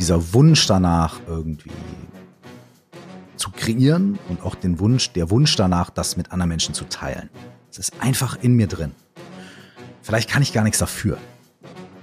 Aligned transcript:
dieser 0.00 0.32
Wunsch 0.32 0.66
danach 0.66 1.20
irgendwie 1.28 1.70
zu 3.36 3.50
kreieren 3.50 4.18
und 4.28 4.42
auch 4.42 4.54
den 4.54 4.80
Wunsch, 4.80 5.12
der 5.12 5.30
Wunsch 5.30 5.54
danach, 5.56 5.90
das 5.90 6.16
mit 6.16 6.32
anderen 6.32 6.48
Menschen 6.48 6.74
zu 6.74 6.84
teilen. 6.84 7.28
Es 7.70 7.78
ist 7.78 7.92
einfach 8.00 8.38
in 8.42 8.54
mir 8.54 8.66
drin. 8.66 8.92
Vielleicht 10.02 10.28
kann 10.28 10.42
ich 10.42 10.52
gar 10.52 10.64
nichts 10.64 10.78
dafür. 10.78 11.18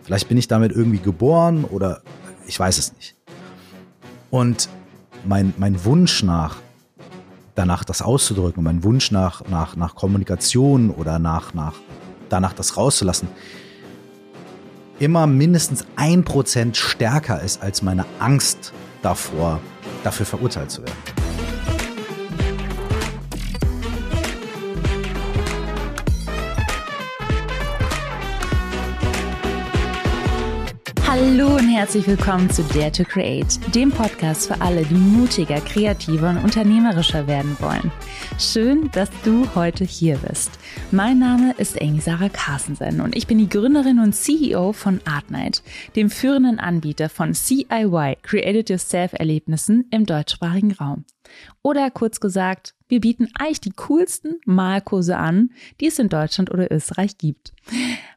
Vielleicht 0.03 0.29
bin 0.29 0.37
ich 0.37 0.47
damit 0.47 0.71
irgendwie 0.71 0.99
geboren 0.99 1.65
oder 1.65 2.01
ich 2.45 2.59
weiß 2.59 2.77
es 2.77 2.93
nicht. 2.93 3.15
Und 4.29 4.69
mein, 5.25 5.53
mein 5.57 5.83
Wunsch 5.83 6.23
nach, 6.23 6.57
danach 7.55 7.83
das 7.83 8.01
auszudrücken, 8.01 8.63
mein 8.63 8.83
Wunsch 8.83 9.11
nach, 9.11 9.43
nach, 9.49 9.75
nach 9.75 9.95
Kommunikation 9.95 10.91
oder 10.91 11.17
nach, 11.17 11.53
nach, 11.53 11.73
danach 12.29 12.53
das 12.53 12.77
rauszulassen, 12.77 13.27
immer 14.99 15.27
mindestens 15.27 15.85
ein 15.95 16.23
Prozent 16.23 16.77
stärker 16.77 17.41
ist 17.41 17.61
als 17.61 17.81
meine 17.81 18.05
Angst 18.19 18.73
davor, 19.01 19.59
dafür 20.03 20.25
verurteilt 20.25 20.71
zu 20.71 20.81
werden. 20.81 21.16
Hallo 31.19 31.55
und 31.55 31.67
herzlich 31.67 32.05
willkommen 32.05 32.47
zu 32.47 32.61
Dare 32.61 32.91
to 32.91 33.03
Create, 33.03 33.59
dem 33.73 33.89
Podcast 33.89 34.49
für 34.49 34.61
alle, 34.61 34.85
die 34.85 34.93
mutiger, 34.93 35.59
kreativer 35.59 36.29
und 36.29 36.37
unternehmerischer 36.37 37.25
werden 37.25 37.57
wollen. 37.59 37.91
Schön, 38.37 38.91
dass 38.91 39.09
du 39.23 39.47
heute 39.55 39.83
hier 39.83 40.17
bist. 40.17 40.51
Mein 40.91 41.17
Name 41.17 41.55
ist 41.57 41.81
Amy 41.81 42.01
Sarah 42.01 42.29
Carstensen 42.29 43.01
und 43.01 43.15
ich 43.15 43.25
bin 43.25 43.39
die 43.39 43.49
Gründerin 43.49 43.97
und 43.97 44.13
CEO 44.13 44.73
von 44.73 45.01
Artnight, 45.05 45.63
dem 45.95 46.11
führenden 46.11 46.59
Anbieter 46.59 47.09
von 47.09 47.33
CIY, 47.33 48.17
Created 48.21 48.69
Yourself 48.69 49.13
Erlebnissen 49.13 49.87
im 49.89 50.05
deutschsprachigen 50.05 50.73
Raum. 50.73 51.03
Oder 51.63 51.89
kurz 51.89 52.19
gesagt, 52.19 52.75
wir 52.87 53.01
bieten 53.01 53.27
eigentlich 53.37 53.61
die 53.61 53.71
coolsten 53.71 54.39
Malkurse 54.45 55.17
an, 55.17 55.51
die 55.79 55.87
es 55.87 55.99
in 55.99 56.09
Deutschland 56.09 56.51
oder 56.51 56.71
Österreich 56.71 57.17
gibt. 57.17 57.53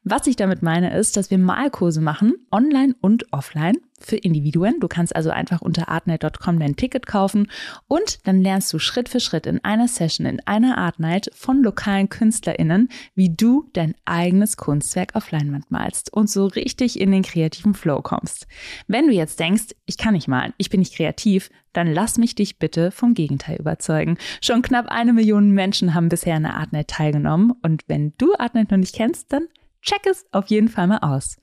Was 0.04 0.26
ich 0.26 0.36
damit 0.36 0.62
meine, 0.62 0.96
ist, 0.96 1.16
dass 1.16 1.30
wir 1.30 1.38
Malkurse 1.38 2.00
machen, 2.00 2.34
online 2.50 2.94
und 3.00 3.32
offline, 3.32 3.78
für 4.00 4.16
Individuen. 4.16 4.80
Du 4.80 4.88
kannst 4.88 5.14
also 5.14 5.30
einfach 5.30 5.60
unter 5.60 5.88
artnight.com 5.88 6.58
dein 6.58 6.76
Ticket 6.76 7.06
kaufen 7.06 7.50
und 7.88 8.26
dann 8.26 8.40
lernst 8.40 8.72
du 8.72 8.78
Schritt 8.78 9.08
für 9.08 9.20
Schritt 9.20 9.46
in 9.46 9.62
einer 9.64 9.88
Session, 9.88 10.26
in 10.26 10.40
einer 10.46 10.78
Artnight 10.78 11.30
von 11.34 11.62
lokalen 11.62 12.08
KünstlerInnen, 12.08 12.88
wie 13.14 13.30
du 13.34 13.68
dein 13.72 13.94
eigenes 14.04 14.56
Kunstwerk 14.56 15.14
auf 15.14 15.30
Leinwand 15.30 15.70
malst 15.70 16.12
und 16.12 16.28
so 16.28 16.46
richtig 16.46 17.00
in 17.00 17.12
den 17.12 17.22
kreativen 17.22 17.74
Flow 17.74 18.02
kommst. 18.02 18.46
Wenn 18.86 19.06
du 19.06 19.12
jetzt 19.12 19.40
denkst, 19.40 19.74
ich 19.86 19.98
kann 19.98 20.14
nicht 20.14 20.28
malen, 20.28 20.54
ich 20.56 20.70
bin 20.70 20.80
nicht 20.80 20.94
kreativ, 20.94 21.50
dann 21.72 21.92
lass 21.92 22.18
mich 22.18 22.34
dich 22.34 22.58
bitte 22.58 22.90
vom 22.90 23.14
Gegenteil 23.14 23.56
überzeugen. 23.56 24.18
Schon 24.42 24.62
knapp 24.62 24.86
eine 24.88 25.12
Million 25.12 25.52
Menschen 25.52 25.94
haben 25.94 26.08
bisher 26.08 26.34
an 26.34 26.42
der 26.42 26.56
Artnight 26.56 26.88
teilgenommen 26.88 27.52
und 27.62 27.84
wenn 27.86 28.12
du 28.18 28.34
Artnight 28.36 28.70
noch 28.70 28.78
nicht 28.78 28.94
kennst, 28.94 29.32
dann 29.32 29.46
check 29.82 30.06
es 30.06 30.26
auf 30.32 30.46
jeden 30.48 30.68
Fall 30.68 30.86
mal 30.86 30.98
aus. 30.98 31.36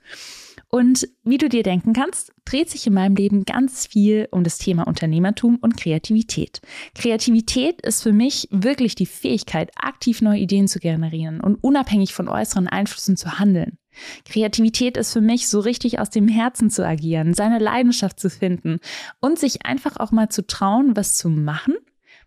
Und 0.69 1.07
wie 1.23 1.37
du 1.37 1.47
dir 1.47 1.63
denken 1.63 1.93
kannst, 1.93 2.33
dreht 2.43 2.69
sich 2.69 2.85
in 2.87 2.93
meinem 2.93 3.15
Leben 3.15 3.45
ganz 3.45 3.87
viel 3.87 4.27
um 4.31 4.43
das 4.43 4.57
Thema 4.57 4.85
Unternehmertum 4.85 5.57
und 5.61 5.77
Kreativität. 5.77 6.59
Kreativität 6.93 7.81
ist 7.81 8.03
für 8.03 8.11
mich 8.11 8.49
wirklich 8.51 8.95
die 8.95 9.05
Fähigkeit, 9.05 9.71
aktiv 9.77 10.21
neue 10.21 10.39
Ideen 10.39 10.67
zu 10.67 10.79
generieren 10.79 11.39
und 11.39 11.55
unabhängig 11.63 12.13
von 12.13 12.27
äußeren 12.27 12.67
Einflüssen 12.67 13.15
zu 13.15 13.39
handeln. 13.39 13.77
Kreativität 14.25 14.97
ist 14.97 15.13
für 15.13 15.21
mich 15.21 15.47
so 15.47 15.59
richtig 15.61 15.99
aus 15.99 16.09
dem 16.09 16.27
Herzen 16.27 16.69
zu 16.69 16.85
agieren, 16.85 17.33
seine 17.33 17.59
Leidenschaft 17.59 18.19
zu 18.19 18.29
finden 18.29 18.79
und 19.21 19.39
sich 19.39 19.65
einfach 19.65 19.97
auch 19.97 20.11
mal 20.11 20.29
zu 20.29 20.45
trauen, 20.45 20.95
was 20.95 21.15
zu 21.15 21.29
machen, 21.29 21.75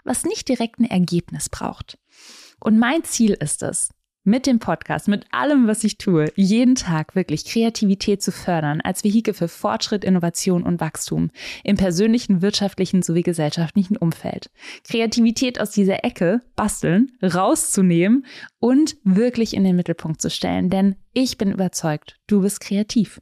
was 0.02 0.24
nicht 0.24 0.48
direkt 0.48 0.80
ein 0.80 0.84
Ergebnis 0.84 1.48
braucht. 1.48 1.98
Und 2.58 2.78
mein 2.78 3.04
Ziel 3.04 3.32
ist 3.34 3.62
es, 3.62 3.90
mit 4.24 4.46
dem 4.46 4.58
Podcast, 4.58 5.08
mit 5.08 5.24
allem, 5.30 5.66
was 5.66 5.84
ich 5.84 5.98
tue, 5.98 6.26
jeden 6.36 6.74
Tag 6.74 7.14
wirklich 7.16 7.44
Kreativität 7.44 8.22
zu 8.22 8.32
fördern 8.32 8.80
als 8.80 9.02
Vehikel 9.04 9.34
für 9.34 9.48
Fortschritt, 9.48 10.04
Innovation 10.04 10.62
und 10.62 10.80
Wachstum 10.80 11.30
im 11.64 11.76
persönlichen, 11.76 12.42
wirtschaftlichen 12.42 13.02
sowie 13.02 13.22
gesellschaftlichen 13.22 13.96
Umfeld. 13.96 14.50
Kreativität 14.84 15.60
aus 15.60 15.70
dieser 15.70 16.04
Ecke, 16.04 16.40
basteln, 16.54 17.12
rauszunehmen 17.22 18.26
und 18.58 18.96
wirklich 19.04 19.54
in 19.54 19.64
den 19.64 19.76
Mittelpunkt 19.76 20.20
zu 20.20 20.30
stellen. 20.30 20.70
Denn 20.70 20.96
ich 21.12 21.38
bin 21.38 21.50
überzeugt, 21.50 22.16
du 22.26 22.42
bist 22.42 22.60
kreativ. 22.60 23.20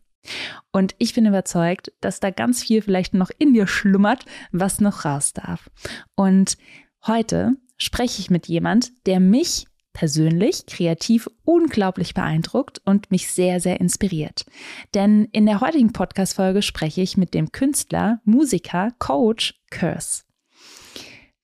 Und 0.73 0.95
ich 0.99 1.15
bin 1.15 1.27
überzeugt, 1.27 1.93
dass 2.01 2.21
da 2.21 2.31
ganz 2.31 2.63
viel 2.63 2.83
vielleicht 2.83 3.15
noch 3.15 3.31
in 3.39 3.55
dir 3.55 3.67
schlummert, 3.67 4.25
was 4.53 4.81
noch 4.81 5.05
raus 5.05 5.33
darf. 5.33 5.71
Und 6.17 6.59
heute 7.07 7.53
spreche 7.79 8.21
ich 8.21 8.31
mit 8.31 8.49
jemand, 8.49 8.91
der 9.07 9.21
mich 9.21 9.67
persönlich 9.99 10.65
kreativ 10.67 11.29
unglaublich 11.45 12.15
beeindruckt 12.15 12.81
und 12.85 13.11
mich 13.11 13.33
sehr, 13.33 13.59
sehr 13.59 13.81
inspiriert. 13.81 14.47
Denn 14.95 15.25
in 15.33 15.45
der 15.45 15.61
heutigen 15.61 15.93
Podcast-Folge 15.93 16.63
spreche 16.63 17.01
ich 17.01 17.17
mit 17.17 17.35
dem 17.35 17.51
Künstler, 17.51 18.21
Musiker, 18.25 18.93
Coach 19.01 19.61
Curse. 19.71 20.28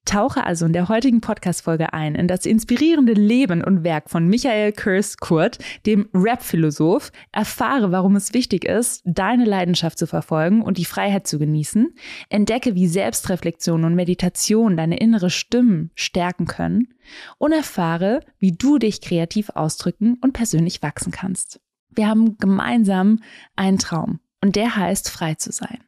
Tauche 0.05 0.45
also 0.45 0.67
in 0.67 0.73
der 0.73 0.89
heutigen 0.89 1.21
Podcast-Folge 1.21 1.93
ein 1.93 2.15
in 2.15 2.29
das 2.29 2.47
inspirierende 2.47 3.15
Leben 3.15 3.65
und 3.65 3.85
Werk 3.85 4.11
von 4.11 4.29
Michael 4.29 4.73
Kurs 4.73 5.17
Kurt, 5.17 5.59
dem 5.87 6.09
Rap-Philosoph, 6.13 7.11
erfahre, 7.33 7.91
warum 7.91 8.15
es 8.17 8.35
wichtig 8.35 8.65
ist, 8.65 9.03
deine 9.05 9.45
Leidenschaft 9.45 9.99
zu 9.99 10.07
verfolgen 10.07 10.63
und 10.63 10.79
die 10.79 10.85
Freiheit 10.85 11.27
zu 11.27 11.39
genießen, 11.39 11.95
entdecke, 12.29 12.75
wie 12.75 12.87
Selbstreflexion 12.87 13.85
und 13.85 13.95
Meditation 13.95 14.77
deine 14.77 14.99
innere 14.99 15.31
Stimmen 15.31 15.91
stärken 15.95 16.47
können 16.47 16.95
und 17.39 17.53
erfahre, 17.53 18.21
wie 18.39 18.53
du 18.53 18.79
dich 18.79 19.01
kreativ 19.01 19.51
ausdrücken 19.51 20.19
und 20.21 20.33
persönlich 20.33 20.83
wachsen 20.83 21.13
kannst. 21.13 21.61
Wir 21.91 22.09
haben 22.09 22.37
gemeinsam 22.39 23.21
einen 23.57 23.79
Traum 23.79 24.21
und 24.43 24.57
der 24.57 24.77
heißt, 24.77 25.11
frei 25.11 25.35
zu 25.35 25.53
sein. 25.53 25.79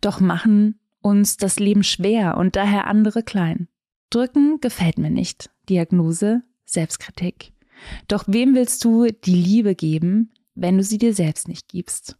Doch 0.00 0.20
machen 0.20 0.78
uns 1.06 1.36
das 1.36 1.60
Leben 1.60 1.84
schwer 1.84 2.36
und 2.36 2.56
daher 2.56 2.88
andere 2.88 3.22
klein. 3.22 3.68
Drücken 4.10 4.58
gefällt 4.60 4.98
mir 4.98 5.10
nicht. 5.10 5.50
Diagnose 5.68 6.42
Selbstkritik. 6.64 7.52
Doch 8.08 8.24
wem 8.26 8.56
willst 8.56 8.84
du 8.84 9.06
die 9.06 9.34
Liebe 9.34 9.76
geben, 9.76 10.32
wenn 10.56 10.76
du 10.76 10.82
sie 10.82 10.98
dir 10.98 11.14
selbst 11.14 11.46
nicht 11.46 11.68
gibst? 11.68 12.16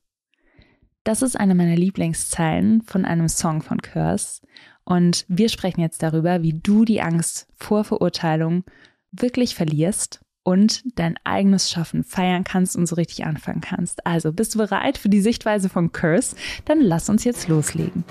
Das 1.03 1.23
ist 1.23 1.39
eine 1.39 1.57
meiner 1.57 1.75
Lieblingszeilen 1.75 2.83
von 2.83 3.05
einem 3.05 3.29
Song 3.29 3.61
von 3.61 3.83
Curse. 3.83 4.41
Und 4.85 5.25
wir 5.29 5.49
sprechen 5.49 5.81
jetzt 5.81 6.05
darüber, 6.05 6.43
wie 6.43 6.53
du 6.53 6.85
die 6.85 7.03
Angst 7.03 7.49
vor 7.57 7.83
Verurteilung 7.83 8.63
wirklich 9.11 9.57
verlierst 9.57 10.21
und 10.45 10.85
dein 10.97 11.17
eigenes 11.25 11.73
Schaffen 11.73 12.05
feiern 12.05 12.45
kannst 12.45 12.77
und 12.77 12.87
so 12.87 12.95
richtig 12.95 13.25
anfangen 13.25 13.63
kannst. 13.63 14.07
Also 14.07 14.33
bist 14.33 14.55
du 14.55 14.59
bereit 14.59 14.97
für 14.97 15.09
die 15.09 15.21
Sichtweise 15.21 15.69
von 15.69 15.91
Curse? 15.91 16.37
Dann 16.67 16.81
lass 16.81 17.09
uns 17.09 17.25
jetzt 17.25 17.49
loslegen. 17.49 18.05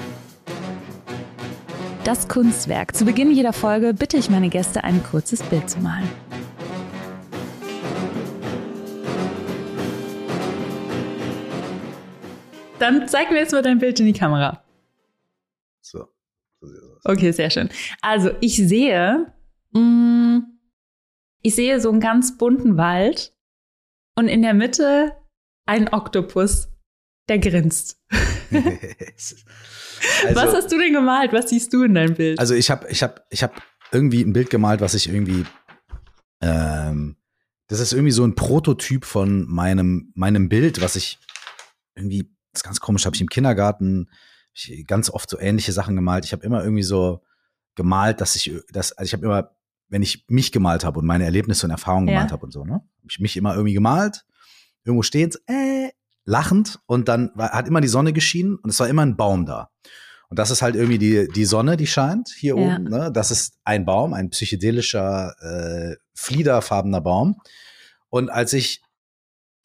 Das 2.06 2.28
Kunstwerk. 2.28 2.96
Zu 2.96 3.04
Beginn 3.04 3.32
jeder 3.32 3.52
Folge 3.52 3.96
bitte 3.96 4.18
ich 4.18 4.30
meine 4.30 4.50
Gäste, 4.50 4.84
ein 4.84 5.04
kurzes 5.04 5.42
Bild 5.42 5.68
zu 5.68 5.80
malen. 5.80 6.08
Dann 12.78 13.08
zeig 13.08 13.32
mir 13.32 13.40
jetzt 13.40 13.54
mal 13.54 13.64
dein 13.64 13.80
Bild 13.80 14.00
in 14.00 14.06
die 14.06 14.14
Kamera. 14.14 14.64
So. 15.82 16.06
Okay, 17.06 17.32
sehr 17.32 17.50
schön. 17.50 17.70
Also 18.02 18.30
ich 18.40 18.56
sehe, 18.56 19.34
mh, 19.72 19.80
mm, 19.82 20.60
ich 21.42 21.56
sehe 21.56 21.82
so 21.82 21.90
einen 21.90 22.02
ganz 22.02 22.38
bunten 22.38 22.78
Wald 22.78 23.34
und 24.14 24.28
in 24.28 24.44
der 24.44 24.54
Mitte 24.54 25.14
einen 25.66 25.88
Oktopus, 25.88 26.68
der 27.30 27.40
grinst. 27.40 28.00
Also, 30.24 30.36
was 30.36 30.54
hast 30.54 30.72
du 30.72 30.78
denn 30.78 30.94
gemalt? 30.94 31.34
Was 31.34 31.50
siehst 31.50 31.74
du 31.74 31.84
in 31.84 31.96
deinem 31.96 32.14
Bild? 32.14 32.38
Also 32.38 32.54
ich 32.54 32.70
habe 32.70 32.88
ich 32.90 33.02
hab, 33.02 33.26
ich 33.32 33.42
hab 33.42 33.60
irgendwie 33.92 34.22
ein 34.22 34.34
Bild 34.34 34.50
gemalt, 34.50 34.82
was 34.82 34.94
ich 34.94 35.10
irgendwie 35.10 35.46
ähm, 36.42 37.16
das 37.68 37.80
ist 37.80 37.94
irgendwie 37.94 38.12
so 38.12 38.24
ein 38.24 38.36
Prototyp 38.36 39.06
von 39.06 39.46
meinem, 39.50 40.12
meinem 40.16 40.50
Bild, 40.50 40.82
was 40.82 40.96
ich 40.96 41.20
irgendwie, 41.96 42.24
das 42.52 42.62
ist 42.62 42.64
ganz 42.64 42.80
komisch, 42.80 43.06
habe 43.06 43.16
ich 43.16 43.22
im 43.22 43.30
Kindergarten 43.30 44.10
ich 44.54 44.86
ganz 44.88 45.10
oft 45.10 45.30
so 45.30 45.38
ähnliche 45.38 45.74
Sachen 45.74 45.98
gemalt. 45.98 46.24
Ich 46.24 46.32
habe 46.32 46.46
immer 46.46 46.64
irgendwie 46.64 46.84
so 46.84 47.22
gemalt, 47.76 48.22
dass 48.22 48.38
ich, 48.38 48.54
dass, 48.72 48.94
also 48.94 49.06
ich 49.06 49.14
habe 49.14 49.26
immer, 49.26 49.52
wenn 49.90 50.02
ich 50.02 50.26
mich 50.30 50.54
gemalt 50.54 50.86
habe 50.86 51.00
und 51.00 51.06
meine 51.06 51.26
Erlebnisse 51.26 51.66
und 51.66 51.72
Erfahrungen 51.72 52.08
gemalt 52.08 52.30
ja. 52.30 52.32
habe 52.32 52.46
und 52.46 52.52
so, 52.52 52.64
ne? 52.64 52.76
Hab 52.76 53.10
ich 53.10 53.20
mich 53.20 53.36
immer 53.36 53.54
irgendwie 53.54 53.74
gemalt, 53.74 54.26
irgendwo 54.86 55.04
stehend, 55.04 55.42
äh, 55.48 55.90
lachend 56.26 56.80
und 56.86 57.08
dann 57.08 57.32
war, 57.36 57.52
hat 57.52 57.68
immer 57.68 57.82
die 57.82 57.88
Sonne 57.88 58.14
geschienen 58.14 58.56
und 58.56 58.70
es 58.70 58.80
war 58.80 58.88
immer 58.88 59.04
ein 59.04 59.16
Baum 59.16 59.46
da. 59.46 59.70
Und 60.30 60.40
das 60.40 60.50
ist 60.50 60.62
halt 60.62 60.76
irgendwie 60.76 60.98
die, 60.98 61.28
die 61.28 61.46
Sonne, 61.46 61.78
die 61.78 61.88
scheint 61.88 62.30
hier 62.30 62.58
ja. 62.58 62.76
oben. 62.76 62.86
Ne? 62.86 63.12
Das 63.12 63.32
ist 63.32 63.60
ein 63.64 63.86
Baum, 63.86 64.14
ein 64.14 64.32
psychedelischer, 64.32 65.36
äh, 65.40 65.96
fliederfarbener 66.16 67.00
Baum. 67.02 67.40
Und 68.10 68.30
als 68.30 68.54
ich 68.54 68.82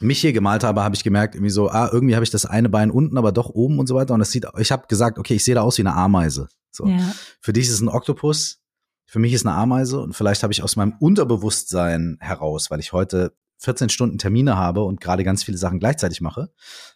mich 0.01 0.21
hier 0.21 0.33
gemalt 0.33 0.65
habe, 0.65 0.83
habe 0.83 0.95
ich 0.95 1.05
gemerkt, 1.05 1.35
irgendwie 1.35 1.51
so, 1.51 1.71
ah, 1.71 1.89
irgendwie 1.93 2.15
habe 2.15 2.25
ich 2.25 2.31
das 2.31 2.47
eine 2.47 2.69
Bein 2.69 2.91
unten, 2.91 3.19
aber 3.19 3.33
doch 3.33 3.49
oben 3.51 3.79
und 3.79 3.87
so 3.87 3.95
weiter. 3.95 4.15
Und 4.15 4.21
das 4.21 4.31
sieht, 4.31 4.47
ich 4.59 4.73
habe 4.73 4.87
gesagt, 4.87 5.19
okay, 5.19 5.35
ich 5.35 5.45
sehe 5.45 5.55
da 5.55 5.62
aus 5.62 5.79
wie 5.79 5.83
eine 5.83 5.95
Ameise. 5.95 6.49
So. 6.71 6.87
Ja. 6.87 7.12
Für 7.41 7.53
dich 7.53 7.67
ist 7.67 7.75
es 7.75 7.81
ein 7.81 7.89
Oktopus, 7.89 8.61
für 9.07 9.19
mich 9.19 9.33
ist 9.33 9.45
eine 9.45 9.57
Ameise 9.57 10.01
und 10.01 10.15
vielleicht 10.15 10.43
habe 10.43 10.53
ich 10.53 10.62
aus 10.62 10.77
meinem 10.77 10.95
Unterbewusstsein 11.01 12.17
heraus, 12.21 12.71
weil 12.71 12.81
ich 12.81 12.93
heute 12.93 13.35
14 13.61 13.89
Stunden 13.89 14.19
Termine 14.19 14.57
habe 14.57 14.83
und 14.83 15.01
gerade 15.01 15.25
ganz 15.25 15.45
viele 15.45 15.59
Sachen 15.59 15.79
gleichzeitig 15.79 16.21
mache. 16.21 16.51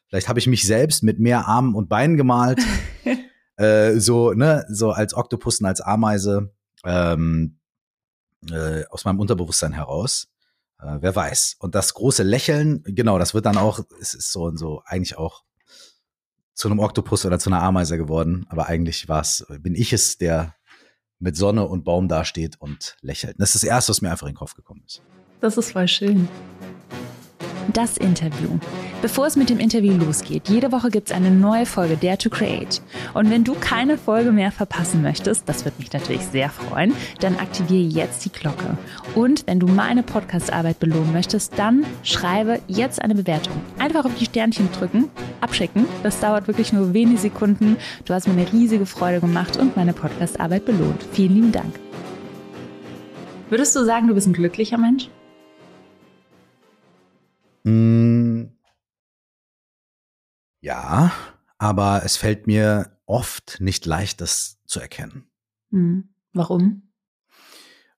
Vielleicht 0.09 0.29
habe 0.29 0.39
ich 0.39 0.47
mich 0.47 0.67
selbst 0.67 1.03
mit 1.03 1.19
mehr 1.19 1.47
Armen 1.47 1.75
und 1.75 1.89
Beinen 1.89 2.17
gemalt, 2.17 2.61
äh, 3.57 3.99
so 3.99 4.33
ne, 4.33 4.65
so 4.69 4.91
als 4.91 5.15
Oktopus 5.15 5.61
und 5.61 5.67
als 5.67 5.81
Ameise 5.81 6.53
ähm, 6.85 7.59
äh, 8.51 8.85
aus 8.87 9.05
meinem 9.05 9.21
Unterbewusstsein 9.21 9.73
heraus. 9.73 10.29
Äh, 10.81 10.99
wer 11.01 11.15
weiß. 11.15 11.57
Und 11.59 11.75
das 11.75 11.95
große 11.95 12.23
Lächeln, 12.23 12.83
genau, 12.85 13.19
das 13.19 13.35
wird 13.35 13.47
dann 13.47 13.57
auch, 13.57 13.81
es 14.01 14.15
ist 14.15 14.33
so 14.33 14.45
und 14.45 14.57
so 14.57 14.83
eigentlich 14.87 15.17
auch 15.19 15.45
zu 16.55 16.69
einem 16.69 16.79
Oktopus 16.79 17.27
oder 17.27 17.39
zu 17.39 17.51
einer 17.51 17.63
Ameise 17.63 17.99
geworden. 17.99 18.47
Aber 18.49 18.67
eigentlich 18.67 19.09
war's, 19.09 19.45
bin 19.61 19.75
ich 19.75 19.93
es, 19.93 20.19
der 20.19 20.55
mit 21.19 21.37
Sonne 21.37 21.67
und 21.67 21.85
Baum 21.85 22.09
dasteht 22.09 22.61
und 22.61 22.97
lächelt. 23.01 23.37
Das 23.39 23.55
ist 23.55 23.63
das 23.63 23.69
Erste, 23.69 23.91
was 23.91 24.03
mir 24.03 24.11
einfach 24.11 24.27
in 24.27 24.33
den 24.33 24.39
Kopf 24.39 24.55
gekommen 24.55 24.83
ist. 24.87 25.03
Das 25.41 25.57
ist 25.57 25.73
voll 25.73 25.89
schön. 25.89 26.29
Das 27.73 27.97
Interview. 27.97 28.59
Bevor 29.03 29.27
es 29.27 29.37
mit 29.37 29.51
dem 29.51 29.59
Interview 29.59 29.93
losgeht, 29.95 30.49
jede 30.49 30.71
Woche 30.71 30.91
gibt 30.91 31.11
es 31.11 31.17
eine 31.17 31.31
neue 31.31 31.67
Folge 31.67 31.97
Dare 31.97 32.19
to 32.19 32.31
Create. 32.31 32.81
Und 33.15 33.31
wenn 33.31 33.45
du 33.45 33.55
keine 33.55 33.99
Folge 33.99 34.33
mehr 34.33 34.53
verpassen 34.53 35.03
möchtest, 35.03 35.49
das 35.49 35.65
würde 35.65 35.79
mich 35.79 35.93
natürlich 35.93 36.23
sehr 36.23 36.51
freuen, 36.51 36.95
dann 37.21 37.37
aktiviere 37.37 37.89
jetzt 37.89 38.25
die 38.25 38.33
Glocke. 38.33 38.77
Und 39.15 39.47
wenn 39.47 39.61
du 39.61 39.67
meine 39.67 40.03
Podcast-Arbeit 40.03 40.79
belohnen 40.79 41.13
möchtest, 41.13 41.59
dann 41.59 41.85
schreibe 42.03 42.61
jetzt 42.67 43.03
eine 43.03 43.15
Bewertung. 43.15 43.55
Einfach 43.79 44.05
auf 44.05 44.15
die 44.19 44.27
Sternchen 44.27 44.71
drücken, 44.73 45.11
abschicken. 45.41 45.87
Das 46.03 46.21
dauert 46.21 46.47
wirklich 46.47 46.73
nur 46.73 46.95
wenige 46.95 47.19
Sekunden. 47.19 47.77
Du 48.05 48.15
hast 48.15 48.29
mir 48.29 48.35
eine 48.35 48.53
riesige 48.53 48.87
Freude 48.87 49.21
gemacht 49.21 49.57
und 49.57 49.77
meine 49.77 49.93
Podcast-Arbeit 49.93 50.65
belohnt. 50.65 51.03
Vielen 51.13 51.35
lieben 51.35 51.53
Dank. 51.53 51.75
Würdest 53.51 53.75
du 53.77 53.85
sagen, 53.85 54.09
du 54.09 54.15
bist 54.15 54.27
ein 54.27 54.33
glücklicher 54.33 54.79
Mensch? 54.79 55.09
Mm, 57.65 58.45
ja, 60.61 61.13
aber 61.59 62.03
es 62.05 62.17
fällt 62.17 62.47
mir 62.47 62.99
oft 63.07 63.61
nicht 63.61 63.87
leicht, 63.87 64.21
das 64.21 64.63
zu 64.67 64.81
erkennen. 64.81 65.31
Mhm. 65.71 66.15
Warum? 66.33 66.93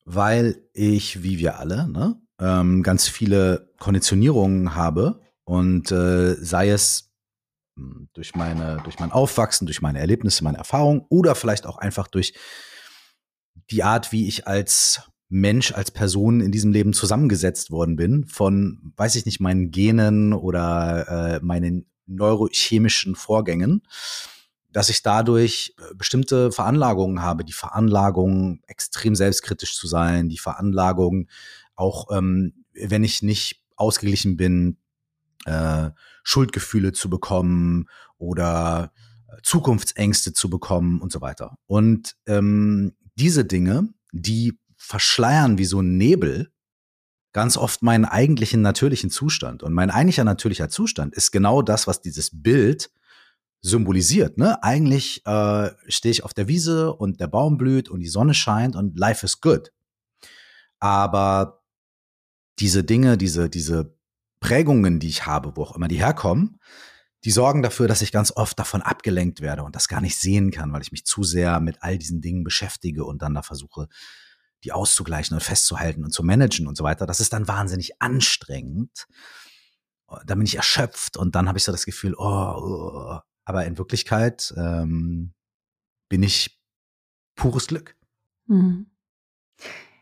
Weil 0.04 0.68
ich, 0.72 1.22
wie 1.22 1.38
wir 1.38 1.58
alle, 1.58 1.88
ne, 1.88 2.20
ähm, 2.38 2.82
ganz 2.82 3.08
viele 3.08 3.72
Konditionierungen 3.78 4.74
habe 4.74 5.20
und 5.44 5.90
äh, 5.90 6.34
sei 6.34 6.70
es 6.70 7.12
hm, 7.76 8.08
durch 8.12 8.34
meine, 8.34 8.80
durch 8.84 8.98
mein 8.98 9.12
Aufwachsen, 9.12 9.66
durch 9.66 9.82
meine 9.82 9.98
Erlebnisse, 9.98 10.44
meine 10.44 10.58
Erfahrungen 10.58 11.04
oder 11.08 11.34
vielleicht 11.34 11.66
auch 11.66 11.78
einfach 11.78 12.08
durch 12.08 12.34
die 13.70 13.82
Art, 13.82 14.12
wie 14.12 14.28
ich 14.28 14.46
als 14.46 15.10
Mensch, 15.28 15.72
als 15.72 15.90
Person 15.90 16.40
in 16.40 16.52
diesem 16.52 16.72
Leben 16.72 16.92
zusammengesetzt 16.92 17.70
worden 17.70 17.96
bin, 17.96 18.26
von, 18.26 18.92
weiß 18.96 19.16
ich 19.16 19.26
nicht, 19.26 19.40
meinen 19.40 19.70
Genen 19.70 20.32
oder 20.32 21.36
äh, 21.36 21.44
meinen 21.44 21.86
neurochemischen 22.06 23.16
Vorgängen, 23.16 23.82
dass 24.70 24.88
ich 24.88 25.02
dadurch 25.02 25.74
äh, 25.78 25.94
bestimmte 25.94 26.52
Veranlagungen 26.52 27.22
habe, 27.22 27.44
die 27.44 27.52
Veranlagung, 27.52 28.60
extrem 28.66 29.16
selbstkritisch 29.16 29.76
zu 29.76 29.86
sein, 29.86 30.28
die 30.28 30.38
Veranlagung, 30.38 31.28
auch 31.74 32.16
ähm, 32.16 32.64
wenn 32.74 33.02
ich 33.02 33.22
nicht 33.22 33.64
ausgeglichen 33.76 34.36
bin, 34.36 34.78
äh, 35.44 35.90
Schuldgefühle 36.22 36.92
zu 36.92 37.10
bekommen 37.10 37.86
oder 38.18 38.92
äh, 39.28 39.36
Zukunftsängste 39.42 40.32
zu 40.32 40.50
bekommen 40.50 41.00
und 41.00 41.10
so 41.10 41.20
weiter. 41.20 41.56
Und 41.66 42.16
ähm, 42.26 42.92
diese 43.16 43.44
Dinge, 43.44 43.88
die 44.12 44.58
verschleiern 44.76 45.58
wie 45.58 45.64
so 45.64 45.80
ein 45.80 45.96
Nebel 45.96 46.52
ganz 47.32 47.56
oft 47.56 47.82
meinen 47.82 48.06
eigentlichen 48.06 48.62
natürlichen 48.62 49.10
Zustand. 49.10 49.62
Und 49.62 49.74
mein 49.74 49.90
eigentlicher 49.90 50.24
natürlicher 50.24 50.68
Zustand 50.68 51.14
ist 51.14 51.32
genau 51.32 51.60
das, 51.60 51.86
was 51.86 52.00
dieses 52.00 52.30
Bild 52.32 52.90
symbolisiert. 53.60 54.38
Ne? 54.38 54.62
Eigentlich 54.62 55.26
äh, 55.26 55.70
stehe 55.88 56.12
ich 56.12 56.24
auf 56.24 56.32
der 56.32 56.48
Wiese 56.48 56.94
und 56.94 57.20
der 57.20 57.26
Baum 57.26 57.58
blüht 57.58 57.88
und 57.88 58.00
die 58.00 58.08
Sonne 58.08 58.32
scheint 58.32 58.76
und 58.76 58.98
life 58.98 59.24
is 59.24 59.40
good. 59.40 59.72
Aber 60.78 61.62
diese 62.58 62.84
Dinge, 62.84 63.18
diese, 63.18 63.50
diese 63.50 63.94
Prägungen, 64.40 65.00
die 65.00 65.08
ich 65.08 65.26
habe, 65.26 65.56
wo 65.56 65.62
auch 65.62 65.76
immer 65.76 65.88
die 65.88 65.98
herkommen, 65.98 66.58
die 67.24 67.30
sorgen 67.30 67.62
dafür, 67.62 67.88
dass 67.88 68.02
ich 68.02 68.12
ganz 68.12 68.32
oft 68.34 68.58
davon 68.58 68.82
abgelenkt 68.82 69.40
werde 69.40 69.64
und 69.64 69.74
das 69.74 69.88
gar 69.88 70.00
nicht 70.00 70.16
sehen 70.16 70.50
kann, 70.50 70.72
weil 70.72 70.82
ich 70.82 70.92
mich 70.92 71.04
zu 71.04 71.24
sehr 71.24 71.60
mit 71.60 71.82
all 71.82 71.98
diesen 71.98 72.20
Dingen 72.20 72.44
beschäftige 72.44 73.04
und 73.04 73.20
dann 73.20 73.34
da 73.34 73.42
versuche, 73.42 73.88
die 74.66 74.72
auszugleichen 74.72 75.34
und 75.34 75.42
festzuhalten 75.42 76.04
und 76.04 76.10
zu 76.10 76.24
managen 76.24 76.66
und 76.66 76.76
so 76.76 76.82
weiter. 76.82 77.06
Das 77.06 77.20
ist 77.20 77.32
dann 77.32 77.48
wahnsinnig 77.48 78.02
anstrengend. 78.02 79.06
Da 80.26 80.34
bin 80.34 80.44
ich 80.44 80.56
erschöpft 80.56 81.16
und 81.16 81.34
dann 81.34 81.48
habe 81.48 81.58
ich 81.58 81.64
so 81.64 81.72
das 81.72 81.86
Gefühl, 81.86 82.14
oh, 82.18 82.24
oh. 82.24 83.18
aber 83.44 83.64
in 83.64 83.78
Wirklichkeit 83.78 84.52
ähm, 84.56 85.32
bin 86.08 86.22
ich 86.22 86.60
pures 87.36 87.68
Glück. 87.68 87.96
Hm. 88.48 88.86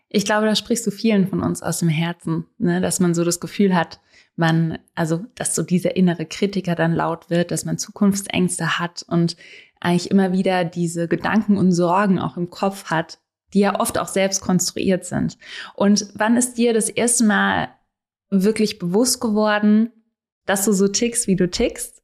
Ich 0.08 0.24
glaube, 0.24 0.46
da 0.46 0.54
sprichst 0.54 0.86
du 0.86 0.90
vielen 0.90 1.28
von 1.28 1.42
uns 1.42 1.62
aus 1.62 1.78
dem 1.78 1.88
Herzen, 1.88 2.46
ne? 2.58 2.80
dass 2.80 3.00
man 3.00 3.14
so 3.14 3.24
das 3.24 3.40
Gefühl 3.40 3.74
hat, 3.74 4.00
man, 4.36 4.78
also, 4.94 5.24
dass 5.34 5.54
so 5.54 5.62
dieser 5.62 5.96
innere 5.96 6.26
Kritiker 6.26 6.74
dann 6.74 6.92
laut 6.92 7.30
wird, 7.30 7.50
dass 7.50 7.64
man 7.64 7.78
Zukunftsängste 7.78 8.78
hat 8.78 9.04
und 9.06 9.36
eigentlich 9.80 10.10
immer 10.10 10.32
wieder 10.32 10.64
diese 10.64 11.08
Gedanken 11.08 11.56
und 11.56 11.72
Sorgen 11.72 12.18
auch 12.18 12.36
im 12.36 12.50
Kopf 12.50 12.86
hat, 12.86 13.20
die 13.54 13.60
ja 13.60 13.80
oft 13.80 13.96
auch 13.98 14.08
selbst 14.08 14.40
konstruiert 14.40 15.04
sind. 15.04 15.38
Und 15.74 16.08
wann 16.14 16.36
ist 16.36 16.54
dir 16.58 16.74
das 16.74 16.88
erste 16.88 17.24
Mal 17.24 17.68
wirklich 18.30 18.78
bewusst 18.78 19.20
geworden, 19.20 19.92
dass 20.44 20.64
du 20.64 20.72
so 20.72 20.88
tickst, 20.88 21.26
wie 21.28 21.36
du 21.36 21.48
tickst? 21.48 22.02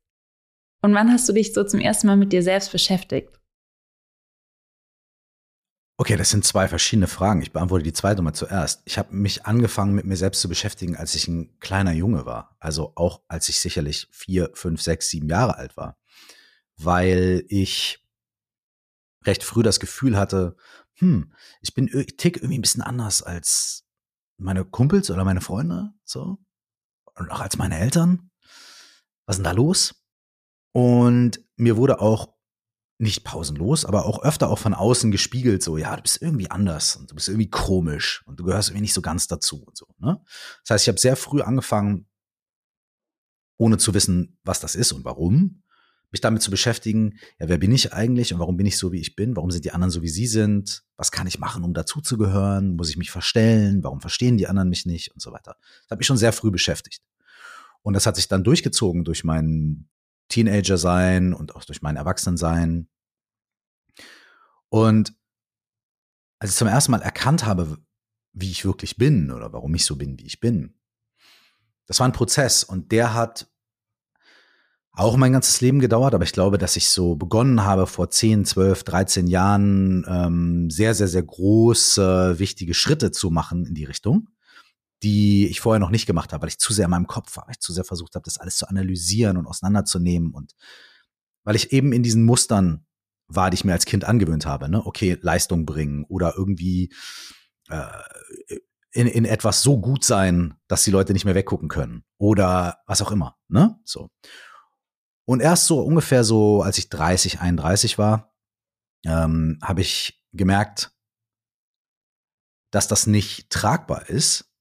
Und 0.81 0.95
wann 0.95 1.13
hast 1.13 1.29
du 1.29 1.33
dich 1.33 1.53
so 1.53 1.65
zum 1.65 1.81
ersten 1.81 2.07
Mal 2.07 2.17
mit 2.17 2.33
dir 2.33 2.43
selbst 2.43 2.73
beschäftigt? 2.73 3.41
Okay, 5.99 6.17
das 6.17 6.31
sind 6.31 6.47
zwei 6.47 6.67
verschiedene 6.67 7.09
Fragen. 7.09 7.43
Ich 7.43 7.53
beantworte 7.53 7.85
die 7.85 7.93
zweite 7.93 8.23
mal 8.23 8.33
zuerst. 8.33 8.81
Ich 8.87 8.97
habe 8.97 9.15
mich 9.15 9.45
angefangen, 9.45 9.95
mit 9.95 10.07
mir 10.07 10.17
selbst 10.17 10.41
zu 10.41 10.49
beschäftigen, 10.49 10.97
als 10.97 11.15
ich 11.15 11.29
ein 11.29 11.59
kleiner 11.59 11.93
Junge 11.93 12.25
war. 12.25 12.57
Also 12.59 12.93
auch 12.95 13.21
als 13.29 13.51
ich 13.51 13.61
sicherlich 13.61 14.09
vier, 14.11 14.51
fünf, 14.55 14.81
sechs, 14.81 15.11
sieben 15.11 15.29
Jahre 15.29 15.59
alt 15.59 15.77
war. 15.77 15.99
Weil 16.79 17.45
ich 17.49 17.99
recht 19.27 19.45
früh 19.45 19.63
das 19.63 19.81
Gefühl 19.81 20.17
hatte, 20.17 20.57
hm, 21.01 21.33
ich 21.63 21.75
bin, 21.75 21.89
ich 21.93 22.17
tick 22.17 22.37
irgendwie 22.37 22.59
ein 22.59 22.63
bisschen 22.63 22.83
anders 22.83 23.23
als 23.23 23.87
meine 24.37 24.65
Kumpels 24.65 25.11
oder 25.11 25.25
meine 25.25 25.41
Freunde, 25.41 25.93
so. 26.05 26.39
Und 27.15 27.31
auch 27.31 27.41
als 27.41 27.59
meine 27.59 27.79
Eltern. 27.79 28.31
Was 29.27 29.37
ist 29.37 29.39
denn 29.39 29.45
da 29.45 29.53
los? 29.53 29.95
Und 30.73 31.45
mir 31.57 31.77
wurde 31.77 32.01
auch 32.01 32.35
nicht 32.99 33.25
pausenlos, 33.25 33.87
aber 33.87 34.05
auch 34.05 34.23
öfter 34.23 34.51
auch 34.51 34.59
von 34.59 34.75
außen 34.75 35.11
gespiegelt, 35.11 35.63
so, 35.63 35.79
ja, 35.79 35.97
du 35.97 36.03
bist 36.03 36.21
irgendwie 36.21 36.51
anders 36.51 36.97
und 36.97 37.11
du 37.11 37.15
bist 37.15 37.29
irgendwie 37.29 37.49
komisch 37.49 38.23
und 38.27 38.39
du 38.39 38.45
gehörst 38.45 38.69
irgendwie 38.69 38.83
nicht 38.83 38.93
so 38.93 39.01
ganz 39.01 39.27
dazu 39.27 39.63
und 39.65 39.77
so, 39.77 39.87
ne? 39.99 40.23
Das 40.63 40.75
heißt, 40.75 40.85
ich 40.85 40.89
habe 40.89 41.01
sehr 41.01 41.17
früh 41.17 41.41
angefangen, 41.41 42.07
ohne 43.59 43.79
zu 43.79 43.95
wissen, 43.95 44.39
was 44.45 44.61
das 44.61 44.75
ist 44.75 44.93
und 44.93 45.05
warum, 45.05 45.63
mich 46.11 46.21
damit 46.21 46.43
zu 46.43 46.51
beschäftigen, 46.51 47.19
ja, 47.39 47.49
wer 47.49 47.59
bin 47.59 47.73
ich 47.73 47.93
eigentlich 47.93 48.33
und 48.33 48.41
warum 48.41 48.57
bin 48.57 48.67
ich 48.67 48.77
so, 48.77 48.93
wie 48.93 49.01
ich 49.01 49.17
bin? 49.17 49.37
Warum 49.37 49.51
sind 49.51 49.65
die 49.65 49.73
anderen 49.73 49.91
so, 49.91 50.03
wie 50.03 50.09
sie 50.09 50.27
sind? 50.27 50.83
Was 50.97 51.13
kann 51.13 51.27
ich 51.27 51.39
machen, 51.39 51.63
um 51.63 51.73
dazuzugehören? 51.73 52.77
Muss 52.77 52.91
ich 52.91 52.97
mich 52.97 53.11
verstellen? 53.11 53.83
Warum 53.85 54.01
verstehen 54.01 54.37
die 54.37 54.49
anderen 54.49 54.69
mich 54.69 54.87
nicht? 54.87 55.13
Und 55.13 55.23
so 55.23 55.33
weiter. 55.33 55.57
Das 55.83 55.91
hat 55.91 55.99
mich 55.99 56.07
schon 56.07 56.17
sehr 56.17 56.33
früh 56.33 56.51
beschäftigt. 56.51 57.03
Und 57.83 57.95
das 57.95 58.07
hat 58.07 58.17
sich 58.17 58.29
dann 58.29 58.45
durchgezogen 58.45 59.05
durch 59.05 59.25
mein 59.25 59.89
Teenager-Sein 60.29 61.33
und 61.33 61.55
auch 61.55 61.65
durch 61.65 61.83
mein 61.83 61.97
Erwachsenensein. 61.97 62.89
Und 64.69 65.15
als 66.39 66.53
ich 66.53 66.57
zum 66.57 66.69
ersten 66.69 66.93
Mal 66.93 67.03
erkannt 67.03 67.45
habe, 67.45 67.79
wie 68.33 68.51
ich 68.51 68.65
wirklich 68.65 68.97
bin 68.97 69.31
oder 69.31 69.53
warum 69.53 69.75
ich 69.75 69.85
so 69.85 69.97
bin, 69.97 70.19
wie 70.19 70.27
ich 70.27 70.41
bin, 70.41 70.75
das 71.87 71.99
war 71.99 72.07
ein 72.07 72.13
Prozess 72.13 72.63
und 72.63 72.93
der 72.93 73.15
hat 73.15 73.50
auch 74.93 75.17
mein 75.17 75.33
ganzes 75.33 75.61
Leben 75.61 75.79
gedauert, 75.79 76.15
aber 76.15 76.25
ich 76.25 76.33
glaube, 76.33 76.59
dass 76.59 76.77
ich 76.77 76.89
so 76.89 77.15
begonnen 77.15 77.65
habe 77.65 77.87
vor 77.87 78.11
10, 78.11 78.45
12, 78.45 78.83
13 78.85 79.27
Jahren 79.29 80.05
ähm, 80.09 80.71
sehr, 80.71 80.95
sehr, 80.95 81.09
sehr 81.09 81.23
große, 81.23 82.39
wichtige 82.39 82.75
Schritte 82.75 83.11
zu 83.13 83.31
machen 83.31 83.67
in 83.67 83.75
die 83.75 83.85
Richtung, 83.85 84.29
die 85.03 85.47
ich 85.47 85.61
vorher 85.61 85.79
noch 85.79 85.91
nicht 85.91 86.07
gemacht 86.07 86.33
habe, 86.33 86.43
weil 86.43 86.49
ich 86.49 86.59
zu 86.59 86.73
sehr 86.73 86.87
in 86.87 86.91
meinem 86.91 87.07
Kopf 87.07 87.37
war, 87.37 87.47
weil 87.47 87.53
ich 87.53 87.61
zu 87.61 87.73
sehr 87.73 87.85
versucht 87.85 88.15
habe, 88.15 88.25
das 88.25 88.39
alles 88.39 88.57
zu 88.57 88.69
analysieren 88.69 89.37
und 89.37 89.47
auseinanderzunehmen 89.47 90.33
und 90.33 90.55
weil 91.45 91.57
ich 91.57 91.73
eben 91.73 91.93
in 91.93 92.03
diesen 92.03 92.25
Mustern 92.25 92.85
war, 93.29 93.51
die 93.51 93.55
ich 93.55 93.65
mir 93.65 93.73
als 93.73 93.87
Kind 93.87 94.05
angewöhnt 94.05 94.45
habe, 94.45 94.69
ne? 94.69 94.85
Okay, 94.85 95.17
Leistung 95.23 95.65
bringen 95.65 96.05
oder 96.09 96.35
irgendwie 96.37 96.93
äh, 97.69 97.87
in, 98.93 99.07
in 99.07 99.25
etwas 99.25 99.63
so 99.63 99.81
gut 99.81 100.05
sein, 100.05 100.55
dass 100.67 100.85
die 100.85 100.91
Leute 100.91 101.13
nicht 101.13 101.25
mehr 101.25 101.37
weggucken 101.37 101.69
können 101.69 102.05
oder 102.19 102.79
was 102.87 103.01
auch 103.03 103.13
immer, 103.13 103.37
ne? 103.49 103.79
So. 103.85 104.11
Und 105.27 105.41
erst 105.41 105.67
so 105.67 105.81
ungefähr 105.81 106.25
so, 106.25 106.63
als 106.63 106.79
ich 106.79 106.89
30, 106.89 107.41
31 107.41 107.99
war, 107.99 108.35
ähm, 109.05 109.59
habe 109.63 109.81
ich 109.81 110.23
gemerkt, 110.33 110.93
dass 112.71 112.89
das 112.89 113.07
nicht 113.07 113.51
tragbar 113.51 114.09
ist 114.09 114.53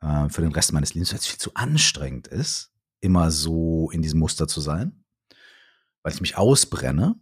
äh, 0.00 0.28
für 0.28 0.42
den 0.42 0.52
Rest 0.52 0.72
meines 0.72 0.94
Lebens, 0.94 1.12
weil 1.12 1.18
es 1.18 1.26
viel 1.26 1.38
zu 1.38 1.54
anstrengend 1.54 2.28
ist, 2.28 2.72
immer 3.00 3.30
so 3.30 3.90
in 3.90 4.02
diesem 4.02 4.20
Muster 4.20 4.48
zu 4.48 4.60
sein, 4.60 5.04
weil 6.02 6.12
ich 6.12 6.20
mich 6.20 6.36
ausbrenne, 6.36 7.16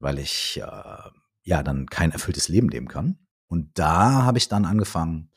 weil 0.00 0.18
ich 0.18 0.58
äh, 0.58 1.10
ja 1.42 1.62
dann 1.62 1.86
kein 1.86 2.12
erfülltes 2.12 2.48
Leben 2.48 2.68
leben 2.68 2.88
kann. 2.88 3.26
Und 3.48 3.78
da 3.78 4.24
habe 4.24 4.38
ich 4.38 4.48
dann 4.48 4.64
angefangen, 4.64 5.32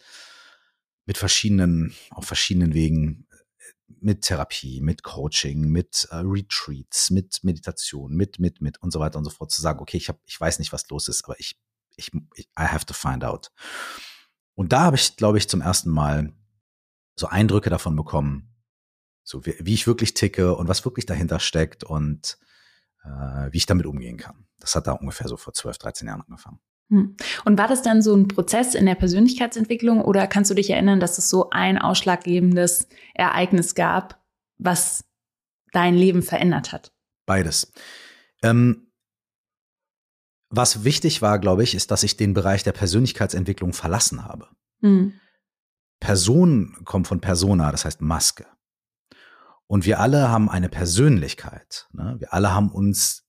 mit 1.05 1.17
verschiedenen, 1.17 1.93
auf 2.11 2.25
verschiedenen 2.25 2.73
Wegen, 2.73 3.27
mit 4.01 4.23
Therapie, 4.23 4.81
mit 4.81 5.03
Coaching, 5.03 5.69
mit 5.69 6.07
äh, 6.11 6.17
Retreats, 6.17 7.11
mit 7.11 7.43
Meditation, 7.43 8.13
mit, 8.13 8.39
mit, 8.39 8.61
mit 8.61 8.81
und 8.81 8.91
so 8.91 8.99
weiter 8.99 9.17
und 9.17 9.25
so 9.25 9.31
fort 9.31 9.51
zu 9.51 9.61
sagen, 9.61 9.79
okay, 9.79 9.97
ich 9.97 10.09
habe, 10.09 10.19
ich 10.25 10.39
weiß 10.39 10.59
nicht, 10.59 10.73
was 10.73 10.89
los 10.89 11.07
ist, 11.07 11.23
aber 11.25 11.39
ich, 11.39 11.59
ich, 11.95 12.11
I 12.13 12.47
have 12.57 12.85
to 12.85 12.93
find 12.93 13.23
out. 13.23 13.51
Und 14.55 14.73
da 14.73 14.81
habe 14.81 14.95
ich, 14.95 15.15
glaube 15.15 15.37
ich, 15.37 15.47
zum 15.47 15.61
ersten 15.61 15.89
Mal 15.89 16.33
so 17.15 17.27
Eindrücke 17.27 17.69
davon 17.69 17.95
bekommen, 17.95 18.53
so 19.23 19.45
wie, 19.45 19.55
wie 19.59 19.73
ich 19.73 19.87
wirklich 19.87 20.13
ticke 20.13 20.55
und 20.55 20.67
was 20.67 20.83
wirklich 20.83 21.05
dahinter 21.05 21.39
steckt 21.39 21.83
und 21.83 22.37
äh, 23.03 23.51
wie 23.51 23.57
ich 23.57 23.65
damit 23.65 23.85
umgehen 23.85 24.17
kann. 24.17 24.47
Das 24.59 24.75
hat 24.75 24.87
da 24.87 24.93
ungefähr 24.93 25.27
so 25.27 25.37
vor 25.37 25.53
12, 25.53 25.77
13 25.77 26.07
Jahren 26.07 26.21
angefangen. 26.21 26.59
Hm. 26.91 27.15
Und 27.45 27.57
war 27.57 27.69
das 27.69 27.81
dann 27.81 28.01
so 28.01 28.13
ein 28.13 28.27
Prozess 28.27 28.75
in 28.75 28.85
der 28.85 28.95
Persönlichkeitsentwicklung 28.95 30.01
oder 30.01 30.27
kannst 30.27 30.51
du 30.51 30.55
dich 30.55 30.69
erinnern, 30.69 30.99
dass 30.99 31.17
es 31.17 31.29
so 31.29 31.49
ein 31.49 31.77
ausschlaggebendes 31.77 32.87
Ereignis 33.13 33.75
gab, 33.75 34.21
was 34.57 35.05
dein 35.71 35.95
Leben 35.95 36.21
verändert 36.21 36.73
hat? 36.73 36.91
Beides. 37.25 37.71
Ähm, 38.43 38.91
was 40.49 40.83
wichtig 40.83 41.21
war, 41.21 41.39
glaube 41.39 41.63
ich, 41.63 41.75
ist, 41.75 41.91
dass 41.91 42.03
ich 42.03 42.17
den 42.17 42.33
Bereich 42.33 42.63
der 42.63 42.73
Persönlichkeitsentwicklung 42.73 43.71
verlassen 43.71 44.25
habe. 44.25 44.49
Hm. 44.81 45.13
Person 46.01 46.75
kommt 46.83 47.07
von 47.07 47.21
Persona, 47.21 47.71
das 47.71 47.85
heißt 47.85 48.01
Maske. 48.01 48.45
Und 49.65 49.85
wir 49.85 50.01
alle 50.01 50.27
haben 50.27 50.49
eine 50.49 50.67
Persönlichkeit. 50.67 51.87
Ne? 51.93 52.17
Wir 52.19 52.33
alle 52.33 52.53
haben 52.53 52.69
uns 52.69 53.23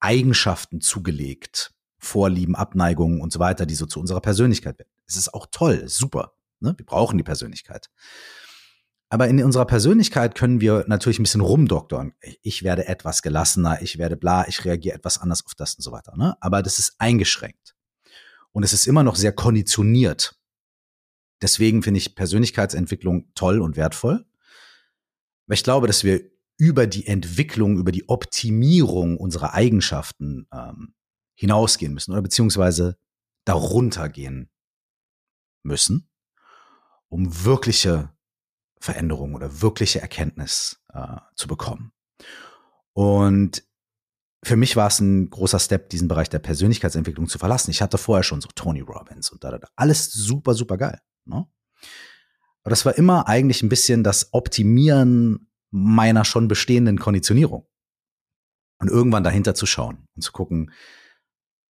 Eigenschaften 0.00 0.80
zugelegt, 0.80 1.72
Vorlieben, 2.06 2.54
Abneigungen 2.54 3.20
und 3.20 3.32
so 3.32 3.38
weiter, 3.38 3.66
die 3.66 3.74
so 3.74 3.86
zu 3.86 4.00
unserer 4.00 4.20
Persönlichkeit 4.20 4.78
werden. 4.78 4.88
Es 5.06 5.16
ist 5.16 5.34
auch 5.34 5.46
toll, 5.50 5.88
super. 5.88 6.32
Ne? 6.60 6.74
Wir 6.76 6.86
brauchen 6.86 7.18
die 7.18 7.24
Persönlichkeit. 7.24 7.90
Aber 9.08 9.28
in 9.28 9.42
unserer 9.44 9.66
Persönlichkeit 9.66 10.34
können 10.34 10.60
wir 10.60 10.84
natürlich 10.88 11.18
ein 11.18 11.22
bisschen 11.22 11.40
rumdoktern. 11.40 12.12
Ich 12.42 12.64
werde 12.64 12.88
etwas 12.88 13.22
gelassener, 13.22 13.80
ich 13.82 13.98
werde 13.98 14.16
bla, 14.16 14.48
ich 14.48 14.64
reagiere 14.64 14.96
etwas 14.96 15.18
anders 15.18 15.44
auf 15.44 15.54
das 15.54 15.74
und 15.74 15.82
so 15.82 15.92
weiter. 15.92 16.16
Ne? 16.16 16.36
Aber 16.40 16.62
das 16.62 16.78
ist 16.78 16.94
eingeschränkt. 16.98 17.76
Und 18.52 18.64
es 18.64 18.72
ist 18.72 18.86
immer 18.86 19.04
noch 19.04 19.16
sehr 19.16 19.32
konditioniert. 19.32 20.40
Deswegen 21.40 21.82
finde 21.82 21.98
ich 21.98 22.14
Persönlichkeitsentwicklung 22.14 23.30
toll 23.34 23.60
und 23.60 23.76
wertvoll. 23.76 24.24
Weil 25.46 25.54
ich 25.54 25.64
glaube, 25.64 25.86
dass 25.86 26.02
wir 26.02 26.22
über 26.58 26.86
die 26.86 27.06
Entwicklung, 27.06 27.78
über 27.78 27.92
die 27.92 28.08
Optimierung 28.08 29.18
unserer 29.18 29.54
Eigenschaften 29.54 30.48
ähm, 30.52 30.94
hinausgehen 31.36 31.94
müssen 31.94 32.12
oder 32.12 32.22
beziehungsweise 32.22 32.98
darunter 33.44 34.08
gehen 34.08 34.50
müssen, 35.62 36.08
um 37.08 37.44
wirkliche 37.44 38.10
Veränderung 38.80 39.34
oder 39.34 39.62
wirkliche 39.62 40.00
Erkenntnis 40.00 40.82
äh, 40.92 41.18
zu 41.34 41.46
bekommen. 41.46 41.92
Und 42.92 43.64
für 44.42 44.56
mich 44.56 44.76
war 44.76 44.88
es 44.88 45.00
ein 45.00 45.30
großer 45.30 45.58
Step, 45.58 45.90
diesen 45.90 46.08
Bereich 46.08 46.30
der 46.30 46.38
Persönlichkeitsentwicklung 46.38 47.28
zu 47.28 47.38
verlassen. 47.38 47.70
Ich 47.70 47.82
hatte 47.82 47.98
vorher 47.98 48.22
schon 48.22 48.40
so 48.40 48.48
Tony 48.54 48.80
Robbins 48.80 49.30
und 49.30 49.42
da, 49.42 49.50
da, 49.50 49.58
da. 49.58 49.68
alles 49.76 50.12
super, 50.12 50.54
super 50.54 50.76
geil. 50.76 51.00
Ne? 51.24 51.46
Aber 52.62 52.70
das 52.70 52.84
war 52.84 52.96
immer 52.96 53.28
eigentlich 53.28 53.62
ein 53.62 53.68
bisschen 53.68 54.02
das 54.02 54.32
Optimieren 54.32 55.50
meiner 55.70 56.24
schon 56.24 56.48
bestehenden 56.48 56.98
Konditionierung. 56.98 57.66
Und 58.78 58.88
irgendwann 58.88 59.24
dahinter 59.24 59.54
zu 59.54 59.66
schauen 59.66 60.06
und 60.14 60.22
zu 60.22 60.32
gucken, 60.32 60.70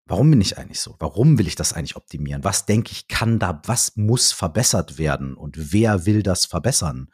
warum 0.06 0.30
bin 0.30 0.40
ich 0.40 0.56
eigentlich 0.56 0.80
so? 0.80 0.96
Warum 0.98 1.38
will 1.38 1.48
ich 1.48 1.56
das 1.56 1.72
eigentlich 1.72 1.96
optimieren? 1.96 2.44
Was 2.44 2.64
denke 2.64 2.92
ich, 2.92 3.08
kann 3.08 3.38
da, 3.38 3.60
was 3.64 3.96
muss 3.96 4.32
verbessert 4.32 4.98
werden? 4.98 5.34
Und 5.36 5.72
wer 5.72 6.06
will 6.06 6.22
das 6.22 6.46
verbessern? 6.46 7.10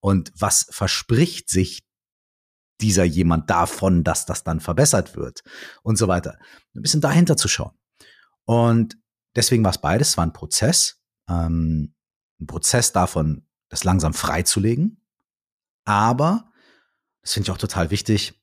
Und 0.00 0.32
was 0.36 0.66
verspricht 0.70 1.48
sich 1.48 1.84
dieser 2.80 3.04
jemand 3.04 3.48
davon, 3.48 4.02
dass 4.02 4.26
das 4.26 4.42
dann 4.42 4.60
verbessert 4.60 5.16
wird? 5.16 5.42
Und 5.82 5.96
so 5.96 6.08
weiter. 6.08 6.38
Ein 6.74 6.82
bisschen 6.82 7.00
dahinter 7.00 7.36
zu 7.36 7.46
schauen. 7.46 7.78
Und 8.44 8.98
deswegen 9.36 9.62
war 9.62 9.70
es 9.70 9.78
beides. 9.78 10.10
Es 10.10 10.16
war 10.16 10.26
ein 10.26 10.32
Prozess. 10.32 11.00
Ähm, 11.28 11.94
ein 12.40 12.46
Prozess 12.48 12.92
davon, 12.92 13.46
das 13.68 13.84
langsam 13.84 14.14
freizulegen. 14.14 15.00
Aber, 15.84 16.50
das 17.22 17.34
finde 17.34 17.46
ich 17.46 17.50
auch 17.52 17.58
total 17.58 17.90
wichtig, 17.90 18.40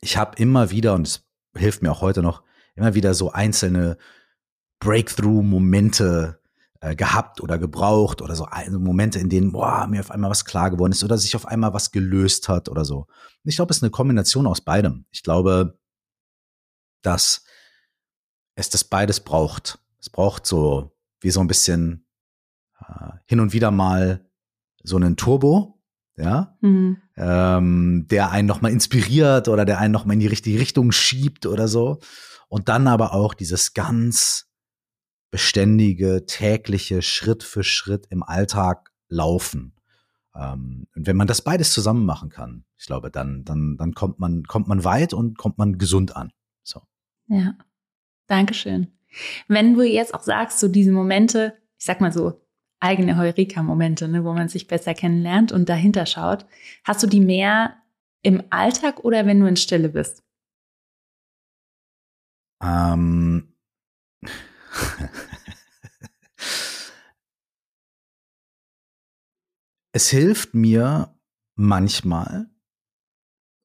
ich 0.00 0.16
habe 0.16 0.36
immer 0.40 0.70
wieder, 0.70 0.94
und 0.94 1.06
es 1.06 1.26
hilft 1.54 1.82
mir 1.82 1.90
auch 1.90 2.00
heute 2.00 2.22
noch, 2.22 2.45
immer 2.76 2.94
wieder 2.94 3.14
so 3.14 3.32
einzelne 3.32 3.96
Breakthrough-Momente 4.80 6.40
äh, 6.80 6.94
gehabt 6.94 7.40
oder 7.40 7.58
gebraucht 7.58 8.22
oder 8.22 8.36
so 8.36 8.46
Momente, 8.70 9.18
in 9.18 9.28
denen 9.28 9.52
boah, 9.52 9.86
mir 9.86 10.00
auf 10.00 10.10
einmal 10.10 10.30
was 10.30 10.44
klar 10.44 10.70
geworden 10.70 10.92
ist 10.92 11.02
oder 11.02 11.18
sich 11.18 11.34
auf 11.34 11.46
einmal 11.46 11.72
was 11.72 11.90
gelöst 11.90 12.48
hat 12.48 12.68
oder 12.68 12.84
so. 12.84 12.98
Und 12.98 13.50
ich 13.50 13.56
glaube, 13.56 13.70
es 13.70 13.78
ist 13.78 13.82
eine 13.82 13.90
Kombination 13.90 14.46
aus 14.46 14.60
beidem. 14.60 15.06
Ich 15.10 15.22
glaube, 15.22 15.78
dass 17.02 17.44
es 18.54 18.68
das 18.68 18.84
beides 18.84 19.20
braucht. 19.20 19.78
Es 19.98 20.10
braucht 20.10 20.46
so 20.46 20.96
wie 21.20 21.30
so 21.30 21.40
ein 21.40 21.46
bisschen 21.46 22.06
äh, 22.80 23.12
hin 23.24 23.40
und 23.40 23.52
wieder 23.52 23.70
mal 23.70 24.28
so 24.82 24.96
einen 24.96 25.16
Turbo, 25.16 25.80
ja, 26.16 26.56
mhm. 26.60 26.98
ähm, 27.16 28.06
der 28.10 28.30
einen 28.30 28.48
nochmal 28.48 28.72
inspiriert 28.72 29.48
oder 29.48 29.64
der 29.64 29.78
einen 29.78 29.92
nochmal 29.92 30.14
in 30.14 30.20
die 30.20 30.26
richtige 30.26 30.58
Richtung 30.58 30.92
schiebt 30.92 31.46
oder 31.46 31.68
so. 31.68 32.00
Und 32.48 32.68
dann 32.68 32.86
aber 32.86 33.12
auch 33.12 33.34
dieses 33.34 33.74
ganz 33.74 34.48
beständige, 35.30 36.26
tägliche, 36.26 37.02
Schritt 37.02 37.42
für 37.42 37.64
Schritt 37.64 38.06
im 38.10 38.22
Alltag 38.22 38.92
laufen. 39.08 39.74
Ähm, 40.34 40.86
und 40.94 41.06
wenn 41.06 41.16
man 41.16 41.26
das 41.26 41.42
beides 41.42 41.72
zusammen 41.72 42.06
machen 42.06 42.30
kann, 42.30 42.64
ich 42.78 42.86
glaube, 42.86 43.10
dann, 43.10 43.44
dann, 43.44 43.76
dann 43.76 43.94
kommt 43.94 44.18
man, 44.18 44.44
kommt 44.44 44.68
man 44.68 44.84
weit 44.84 45.12
und 45.12 45.36
kommt 45.38 45.58
man 45.58 45.78
gesund 45.78 46.14
an. 46.14 46.30
So. 46.62 46.82
Ja. 47.28 47.54
Dankeschön. 48.26 48.92
Wenn 49.48 49.74
du 49.74 49.82
jetzt 49.82 50.14
auch 50.14 50.22
sagst, 50.22 50.58
so 50.58 50.68
diese 50.68 50.92
Momente, 50.92 51.54
ich 51.78 51.84
sag 51.84 52.00
mal 52.00 52.12
so, 52.12 52.40
eigene 52.80 53.16
Heureka-Momente, 53.16 54.08
ne, 54.08 54.24
wo 54.24 54.32
man 54.32 54.48
sich 54.48 54.66
besser 54.66 54.94
kennenlernt 54.94 55.52
und 55.52 55.68
dahinter 55.68 56.06
schaut. 56.06 56.46
Hast 56.84 57.02
du 57.02 57.06
die 57.06 57.20
mehr 57.20 57.76
im 58.22 58.42
Alltag 58.50 59.04
oder 59.04 59.26
wenn 59.26 59.40
du 59.40 59.46
in 59.46 59.56
Stille 59.56 59.88
bist? 59.88 60.22
Ähm. 62.62 63.54
es 69.92 70.08
hilft 70.10 70.54
mir 70.54 71.18
manchmal, 71.54 72.50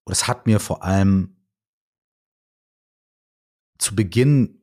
oder 0.06 0.14
es 0.14 0.28
hat 0.28 0.46
mir 0.46 0.60
vor 0.60 0.84
allem 0.84 1.48
zu 3.78 3.96
Beginn, 3.96 4.62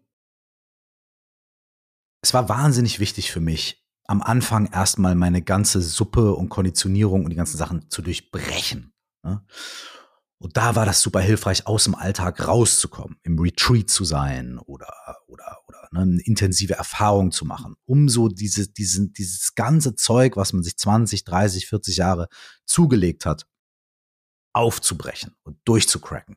es 2.22 2.34
war 2.34 2.48
wahnsinnig 2.48 3.00
wichtig 3.00 3.30
für 3.30 3.40
mich, 3.40 3.86
am 4.04 4.22
Anfang 4.22 4.72
erstmal 4.72 5.14
meine 5.14 5.42
ganze 5.42 5.82
Suppe 5.82 6.34
und 6.34 6.48
Konditionierung 6.48 7.24
und 7.24 7.30
die 7.30 7.36
ganzen 7.36 7.58
Sachen 7.58 7.90
zu 7.90 8.00
durchbrechen. 8.00 8.94
Ne? 9.22 9.44
Und 10.38 10.56
da 10.56 10.76
war 10.76 10.86
das 10.86 11.00
super 11.00 11.20
hilfreich, 11.20 11.66
aus 11.66 11.84
dem 11.84 11.96
Alltag 11.96 12.46
rauszukommen, 12.46 13.18
im 13.24 13.38
Retreat 13.38 13.90
zu 13.90 14.04
sein 14.04 14.58
oder, 14.58 14.92
oder, 15.26 15.58
oder 15.66 15.88
ne, 15.90 16.00
eine 16.00 16.20
intensive 16.20 16.74
Erfahrung 16.74 17.32
zu 17.32 17.44
machen, 17.44 17.74
um 17.86 18.08
so 18.08 18.28
diese, 18.28 18.68
diese, 18.68 19.08
dieses 19.08 19.56
ganze 19.56 19.96
Zeug, 19.96 20.36
was 20.36 20.52
man 20.52 20.62
sich 20.62 20.76
20, 20.76 21.24
30, 21.24 21.66
40 21.66 21.96
Jahre 21.96 22.28
zugelegt 22.64 23.26
hat, 23.26 23.46
aufzubrechen 24.52 25.34
und 25.42 25.58
durchzucracken. 25.64 26.36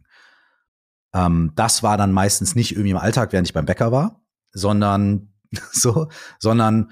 Ähm, 1.14 1.52
das 1.56 1.84
war 1.84 1.98
dann 1.98 2.12
meistens 2.12 2.56
nicht 2.56 2.72
irgendwie 2.72 2.92
im 2.92 2.98
Alltag, 2.98 3.34
während 3.34 3.48
ich 3.48 3.54
beim 3.54 3.66
Bäcker 3.66 3.92
war, 3.92 4.24
sondern 4.52 5.34
so, 5.72 6.10
sondern 6.40 6.92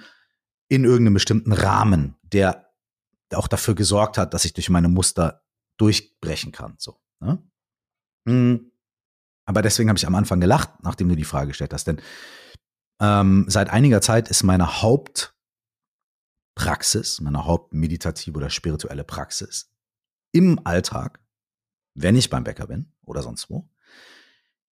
in 0.68 0.84
irgendeinem 0.84 1.16
bestimmten 1.16 1.54
Rahmen, 1.54 2.16
der 2.22 2.70
auch 3.34 3.48
dafür 3.48 3.74
gesorgt 3.74 4.18
hat, 4.20 4.34
dass 4.36 4.46
ich 4.46 4.54
durch 4.54 4.70
meine 4.70 4.89
Muster 4.89 5.44
durchbrechen 5.79 6.51
kann. 6.51 6.75
So. 6.77 7.00
Ne? 7.19 7.43
Mhm. 8.25 8.71
Aber 9.45 9.62
deswegen 9.63 9.89
habe 9.89 9.98
ich 9.98 10.05
am 10.05 10.15
Anfang 10.15 10.39
gelacht, 10.39 10.69
nachdem 10.83 11.09
du 11.09 11.15
die 11.15 11.24
Frage 11.24 11.48
gestellt 11.48 11.74
hast. 11.74 11.88
Denn 11.88 12.01
ähm, 13.01 13.45
seit 13.48 13.69
einiger 13.69 14.01
Zeit 14.01 14.29
ist 14.29 14.43
meine 14.43 14.81
Haupt, 14.81 15.36
Praxis, 16.55 17.21
meine 17.21 17.45
hauptmeditative 17.45 18.38
oder 18.38 18.50
spirituelle 18.50 19.03
Praxis 19.03 19.74
im 20.31 20.59
Alltag, 20.65 21.19
wenn 21.95 22.15
ich 22.15 22.29
beim 22.29 22.43
Bäcker 22.43 22.67
bin 22.67 22.93
oder 23.05 23.24
sonst 23.24 23.50
wo, 23.50 23.69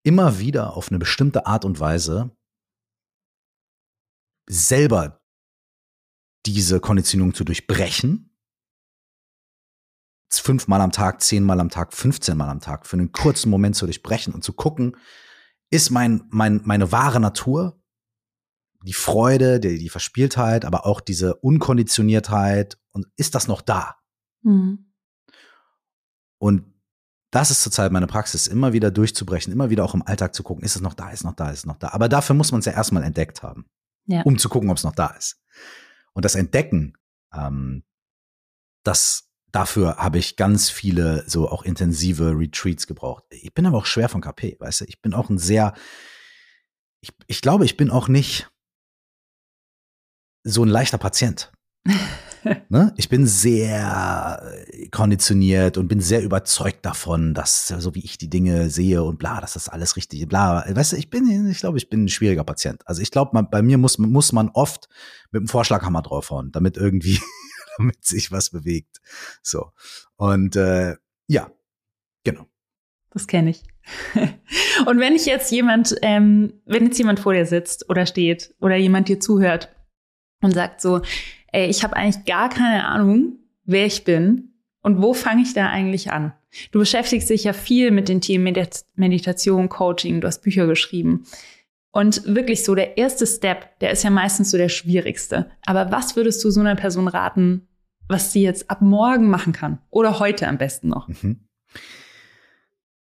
immer 0.04 0.40
wieder 0.40 0.76
auf 0.76 0.90
eine 0.90 1.00
bestimmte 1.00 1.46
Art 1.46 1.66
und 1.66 1.80
Weise 1.80 2.36
selber 4.50 5.22
diese 6.46 6.80
Konditionierung 6.80 7.34
zu 7.34 7.44
durchbrechen. 7.44 8.27
Fünfmal 10.30 10.82
am 10.82 10.92
Tag, 10.92 11.22
zehnmal 11.22 11.60
am 11.60 11.70
Tag, 11.70 11.94
15 11.94 12.38
Mal 12.38 12.50
am 12.50 12.60
Tag 12.60 12.86
für 12.86 12.98
einen 12.98 13.12
kurzen 13.12 13.50
Moment 13.50 13.76
zu 13.76 13.86
durchbrechen 13.86 14.34
und 14.34 14.44
zu 14.44 14.54
gucken, 14.54 14.96
ist 15.70 15.90
mein, 15.90 16.24
mein, 16.30 16.62
meine 16.64 16.92
wahre 16.92 17.20
Natur, 17.20 17.82
die 18.84 18.94
Freude, 18.94 19.60
die, 19.60 19.78
die 19.80 19.90
Verspieltheit, 19.90 20.66
aber 20.66 20.86
auch 20.86 21.02
diese 21.02 21.36
Unkonditioniertheit 21.36 22.78
und 22.92 23.08
ist 23.16 23.36
das 23.36 23.48
noch 23.48 23.62
da? 23.62 23.98
Mhm. 24.44 24.94
Und 26.38 26.74
das 27.32 27.52
ist 27.52 27.64
zurzeit 27.64 27.92
meine 27.92 28.08
Praxis, 28.08 28.48
immer 28.48 28.74
wieder 28.74 28.92
durchzubrechen, 28.92 29.52
immer 29.52 29.70
wieder 29.70 29.84
auch 29.84 29.94
im 29.94 30.04
Alltag 30.04 30.34
zu 30.34 30.44
gucken, 30.44 30.64
ist 30.64 30.76
es 30.76 30.82
noch 30.82 30.94
da, 30.94 31.10
ist 31.10 31.20
es 31.20 31.24
noch 31.26 31.36
da, 31.36 31.50
ist 31.50 31.60
es 31.60 31.66
noch 31.66 31.78
da. 31.78 31.90
Aber 31.90 32.08
dafür 32.08 32.36
muss 32.36 32.52
man 32.52 32.60
es 32.60 32.66
ja 32.66 32.72
erstmal 32.72 33.04
entdeckt 33.04 33.44
haben, 33.44 33.66
ja. 34.06 34.22
um 34.22 34.38
zu 34.38 34.48
gucken, 34.48 34.70
ob 34.70 34.78
es 34.78 34.84
noch 34.84 34.96
da 34.96 35.08
ist. 35.08 35.42
Und 36.14 36.24
das 36.24 36.36
Entdecken, 36.36 36.98
ähm, 37.34 37.84
das 38.84 39.27
dafür 39.58 39.96
habe 39.98 40.20
ich 40.20 40.36
ganz 40.36 40.70
viele 40.70 41.24
so 41.26 41.50
auch 41.50 41.64
intensive 41.64 42.38
Retreats 42.38 42.86
gebraucht. 42.86 43.24
Ich 43.32 43.56
bin 43.56 43.66
aber 43.66 43.80
auch 43.80 43.88
schwer 43.88 44.08
von 44.08 44.22
KP, 44.22 44.56
weißt 44.60 44.82
du? 44.82 44.86
Ich 44.86 45.02
bin 45.02 45.16
auch 45.16 45.32
ein 45.32 45.40
sehr, 45.40 45.74
ich, 47.02 47.10
ich 47.26 47.42
glaube, 47.42 47.66
ich 47.66 47.76
bin 47.76 47.90
auch 47.90 48.08
nicht 48.08 48.52
so 50.44 50.64
ein 50.64 50.70
leichter 50.70 51.00
Patient. 51.00 51.52
ne? 52.70 52.94
Ich 52.98 53.10
bin 53.10 53.26
sehr 53.26 54.44
äh, 54.68 54.90
konditioniert 54.90 55.80
und 55.80 55.88
bin 55.88 56.02
sehr 56.02 56.22
überzeugt 56.22 56.86
davon, 56.86 57.34
dass 57.34 57.68
so 57.68 57.96
wie 57.96 58.06
ich 58.06 58.20
die 58.20 58.30
Dinge 58.30 58.70
sehe 58.70 59.04
und 59.04 59.18
bla, 59.18 59.42
dass 59.42 59.54
das 59.54 59.70
alles 59.70 59.96
richtig, 59.96 60.28
bla. 60.28 60.66
Weißt 60.70 60.92
du, 60.92 60.98
ich 60.98 61.10
bin, 61.10 61.50
ich 61.50 61.58
glaube, 61.58 61.80
ich 61.80 61.90
bin 61.90 62.04
ein 62.04 62.10
schwieriger 62.10 62.44
Patient. 62.44 62.88
Also 62.88 63.02
ich 63.02 63.10
glaube, 63.10 63.44
bei 63.50 63.64
mir 63.64 63.80
muss, 63.80 63.98
muss 63.98 64.32
man 64.34 64.50
oft 64.50 64.88
mit 65.32 65.42
dem 65.42 65.48
Vorschlaghammer 65.48 66.04
draufhauen, 66.04 66.52
damit 66.52 66.78
irgendwie, 66.78 67.20
damit 67.78 68.04
sich 68.04 68.32
was 68.32 68.50
bewegt. 68.50 68.98
So. 69.42 69.72
Und 70.16 70.56
äh, 70.56 70.96
ja, 71.28 71.52
genau. 72.24 72.46
Das 73.12 73.28
kenne 73.28 73.52
ich. 73.52 73.64
und 74.86 75.00
wenn 75.00 75.16
ich 75.16 75.26
jetzt 75.26 75.52
jemand, 75.52 75.96
ähm, 76.02 76.54
wenn 76.66 76.86
jetzt 76.86 76.98
jemand 76.98 77.20
vor 77.20 77.34
dir 77.34 77.46
sitzt 77.46 77.90
oder 77.90 78.06
steht 78.06 78.54
oder 78.60 78.76
jemand 78.76 79.08
dir 79.08 79.20
zuhört 79.20 79.70
und 80.42 80.54
sagt 80.54 80.82
so, 80.82 81.02
ey, 81.52 81.68
ich 81.68 81.84
habe 81.84 81.96
eigentlich 81.96 82.26
gar 82.26 82.50
keine 82.50 82.86
Ahnung, 82.86 83.40
wer 83.64 83.86
ich 83.86 84.04
bin 84.04 84.54
und 84.82 85.02
wo 85.02 85.14
fange 85.14 85.42
ich 85.42 85.54
da 85.54 85.70
eigentlich 85.70 86.12
an? 86.12 86.34
Du 86.72 86.80
beschäftigst 86.80 87.30
dich 87.30 87.44
ja 87.44 87.54
viel 87.54 87.92
mit 87.92 88.10
den 88.10 88.22
Themen 88.22 88.56
Meditation, 88.96 89.70
Coaching, 89.70 90.22
du 90.22 90.28
hast 90.28 90.42
Bücher 90.42 90.66
geschrieben. 90.68 91.26
Und 91.98 92.28
wirklich 92.28 92.64
so 92.64 92.76
der 92.76 93.00
erste 93.00 93.26
Step, 93.26 93.80
der 93.80 93.90
ist 93.90 94.04
ja 94.04 94.12
meistens 94.12 94.52
so 94.52 94.58
der 94.58 94.70
schwierigste. 94.70 95.50
Aber 95.66 95.92
was 95.92 96.16
würdest 96.16 96.44
du 96.44 96.52
so 96.52 96.60
einer 96.60 96.76
Person 96.76 97.08
raten, 97.08 97.68
was 98.08 98.32
sie 98.32 98.44
jetzt 98.44 98.70
ab 98.70 98.84
morgen 98.84 99.32
machen 99.32 99.52
kann? 99.52 99.80
Oder 99.90 100.20
heute 100.20 100.48
am 100.48 100.60
besten 100.60 100.90
noch? 100.90 101.08
Mhm. 101.08 101.40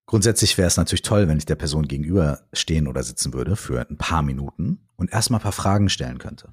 Grundsätzlich 0.05 0.59
wäre 0.59 0.69
es 0.69 0.77
natürlich 0.77 1.01
toll, 1.01 1.29
wenn 1.29 1.39
ich 1.39 1.47
der 1.47 1.55
Person 1.55 1.89
gegenüber 1.89 2.43
stehen 2.53 2.87
oder 2.87 3.03
sitzen 3.03 3.33
würde 3.33 3.57
für 3.57 3.89
ein 3.89 3.97
paar 3.97 4.21
Minuten 4.21 4.87
und 4.97 5.11
erstmal 5.11 5.41
ein 5.41 5.45
paar 5.45 5.53
Fragen 5.53 5.89
stellen 5.89 6.19
könnte. 6.19 6.53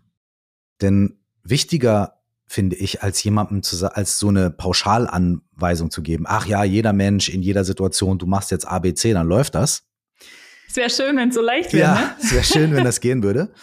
Denn 0.80 1.20
wichtiger 1.44 2.22
finde 2.48 2.78
ich, 2.78 3.04
als 3.04 3.22
jemandem 3.26 3.62
zu, 3.62 3.94
als 3.94 4.20
so 4.20 4.30
eine 4.30 4.52
Pauschalanweisung 4.52 5.92
zu 5.92 6.02
geben. 6.02 6.24
Ach 6.30 6.46
ja, 6.46 6.64
jeder 6.64 6.94
Mensch 6.94 7.28
in 7.28 7.42
jeder 7.42 7.66
Situation, 7.66 8.20
du 8.20 8.26
machst 8.26 8.52
jetzt 8.52 8.66
ABC, 8.66 9.12
dann 9.12 9.28
läuft 9.28 9.54
das. 9.54 9.84
Es 10.68 10.76
wäre 10.76 10.90
schön, 10.90 11.18
wenn 11.18 11.30
es 11.30 11.36
so 11.36 11.42
leicht 11.42 11.74
wäre. 11.74 11.96
Ja, 11.96 12.02
ne? 12.02 12.16
es 12.22 12.32
wäre 12.32 12.44
schön, 12.44 12.74
wenn 12.74 12.84
das 12.84 13.00
gehen 13.00 13.24
würde. 13.24 13.54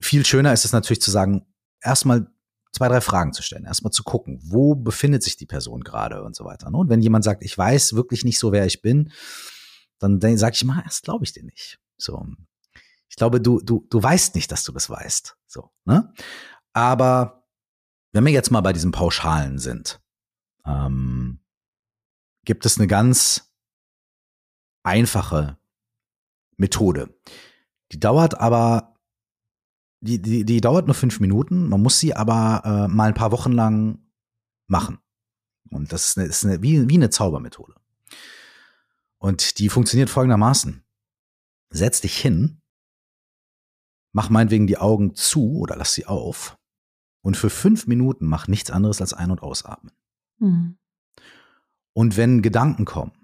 Viel 0.00 0.26
schöner 0.26 0.52
ist 0.52 0.64
es 0.64 0.72
natürlich 0.72 1.00
zu 1.00 1.10
sagen, 1.10 1.46
erstmal 1.80 2.26
zwei, 2.72 2.88
drei 2.88 3.00
Fragen 3.00 3.32
zu 3.32 3.42
stellen, 3.42 3.64
erstmal 3.64 3.92
zu 3.92 4.02
gucken, 4.02 4.40
wo 4.42 4.74
befindet 4.74 5.22
sich 5.22 5.36
die 5.36 5.46
Person 5.46 5.82
gerade 5.82 6.22
und 6.24 6.36
so 6.36 6.44
weiter. 6.44 6.70
Ne? 6.70 6.76
Und 6.76 6.90
wenn 6.90 7.00
jemand 7.00 7.24
sagt, 7.24 7.42
ich 7.42 7.56
weiß 7.56 7.94
wirklich 7.94 8.24
nicht 8.24 8.38
so, 8.38 8.52
wer 8.52 8.66
ich 8.66 8.82
bin, 8.82 9.12
dann, 9.98 10.20
sage 10.36 10.54
ich 10.54 10.64
mal, 10.64 10.82
erst 10.84 11.04
glaube 11.04 11.24
ich 11.24 11.32
dir 11.32 11.44
nicht. 11.44 11.78
So, 11.96 12.26
ich 13.08 13.16
glaube, 13.16 13.40
du, 13.40 13.60
du, 13.60 13.86
du 13.88 14.02
weißt 14.02 14.34
nicht, 14.34 14.50
dass 14.50 14.64
du 14.64 14.72
das 14.72 14.90
weißt. 14.90 15.36
So, 15.46 15.70
ne? 15.84 16.12
Aber 16.72 17.46
wenn 18.12 18.26
wir 18.26 18.32
jetzt 18.32 18.50
mal 18.50 18.60
bei 18.60 18.72
diesen 18.72 18.90
Pauschalen 18.90 19.58
sind, 19.58 20.00
ähm, 20.66 21.40
gibt 22.44 22.66
es 22.66 22.76
eine 22.76 22.88
ganz 22.88 23.52
einfache 24.82 25.58
Methode. 26.56 27.14
Die 27.92 28.00
dauert 28.00 28.38
aber, 28.40 28.96
die, 30.00 30.20
die, 30.20 30.44
die 30.44 30.60
dauert 30.60 30.86
nur 30.86 30.94
fünf 30.94 31.20
Minuten. 31.20 31.68
Man 31.68 31.82
muss 31.82 31.98
sie 31.98 32.14
aber 32.14 32.62
äh, 32.64 32.88
mal 32.88 33.08
ein 33.08 33.14
paar 33.14 33.32
Wochen 33.32 33.52
lang 33.52 33.98
machen. 34.66 34.98
Und 35.70 35.92
das 35.92 36.10
ist, 36.10 36.18
eine, 36.18 36.26
ist 36.26 36.44
eine, 36.44 36.62
wie, 36.62 36.88
wie 36.88 36.94
eine 36.94 37.10
Zaubermethode. 37.10 37.74
Und 39.18 39.58
die 39.58 39.68
funktioniert 39.68 40.10
folgendermaßen. 40.10 40.84
Setz 41.70 42.00
dich 42.00 42.16
hin 42.16 42.60
mach 44.14 44.30
meinetwegen 44.30 44.66
die 44.66 44.78
Augen 44.78 45.14
zu 45.14 45.58
oder 45.58 45.76
lass 45.76 45.92
sie 45.92 46.06
auf 46.06 46.56
und 47.22 47.36
für 47.36 47.50
fünf 47.50 47.86
Minuten 47.86 48.26
mach 48.26 48.48
nichts 48.48 48.70
anderes 48.70 49.00
als 49.02 49.12
ein- 49.12 49.30
und 49.30 49.42
ausatmen. 49.42 49.92
Mhm. 50.38 50.78
Und 51.92 52.16
wenn 52.16 52.40
Gedanken 52.40 52.86
kommen, 52.86 53.23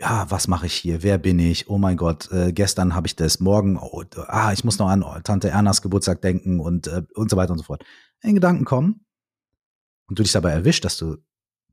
ja, 0.00 0.30
was 0.30 0.48
mache 0.48 0.66
ich 0.66 0.74
hier? 0.74 1.02
Wer 1.02 1.18
bin 1.18 1.38
ich? 1.38 1.68
Oh 1.68 1.78
mein 1.78 1.96
Gott, 1.96 2.30
äh, 2.32 2.52
gestern 2.52 2.94
habe 2.94 3.06
ich 3.06 3.16
das, 3.16 3.40
morgen, 3.40 3.78
oh, 3.78 4.02
ah, 4.26 4.52
ich 4.52 4.64
muss 4.64 4.78
noch 4.78 4.88
an 4.88 5.04
Tante 5.22 5.50
Ernas 5.50 5.82
Geburtstag 5.82 6.20
denken 6.20 6.60
und, 6.60 6.88
äh, 6.88 7.02
und 7.14 7.30
so 7.30 7.36
weiter 7.36 7.52
und 7.52 7.58
so 7.58 7.64
fort. 7.64 7.84
Wenn 8.20 8.34
Gedanken 8.34 8.64
kommen 8.64 9.04
und 10.06 10.18
du 10.18 10.22
dich 10.22 10.32
dabei 10.32 10.50
erwischt, 10.50 10.84
dass 10.84 10.96
du 10.96 11.18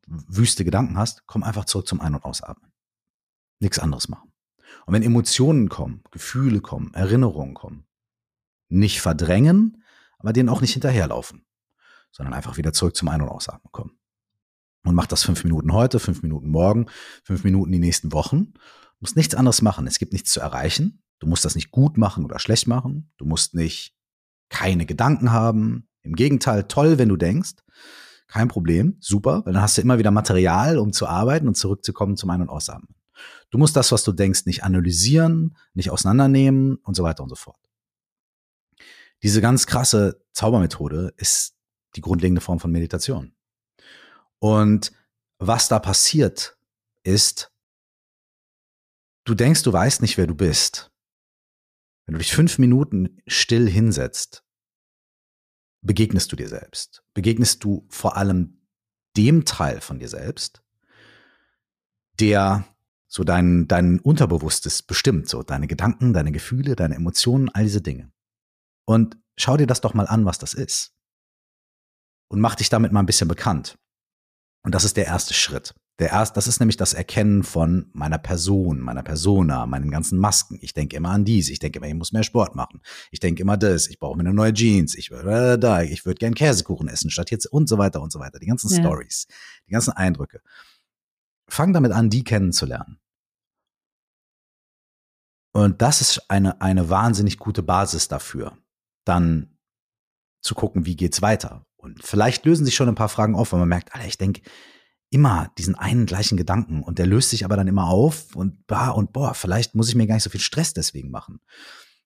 wüste 0.07 0.63
Gedanken 0.65 0.97
hast, 0.97 1.25
komm 1.25 1.43
einfach 1.43 1.65
zurück 1.65 1.87
zum 1.87 2.01
Ein- 2.01 2.15
und 2.15 2.23
Ausatmen. 2.23 2.71
Nichts 3.59 3.79
anderes 3.79 4.07
machen. 4.07 4.31
Und 4.85 4.93
wenn 4.93 5.03
Emotionen 5.03 5.69
kommen, 5.69 6.03
Gefühle 6.11 6.61
kommen, 6.61 6.93
Erinnerungen 6.93 7.53
kommen, 7.53 7.87
nicht 8.69 9.01
verdrängen, 9.01 9.83
aber 10.17 10.33
denen 10.33 10.49
auch 10.49 10.61
nicht 10.61 10.73
hinterherlaufen, 10.73 11.45
sondern 12.11 12.33
einfach 12.33 12.57
wieder 12.57 12.73
zurück 12.73 12.95
zum 12.95 13.09
Ein- 13.09 13.21
und 13.21 13.29
Ausatmen 13.29 13.71
kommen. 13.71 14.00
Und 14.83 14.95
macht 14.95 15.11
das 15.11 15.23
fünf 15.23 15.43
Minuten 15.43 15.73
heute, 15.73 15.99
fünf 15.99 16.23
Minuten 16.23 16.49
morgen, 16.49 16.87
fünf 17.23 17.43
Minuten 17.43 17.71
die 17.71 17.79
nächsten 17.79 18.13
Wochen. 18.13 18.53
Du 18.53 19.01
musst 19.01 19.15
nichts 19.15 19.35
anderes 19.35 19.61
machen. 19.61 19.87
Es 19.87 19.99
gibt 19.99 20.13
nichts 20.13 20.31
zu 20.31 20.39
erreichen. 20.39 21.03
Du 21.19 21.27
musst 21.27 21.45
das 21.45 21.55
nicht 21.55 21.69
gut 21.69 21.97
machen 21.97 22.25
oder 22.25 22.39
schlecht 22.39 22.67
machen. 22.67 23.11
Du 23.17 23.25
musst 23.25 23.53
nicht 23.53 23.95
keine 24.49 24.85
Gedanken 24.85 25.31
haben. 25.31 25.87
Im 26.01 26.13
Gegenteil, 26.13 26.63
toll, 26.63 26.97
wenn 26.97 27.09
du 27.09 27.15
denkst. 27.15 27.53
Kein 28.27 28.47
Problem, 28.47 28.97
super, 28.99 29.45
weil 29.45 29.53
dann 29.53 29.61
hast 29.61 29.77
du 29.77 29.81
immer 29.81 29.99
wieder 29.99 30.09
Material, 30.09 30.77
um 30.77 30.93
zu 30.93 31.05
arbeiten 31.05 31.47
und 31.47 31.57
zurückzukommen 31.57 32.15
zum 32.15 32.29
Ein- 32.29 32.41
und 32.41 32.49
Ausatmen. 32.49 32.95
Du 33.49 33.57
musst 33.57 33.75
das, 33.75 33.91
was 33.91 34.03
du 34.03 34.13
denkst, 34.13 34.45
nicht 34.45 34.63
analysieren, 34.63 35.57
nicht 35.73 35.89
auseinandernehmen 35.89 36.77
und 36.77 36.95
so 36.95 37.03
weiter 37.03 37.23
und 37.23 37.29
so 37.29 37.35
fort. 37.35 37.59
Diese 39.21 39.41
ganz 39.41 39.67
krasse 39.67 40.23
Zaubermethode 40.31 41.13
ist 41.17 41.55
die 41.95 42.01
grundlegende 42.01 42.41
Form 42.41 42.59
von 42.59 42.71
Meditation. 42.71 43.33
Und 44.41 44.91
was 45.37 45.67
da 45.67 45.79
passiert, 45.79 46.57
ist, 47.03 47.51
du 49.23 49.35
denkst, 49.35 49.63
du 49.63 49.71
weißt 49.71 50.01
nicht, 50.01 50.17
wer 50.17 50.27
du 50.27 50.35
bist. 50.35 50.91
Wenn 52.05 52.13
du 52.13 52.19
dich 52.19 52.33
fünf 52.33 52.57
Minuten 52.57 53.21
still 53.27 53.69
hinsetzt, 53.69 54.43
begegnest 55.81 56.31
du 56.31 56.35
dir 56.35 56.49
selbst. 56.49 57.03
Begegnest 57.13 57.63
du 57.63 57.85
vor 57.89 58.17
allem 58.17 58.67
dem 59.15 59.45
Teil 59.45 59.79
von 59.79 59.99
dir 59.99 60.09
selbst, 60.09 60.63
der 62.19 62.65
so 63.07 63.23
dein, 63.23 63.67
dein 63.67 63.99
Unterbewusstes 63.99 64.81
bestimmt, 64.81 65.29
so 65.29 65.43
deine 65.43 65.67
Gedanken, 65.67 66.13
deine 66.13 66.31
Gefühle, 66.31 66.75
deine 66.75 66.95
Emotionen, 66.95 67.49
all 67.49 67.63
diese 67.63 67.81
Dinge. 67.81 68.11
Und 68.85 69.17
schau 69.37 69.57
dir 69.57 69.67
das 69.67 69.81
doch 69.81 69.93
mal 69.93 70.07
an, 70.07 70.25
was 70.25 70.39
das 70.39 70.53
ist. 70.53 70.95
Und 72.27 72.39
mach 72.39 72.55
dich 72.55 72.69
damit 72.69 72.91
mal 72.91 73.01
ein 73.01 73.05
bisschen 73.05 73.27
bekannt. 73.27 73.77
Und 74.63 74.75
das 74.75 74.83
ist 74.83 74.97
der 74.97 75.05
erste 75.05 75.33
Schritt. 75.33 75.73
Der 75.99 76.09
erste, 76.09 76.35
das 76.35 76.47
ist 76.47 76.59
nämlich 76.59 76.77
das 76.77 76.93
Erkennen 76.93 77.43
von 77.43 77.89
meiner 77.93 78.17
Person, 78.17 78.79
meiner 78.79 79.03
Persona, 79.03 79.67
meinen 79.67 79.91
ganzen 79.91 80.17
Masken. 80.17 80.57
Ich 80.61 80.73
denke 80.73 80.95
immer 80.95 81.09
an 81.09 81.25
dies, 81.25 81.49
ich 81.49 81.59
denke 81.59 81.77
immer, 81.77 81.87
ich 81.87 81.93
muss 81.93 82.11
mehr 82.11 82.23
Sport 82.23 82.55
machen. 82.55 82.81
Ich 83.11 83.19
denke 83.19 83.43
immer 83.43 83.55
das, 83.55 83.87
ich 83.87 83.99
brauche 83.99 84.17
mir 84.17 84.21
eine 84.21 84.33
neue 84.33 84.53
Jeans, 84.53 84.95
ich 84.95 85.11
würde 85.11 85.59
da, 85.59 85.83
ich 85.83 86.05
würde 86.05 86.17
gern 86.17 86.33
Käsekuchen 86.33 86.87
essen 86.87 87.11
statt 87.11 87.29
jetzt 87.29 87.45
und 87.45 87.69
so 87.69 87.77
weiter 87.77 88.01
und 88.01 88.11
so 88.11 88.19
weiter. 88.19 88.39
Die 88.39 88.47
ganzen 88.47 88.71
ja. 88.71 88.81
Stories, 88.81 89.27
die 89.67 89.71
ganzen 89.73 89.91
Eindrücke. 89.91 90.41
Fang 91.47 91.71
damit 91.73 91.91
an, 91.91 92.09
die 92.09 92.23
kennenzulernen. 92.23 92.97
Und 95.53 95.81
das 95.81 96.01
ist 96.01 96.31
eine, 96.31 96.61
eine 96.61 96.89
wahnsinnig 96.89 97.37
gute 97.37 97.61
Basis 97.61 98.07
dafür, 98.07 98.57
dann 99.05 99.50
zu 100.41 100.55
gucken, 100.55 100.85
wie 100.85 100.95
geht's 100.95 101.21
weiter. 101.21 101.65
Und 101.77 102.03
vielleicht 102.03 102.45
lösen 102.45 102.65
sich 102.65 102.75
schon 102.75 102.89
ein 102.89 102.95
paar 102.95 103.09
Fragen 103.09 103.35
auf, 103.35 103.51
weil 103.51 103.59
man 103.59 103.69
merkt, 103.69 103.93
Alter, 103.93 104.07
ich 104.07 104.17
denke 104.17 104.41
immer 105.09 105.51
diesen 105.57 105.75
einen 105.75 106.05
gleichen 106.05 106.37
Gedanken 106.37 106.83
und 106.83 106.97
der 106.97 107.05
löst 107.05 107.29
sich 107.31 107.43
aber 107.43 107.57
dann 107.57 107.67
immer 107.67 107.89
auf 107.89 108.35
und 108.35 108.65
bah 108.65 108.89
und 108.89 109.11
boah, 109.11 109.33
vielleicht 109.33 109.75
muss 109.75 109.89
ich 109.89 109.95
mir 109.95 110.07
gar 110.07 110.15
nicht 110.15 110.23
so 110.23 110.29
viel 110.29 110.39
Stress 110.39 110.73
deswegen 110.73 111.11
machen. 111.11 111.41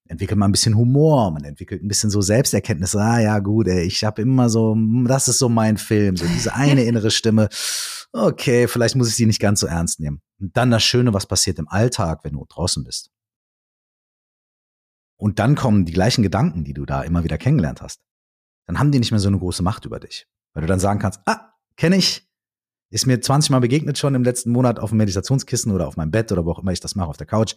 Entwickelt 0.08 0.38
man 0.38 0.50
ein 0.50 0.52
bisschen 0.52 0.76
Humor, 0.76 1.32
man 1.32 1.44
entwickelt 1.44 1.84
ein 1.84 1.88
bisschen 1.88 2.10
so 2.10 2.22
Selbsterkenntnis. 2.22 2.96
Ah 2.96 3.20
ja, 3.20 3.40
gut, 3.40 3.68
ey, 3.68 3.84
ich 3.84 4.04
habe 4.04 4.22
immer 4.22 4.50
so, 4.50 4.76
das 5.08 5.28
ist 5.28 5.40
so 5.40 5.50
mein 5.50 5.78
Film, 5.78 6.16
so 6.18 6.26
diese 6.28 6.54
eine 6.56 6.84
innere 6.84 7.12
Stimme. 7.12 7.50
Okay, 8.12 8.68
vielleicht 8.68 8.96
muss 8.96 9.10
ich 9.10 9.16
sie 9.16 9.26
nicht 9.26 9.42
ganz 9.42 9.60
so 9.60 9.68
ernst 9.68 10.00
nehmen. 10.00 10.22
Und 10.40 10.56
dann 10.58 10.72
das 10.72 10.84
Schöne, 10.84 11.14
was 11.14 11.26
passiert 11.26 11.60
im 11.60 11.68
Alltag, 11.68 12.24
wenn 12.24 12.34
du 12.34 12.46
draußen 12.48 12.84
bist. 12.84 13.10
Und 15.18 15.40
dann 15.40 15.56
kommen 15.56 15.86
die 15.86 15.94
gleichen 15.94 16.24
Gedanken, 16.24 16.64
die 16.64 16.74
du 16.74 16.86
da 16.86 17.02
immer 17.02 17.24
wieder 17.24 17.38
kennengelernt 17.38 17.82
hast. 17.82 18.02
Dann 18.66 18.80
haben 18.80 18.92
die 18.92 19.00
nicht 19.00 19.12
mehr 19.12 19.20
so 19.20 19.28
eine 19.28 19.40
große 19.40 19.64
Macht 19.64 19.86
über 19.86 20.00
dich. 20.00 20.28
Weil 20.54 20.62
du 20.62 20.68
dann 20.68 20.80
sagen 20.80 21.00
kannst, 21.00 21.22
ah, 21.26 21.54
kenne 21.76 21.98
ich, 21.98 22.28
ist 22.90 23.06
mir 23.06 23.20
20 23.20 23.52
Mal 23.52 23.60
begegnet 23.60 23.98
schon 23.98 24.16
im 24.16 24.24
letzten 24.24 24.52
Monat 24.52 24.80
auf 24.80 24.90
dem 24.90 24.98
Meditationskissen 24.98 25.72
oder 25.72 25.88
auf 25.88 25.98
meinem 25.98 26.12
Bett 26.12 26.32
oder 26.32 26.46
wo 26.46 26.52
auch 26.52 26.60
immer 26.60 26.72
ich 26.72 26.80
das 26.80 26.96
mache, 26.96 27.10
auf 27.10 27.18
der 27.18 27.28
Couch. 27.28 27.56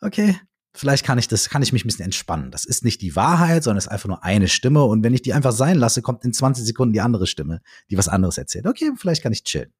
Okay, 0.00 0.38
vielleicht 0.74 1.04
kann 1.04 1.18
ich 1.18 1.28
das, 1.28 1.48
kann 1.48 1.62
ich 1.62 1.72
mich 1.72 1.84
ein 1.84 1.88
bisschen 1.88 2.04
entspannen. 2.04 2.50
Das 2.50 2.64
ist 2.64 2.84
nicht 2.84 3.00
die 3.00 3.16
Wahrheit, 3.16 3.64
sondern 3.64 3.78
es 3.78 3.86
ist 3.86 3.90
einfach 3.90 4.08
nur 4.08 4.22
eine 4.22 4.48
Stimme. 4.48 4.84
Und 4.84 5.02
wenn 5.02 5.14
ich 5.14 5.22
die 5.22 5.32
einfach 5.32 5.52
sein 5.52 5.78
lasse, 5.78 6.02
kommt 6.02 6.24
in 6.24 6.32
20 6.32 6.64
Sekunden 6.64 6.92
die 6.92 7.00
andere 7.00 7.26
Stimme, 7.26 7.60
die 7.90 7.96
was 7.96 8.08
anderes 8.08 8.38
erzählt. 8.38 8.66
Okay, 8.66 8.92
vielleicht 8.96 9.22
kann 9.22 9.32
ich 9.32 9.44
chillen. 9.44 9.72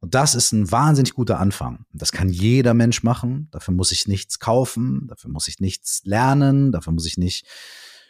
Und 0.00 0.14
das 0.14 0.34
ist 0.34 0.52
ein 0.52 0.70
wahnsinnig 0.70 1.14
guter 1.14 1.40
Anfang. 1.40 1.86
Das 1.92 2.12
kann 2.12 2.28
jeder 2.28 2.74
Mensch 2.74 3.02
machen. 3.02 3.48
Dafür 3.50 3.72
muss 3.72 3.92
ich 3.92 4.06
nichts 4.06 4.38
kaufen. 4.38 5.06
Dafür 5.08 5.30
muss 5.30 5.48
ich 5.48 5.58
nichts 5.58 6.02
lernen. 6.04 6.70
Dafür 6.70 6.92
muss 6.92 7.06
ich 7.06 7.16
nicht 7.16 7.46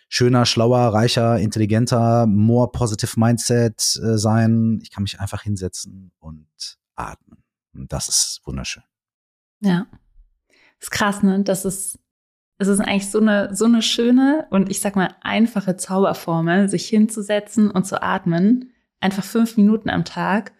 schöner, 0.09 0.47
schlauer, 0.47 0.92
reicher, 0.92 1.38
intelligenter, 1.38 2.27
more 2.27 2.71
positive 2.71 3.19
Mindset 3.19 4.01
äh, 4.03 4.16
sein. 4.19 4.81
Ich 4.83 4.90
kann 4.90 5.03
mich 5.03 5.21
einfach 5.21 5.42
hinsetzen 5.42 6.12
und 6.19 6.79
atmen. 6.95 7.42
Und 7.75 7.92
das 7.92 8.09
ist 8.09 8.40
wunderschön. 8.45 8.83
Ja. 9.61 9.87
ist 10.81 10.90
krass, 10.90 11.23
ne? 11.23 11.42
Das 11.42 11.64
ist, 11.64 11.99
es 12.59 12.69
ist 12.69 12.81
eigentlich 12.81 13.11
so 13.11 13.21
eine, 13.21 13.55
so 13.55 13.64
eine 13.66 13.83
schöne 13.83 14.47
und 14.51 14.71
ich 14.71 14.81
sag 14.81 14.97
mal 14.97 15.14
einfache 15.21 15.77
Zauberformel, 15.77 16.69
sich 16.69 16.87
hinzusetzen 16.87 17.71
und 17.71 17.87
zu 17.87 18.03
atmen. 18.03 18.73
Einfach 19.01 19.25
fünf 19.25 19.57
Minuten 19.57 19.90
am 19.90 20.05
Tag. 20.05 20.53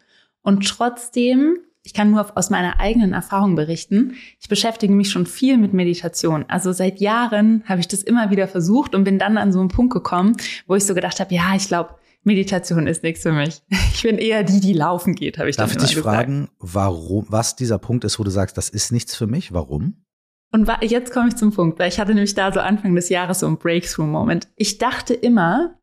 Und 0.43 0.67
trotzdem 0.67 1.59
ich 1.87 1.95
kann 1.95 2.11
nur 2.11 2.37
aus 2.37 2.51
meiner 2.51 2.81
eigenen 2.81 3.13
Erfahrung 3.13 3.55
berichten. 3.55 4.15
Ich 4.41 4.49
beschäftige 4.49 4.93
mich 4.93 5.09
schon 5.09 5.25
viel 5.25 5.57
mit 5.57 5.73
Meditation. 5.73 6.45
Also 6.49 6.73
seit 6.73 6.99
Jahren 6.99 7.63
habe 7.65 7.79
ich 7.79 7.87
das 7.87 8.03
immer 8.03 8.31
wieder 8.31 8.49
versucht 8.49 8.97
und 8.97 9.05
bin 9.05 9.21
dann 9.21 9.39
an 9.39 9.53
so 9.53 9.61
einen 9.61 9.69
Punkt 9.69 9.93
gekommen, 9.93 10.37
wo 10.67 10.75
ich 10.75 10.85
so 10.85 10.95
gedacht 10.95 11.21
habe, 11.21 11.33
ja, 11.33 11.55
ich 11.55 11.69
glaube, 11.69 11.95
Meditation 12.25 12.89
ist 12.89 13.05
nichts 13.05 13.23
für 13.23 13.31
mich. 13.31 13.63
Ich 13.95 14.03
bin 14.03 14.19
eher 14.19 14.43
die, 14.43 14.59
die 14.59 14.73
laufen 14.73 15.15
geht, 15.15 15.39
habe 15.39 15.49
ich 15.49 15.57
Darf 15.57 15.71
ich 15.71 15.77
dich 15.79 15.95
gesagt. 15.95 16.05
fragen, 16.17 16.49
warum, 16.59 17.25
was 17.29 17.55
dieser 17.55 17.79
Punkt 17.79 18.05
ist, 18.05 18.19
wo 18.19 18.25
du 18.25 18.31
sagst, 18.31 18.59
das 18.59 18.69
ist 18.69 18.91
nichts 18.91 19.15
für 19.15 19.29
mich? 19.29 19.55
Warum? 19.55 20.05
Und 20.53 20.69
jetzt 20.83 21.13
komme 21.13 21.29
ich 21.29 21.37
zum 21.37 21.53
Punkt, 21.53 21.79
weil 21.79 21.89
ich 21.89 22.01
hatte 22.01 22.15
nämlich 22.15 22.35
da 22.35 22.53
so 22.53 22.59
Anfang 22.59 22.97
des 22.97 23.11
Jahres 23.11 23.39
so 23.41 23.47
einen 23.47 23.59
Breakthrough-Moment. 23.59 24.49
Ich 24.57 24.79
dachte 24.79 25.15
immer, 25.15 25.79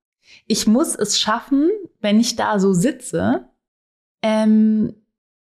ich 0.47 0.67
muss 0.67 0.95
es 0.95 1.17
schaffen, 1.17 1.69
wenn 2.01 2.19
ich 2.19 2.35
da 2.35 2.59
so 2.59 2.73
sitze, 2.73 3.45
ähm, 4.21 4.93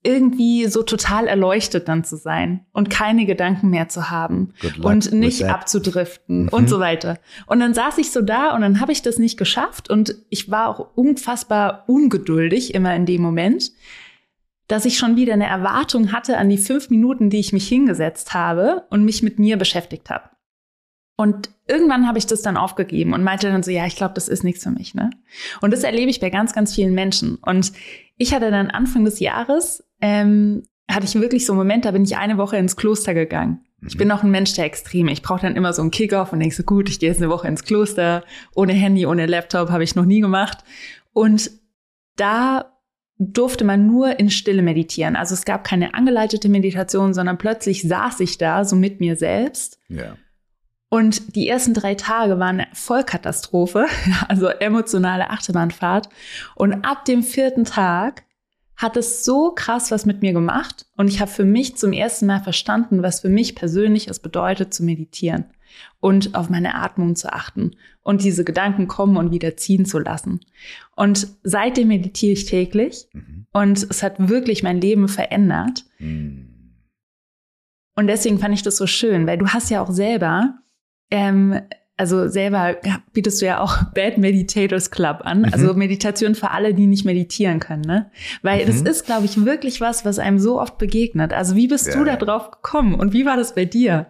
irgendwie 0.05 0.67
so 0.67 0.83
total 0.83 1.27
erleuchtet 1.27 1.87
dann 1.87 2.03
zu 2.03 2.15
sein 2.15 2.65
und 2.71 2.89
keine 2.89 3.25
Gedanken 3.25 3.69
mehr 3.69 3.89
zu 3.89 4.09
haben 4.09 4.53
und 4.81 5.11
nicht 5.11 5.43
abzudriften 5.45 6.43
mhm. 6.43 6.49
und 6.49 6.69
so 6.69 6.79
weiter. 6.79 7.19
Und 7.47 7.59
dann 7.59 7.73
saß 7.73 7.97
ich 7.97 8.11
so 8.11 8.21
da 8.21 8.55
und 8.55 8.61
dann 8.61 8.79
habe 8.79 8.91
ich 8.91 9.01
das 9.01 9.17
nicht 9.17 9.37
geschafft 9.37 9.89
und 9.89 10.15
ich 10.29 10.51
war 10.51 10.69
auch 10.69 10.95
unfassbar 10.95 11.83
ungeduldig 11.87 12.73
immer 12.73 12.95
in 12.95 13.05
dem 13.05 13.21
Moment, 13.21 13.71
dass 14.67 14.85
ich 14.85 14.97
schon 14.97 15.15
wieder 15.15 15.33
eine 15.33 15.47
Erwartung 15.47 16.11
hatte 16.11 16.37
an 16.37 16.49
die 16.49 16.57
fünf 16.57 16.89
Minuten, 16.89 17.29
die 17.29 17.39
ich 17.39 17.53
mich 17.53 17.67
hingesetzt 17.67 18.33
habe 18.33 18.83
und 18.89 19.03
mich 19.03 19.23
mit 19.23 19.39
mir 19.39 19.57
beschäftigt 19.57 20.09
habe. 20.09 20.29
Und 21.17 21.49
irgendwann 21.67 22.07
habe 22.07 22.17
ich 22.17 22.27
das 22.27 22.41
dann 22.41 22.57
aufgegeben 22.57 23.13
und 23.13 23.23
meinte 23.23 23.47
dann 23.47 23.63
so, 23.63 23.71
ja, 23.71 23.85
ich 23.85 23.95
glaube, 23.95 24.13
das 24.15 24.27
ist 24.27 24.43
nichts 24.43 24.63
für 24.63 24.71
mich. 24.71 24.95
Ne? 24.95 25.11
Und 25.61 25.71
das 25.71 25.83
erlebe 25.83 26.09
ich 26.09 26.19
bei 26.19 26.29
ganz, 26.29 26.53
ganz 26.53 26.75
vielen 26.75 26.93
Menschen. 26.93 27.35
Und 27.35 27.71
ich 28.17 28.33
hatte 28.33 28.51
dann 28.51 28.69
Anfang 28.69 29.05
des 29.05 29.19
Jahres, 29.19 29.83
ähm, 30.01 30.63
hatte 30.89 31.05
ich 31.05 31.15
wirklich 31.15 31.45
so 31.45 31.53
einen 31.53 31.60
Moment, 31.60 31.86
da 31.86 31.91
bin 31.91 32.03
ich 32.03 32.17
eine 32.17 32.38
Woche 32.38 32.58
ins 32.58 32.75
Kloster 32.75 33.13
gegangen. 33.13 33.65
Ich 33.88 33.97
bin 33.97 34.08
mhm. 34.08 34.13
auch 34.13 34.23
ein 34.23 34.31
Mensch 34.31 34.53
der 34.53 34.65
Extreme. 34.65 35.12
Ich 35.12 35.21
brauche 35.21 35.41
dann 35.41 35.55
immer 35.55 35.73
so 35.73 35.81
einen 35.81 35.91
Kickoff 35.91 36.34
und 36.34 36.39
denke 36.39 36.55
so, 36.55 36.63
gut, 36.63 36.89
ich 36.89 36.99
gehe 36.99 37.10
jetzt 37.10 37.21
eine 37.21 37.29
Woche 37.29 37.47
ins 37.47 37.63
Kloster. 37.63 38.23
Ohne 38.55 38.73
Handy, 38.73 39.05
ohne 39.05 39.25
Laptop 39.25 39.69
habe 39.69 39.84
ich 39.84 39.95
noch 39.95 40.05
nie 40.05 40.21
gemacht. 40.21 40.60
Und 41.13 41.51
da 42.15 42.71
durfte 43.17 43.63
man 43.63 43.88
nur 43.88 44.19
in 44.19 44.29
Stille 44.29 44.62
meditieren. 44.62 45.15
Also 45.15 45.34
es 45.34 45.45
gab 45.45 45.63
keine 45.63 45.93
angeleitete 45.93 46.49
Meditation, 46.49 47.13
sondern 47.13 47.38
plötzlich 47.38 47.84
saß 47.84 48.19
ich 48.19 48.38
da 48.38 48.65
so 48.65 48.75
mit 48.75 48.99
mir 48.99 49.15
selbst. 49.15 49.79
Ja. 49.88 50.17
Und 50.89 51.36
die 51.36 51.47
ersten 51.47 51.73
drei 51.73 51.95
Tage 51.95 52.39
waren 52.39 52.62
eine 52.62 52.67
Vollkatastrophe, 52.73 53.86
also 54.27 54.47
emotionale 54.47 55.29
Achterbahnfahrt. 55.29 56.10
Und 56.55 56.86
ab 56.86 57.05
dem 57.05 57.23
vierten 57.23 57.65
Tag 57.65 58.23
hat 58.77 58.97
es 58.97 59.23
so 59.23 59.51
krass 59.51 59.91
was 59.91 60.05
mit 60.05 60.21
mir 60.21 60.33
gemacht 60.33 60.85
und 60.97 61.07
ich 61.07 61.21
habe 61.21 61.31
für 61.31 61.45
mich 61.45 61.77
zum 61.77 61.93
ersten 61.93 62.25
Mal 62.25 62.41
verstanden, 62.41 63.03
was 63.03 63.21
für 63.21 63.29
mich 63.29 63.55
persönlich 63.55 64.07
es 64.07 64.19
bedeutet 64.19 64.73
zu 64.73 64.83
meditieren 64.83 65.45
und 65.99 66.35
auf 66.35 66.49
meine 66.49 66.75
Atmung 66.75 67.15
zu 67.15 67.31
achten 67.31 67.71
und 68.01 68.23
diese 68.23 68.43
Gedanken 68.43 68.88
kommen 68.88 69.17
und 69.17 69.31
wieder 69.31 69.57
ziehen 69.57 69.85
zu 69.85 69.99
lassen. 69.99 70.39
Und 70.95 71.27
seitdem 71.43 71.89
meditiere 71.89 72.33
ich 72.33 72.45
täglich 72.45 73.07
mhm. 73.13 73.47
und 73.51 73.83
es 73.89 74.03
hat 74.03 74.29
wirklich 74.29 74.63
mein 74.63 74.79
Leben 74.79 75.07
verändert. 75.07 75.85
Mhm. 75.99 76.49
Und 77.95 78.07
deswegen 78.07 78.39
fand 78.39 78.53
ich 78.53 78.61
das 78.61 78.77
so 78.77 78.88
schön, 78.88 79.25
weil 79.25 79.38
du 79.38 79.47
hast 79.47 79.69
ja 79.69 79.81
auch 79.81 79.91
selber 79.91 80.59
ähm, 81.11 81.61
also 81.97 82.27
selber 82.27 82.75
bietest 83.13 83.41
du 83.41 83.45
ja 83.45 83.60
auch 83.60 83.84
Bad 83.93 84.17
Meditators 84.17 84.91
Club 84.91 85.21
an, 85.21 85.39
mhm. 85.39 85.49
also 85.53 85.73
Meditation 85.73 86.36
für 86.36 86.51
alle, 86.51 86.73
die 86.73 86.88
nicht 86.88 87.05
meditieren 87.05 87.60
können, 87.60 87.84
ne? 87.84 88.12
Weil 88.41 88.65
mhm. 88.65 88.67
das 88.67 88.97
ist, 88.97 89.05
glaube 89.05 89.25
ich, 89.25 89.45
wirklich 89.45 89.81
was, 89.81 90.05
was 90.05 90.19
einem 90.19 90.39
so 90.39 90.60
oft 90.60 90.77
begegnet. 90.77 91.34
Also 91.34 91.55
wie 91.55 91.67
bist 91.67 91.88
ja. 91.88 91.95
du 91.95 92.03
da 92.03 92.15
drauf 92.17 92.51
gekommen 92.51 92.95
und 92.95 93.13
wie 93.13 93.25
war 93.25 93.38
das 93.38 93.55
bei 93.55 93.65
dir? 93.65 94.10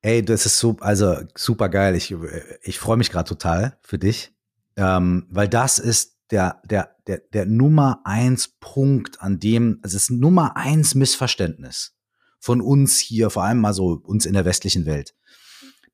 Ey, 0.00 0.24
das 0.24 0.46
ist 0.46 0.58
so, 0.58 0.76
also 0.80 1.16
super 1.36 1.68
geil. 1.68 1.96
Ich, 1.96 2.14
ich 2.62 2.78
freue 2.78 2.96
mich 2.96 3.10
gerade 3.10 3.28
total 3.28 3.78
für 3.82 3.98
dich, 3.98 4.32
ähm, 4.76 5.26
weil 5.30 5.48
das 5.48 5.78
ist 5.78 6.18
der, 6.30 6.60
der, 6.64 6.96
der, 7.06 7.22
der 7.32 7.46
Nummer 7.46 8.00
eins 8.04 8.48
Punkt, 8.60 9.20
an 9.20 9.40
dem, 9.40 9.80
also 9.82 9.96
es 9.96 10.04
ist 10.04 10.10
Nummer 10.10 10.56
eins 10.56 10.94
Missverständnis 10.94 11.96
von 12.38 12.60
uns 12.60 12.98
hier, 12.98 13.30
vor 13.30 13.44
allem 13.44 13.60
mal 13.60 13.74
so 13.74 14.00
uns 14.04 14.26
in 14.26 14.34
der 14.34 14.44
westlichen 14.44 14.86
Welt 14.86 15.14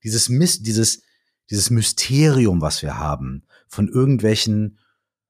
dieses 0.05 0.29
Mist, 0.29 0.65
dieses, 0.67 1.01
dieses 1.49 1.71
Mysterium, 1.71 2.61
was 2.61 2.81
wir 2.81 2.97
haben, 2.97 3.43
von 3.67 3.89
irgendwelchen 3.89 4.77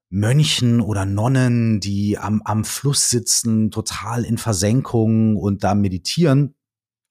Mönchen 0.08 0.80
oder 0.80 1.04
Nonnen, 1.04 1.80
die 1.80 2.18
am, 2.18 2.42
am 2.44 2.64
Fluss 2.64 3.10
sitzen, 3.10 3.70
total 3.70 4.24
in 4.24 4.38
Versenkung 4.38 5.36
und 5.36 5.64
da 5.64 5.74
meditieren. 5.74 6.54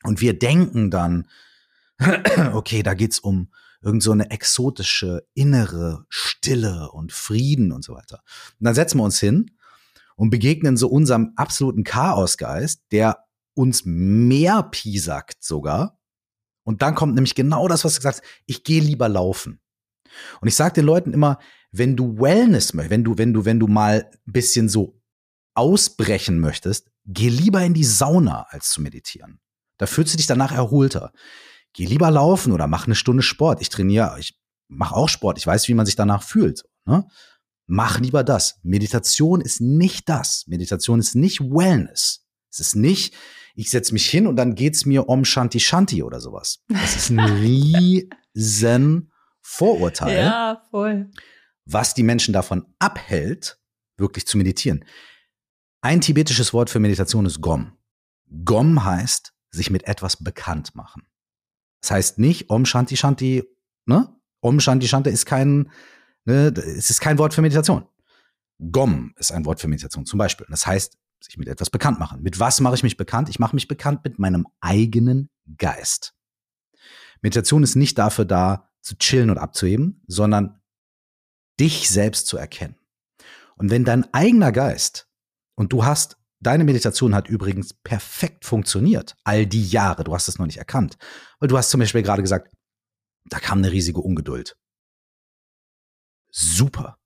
Und 0.04 0.22
wir 0.22 0.38
denken 0.38 0.92
dann, 0.92 1.28
okay, 2.54 2.84
da 2.84 2.94
geht's 2.94 3.20
um 3.20 3.52
irgend 3.82 4.04
so 4.04 4.12
eine 4.12 4.32
exotische 4.32 5.28
innere 5.34 6.06
Stille 6.10 6.92
und 6.92 7.12
Frieden 7.12 7.72
und 7.72 7.84
so 7.84 7.96
weiter. 7.96 8.22
Und 8.60 8.66
dann 8.66 8.76
setzen 8.76 9.00
wir 9.00 9.04
uns 9.04 9.20
hin 9.20 9.52
und 10.16 10.30
begegnen 10.30 10.78
so 10.78 10.88
unserem 10.88 11.34
absoluten 11.36 11.84
Chaosgeist, 11.84 12.84
der 12.92 13.26
uns 13.56 13.84
mehr 13.86 14.64
piesackt 14.64 15.44
sogar 15.44 15.95
und 16.66 16.82
dann 16.82 16.96
kommt 16.96 17.16
nämlich 17.16 17.36
genau 17.36 17.68
das, 17.68 17.86
was 17.86 17.94
du 17.94 18.00
gesagt 18.00 18.18
hast. 18.18 18.28
Ich 18.46 18.64
gehe 18.64 18.82
lieber 18.82 19.08
laufen. 19.08 19.62
Und 20.42 20.48
ich 20.48 20.56
sage 20.56 20.74
den 20.74 20.86
Leuten 20.86 21.14
immer, 21.14 21.40
wenn 21.72 21.96
du 21.96 22.20
Wellness 22.20 22.74
möchtest, 22.74 22.92
wenn 22.92 23.04
du, 23.04 23.18
wenn 23.18 23.34
du, 23.34 23.46
wenn 23.46 23.60
du 23.60 23.68
mal 23.68 24.10
ein 24.12 24.32
bisschen 24.32 24.68
so 24.68 25.00
ausbrechen 25.54 26.40
möchtest, 26.40 26.90
geh 27.06 27.30
lieber 27.30 27.62
in 27.62 27.74
die 27.74 27.84
Sauna, 27.84 28.48
als 28.50 28.72
zu 28.72 28.82
meditieren. 28.82 29.40
Da 29.78 29.86
fühlst 29.86 30.14
du 30.14 30.18
dich 30.18 30.28
danach 30.28 30.52
erholter. 30.52 31.12
Geh 31.74 31.86
lieber 31.86 32.10
laufen 32.10 32.52
oder 32.52 32.68
mach 32.68 32.86
eine 32.86 32.96
Stunde 32.96 33.24
Sport. 33.24 33.62
Ich 33.62 33.70
trainiere, 33.70 34.18
ich 34.20 34.40
mache 34.68 34.96
auch 34.96 35.10
Sport. 35.10 35.38
Ich 35.38 35.46
weiß, 35.46 35.68
wie 35.68 35.74
man 35.74 35.86
sich 35.86 35.96
danach 35.96 36.24
fühlt. 36.24 36.64
Ne? 36.86 37.08
Mach 37.68 38.00
lieber 38.00 38.24
das. 38.24 38.60
Meditation 38.64 39.42
ist 39.42 39.60
nicht 39.62 40.08
das. 40.10 40.46
Meditation 40.48 41.00
ist 41.00 41.16
nicht 41.16 41.42
Wellness. 41.42 42.26
Es 42.50 42.60
ist 42.60 42.76
nicht, 42.76 43.14
ich 43.56 43.70
setze 43.70 43.94
mich 43.94 44.10
hin 44.10 44.28
und 44.28 44.36
dann 44.36 44.56
geht's 44.56 44.86
mir 44.86 45.08
um 45.10 45.26
Shanti 45.26 45.60
Shanti 45.60 46.04
oder 46.04 46.20
sowas. 46.20 46.64
Das 46.68 46.96
ist 46.96 47.10
ein 47.10 47.20
riesen 48.36 49.12
Vorurteil. 49.42 50.26
Ja, 50.26 50.64
voll. 50.70 51.10
Was 51.66 51.94
die 51.94 52.04
Menschen 52.04 52.34
davon 52.34 52.66
abhält, 52.80 53.60
wirklich 53.98 54.28
zu 54.28 54.38
meditieren. 54.38 54.86
Ein 55.82 56.02
tibetisches 56.02 56.54
Wort 56.54 56.70
für 56.70 56.80
Meditation 56.80 57.26
ist 57.26 57.42
Gom. 57.42 57.78
Gom 58.44 58.84
heißt, 58.84 59.34
sich 59.52 59.70
mit 59.70 59.88
etwas 59.88 60.22
bekannt 60.22 60.76
machen. 60.76 61.08
Das 61.82 61.92
heißt 61.92 62.20
nicht 62.20 62.50
Om 62.50 62.66
Shanti 62.66 62.98
Shanti, 62.98 63.44
ne? 63.86 64.14
Om 64.42 64.60
Shanti 64.60 64.88
Shanta 64.88 65.10
ist 65.10 65.26
kein, 65.26 65.72
ne, 66.26 66.54
es 66.56 66.90
ist 66.90 67.00
kein 67.00 67.18
Wort 67.18 67.34
für 67.34 67.42
Meditation. 67.42 67.88
Gom 68.72 69.14
ist 69.18 69.32
ein 69.32 69.46
Wort 69.46 69.60
für 69.60 69.68
Meditation 69.68 70.06
zum 70.06 70.18
Beispiel. 70.18 70.46
Das 70.50 70.68
heißt, 70.68 70.98
sich 71.20 71.38
mit 71.38 71.48
etwas 71.48 71.70
bekannt 71.70 72.00
machen. 72.00 72.22
Mit 72.22 72.40
was 72.40 72.60
mache 72.60 72.76
ich 72.76 72.84
mich 72.84 72.98
bekannt? 72.98 73.30
Ich 73.30 73.40
mache 73.40 73.56
mich 73.56 73.68
bekannt 73.68 74.04
mit 74.04 74.20
meinem 74.20 74.48
eigenen 74.60 75.30
Geist. 75.58 76.14
Meditation 77.22 77.64
ist 77.64 77.76
nicht 77.76 77.98
dafür 77.98 78.26
da, 78.26 78.70
zu 78.82 78.98
chillen 78.98 79.32
und 79.32 79.38
abzuheben, 79.38 80.04
sondern 80.08 80.62
dich 81.60 81.90
selbst 81.90 82.28
zu 82.28 82.38
erkennen. 82.38 82.76
Und 83.56 83.72
wenn 83.72 83.84
dein 83.84 84.14
eigener 84.14 84.52
Geist 84.52 85.08
und 85.56 85.74
du 85.74 85.86
hast, 85.86 86.18
deine 86.40 86.64
Meditation 86.64 87.16
hat 87.16 87.28
übrigens 87.28 87.74
perfekt 87.74 88.46
funktioniert, 88.46 89.16
all 89.24 89.48
die 89.48 89.66
Jahre, 89.68 90.04
du 90.04 90.14
hast 90.14 90.28
es 90.28 90.38
noch 90.38 90.46
nicht 90.46 90.58
erkannt, 90.58 90.98
weil 91.40 91.48
du 91.48 91.58
hast 91.58 91.70
zum 91.70 91.80
Beispiel 91.80 92.04
gerade 92.04 92.22
gesagt, 92.22 92.54
da 93.26 93.40
kam 93.40 93.60
eine 93.60 93.72
riesige 93.72 94.02
Ungeduld. 94.02 94.58
Super. 96.30 97.00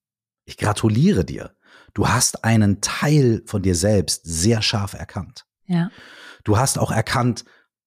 Ich 0.45 0.57
gratuliere 0.57 1.23
dir. 1.23 1.55
Du 1.99 2.07
hast 2.07 2.45
einen 2.45 2.79
Teil 2.79 3.43
von 3.45 3.61
dir 3.61 3.75
selbst 3.75 4.21
sehr 4.23 4.61
scharf 4.61 4.93
erkannt. 4.93 5.45
Ja. 5.65 5.91
Du 6.45 6.57
hast 6.57 6.79
auch 6.79 6.91
erkannt, 6.91 7.43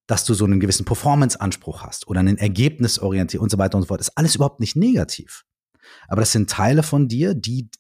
dass 0.06 0.26
du 0.26 0.34
so 0.34 0.44
einen 0.44 0.60
gewissen 0.60 0.84
Performance-Anspruch 0.84 1.82
hast 1.82 2.08
oder 2.08 2.20
einen 2.20 2.36
Ergebnisorientier 2.36 3.40
und 3.40 3.50
so 3.50 3.56
weiter 3.56 3.78
und 3.78 3.84
so 3.84 3.88
fort. 3.88 4.00
Das 4.00 4.08
ist 4.08 4.18
alles 4.18 4.34
überhaupt 4.34 4.60
nicht 4.60 4.76
negativ. 4.76 5.46
Aber 6.08 6.20
das 6.20 6.30
sind 6.30 6.50
Teile 6.50 6.82
von 6.82 7.08
dir, 7.08 7.32
die 7.32 7.70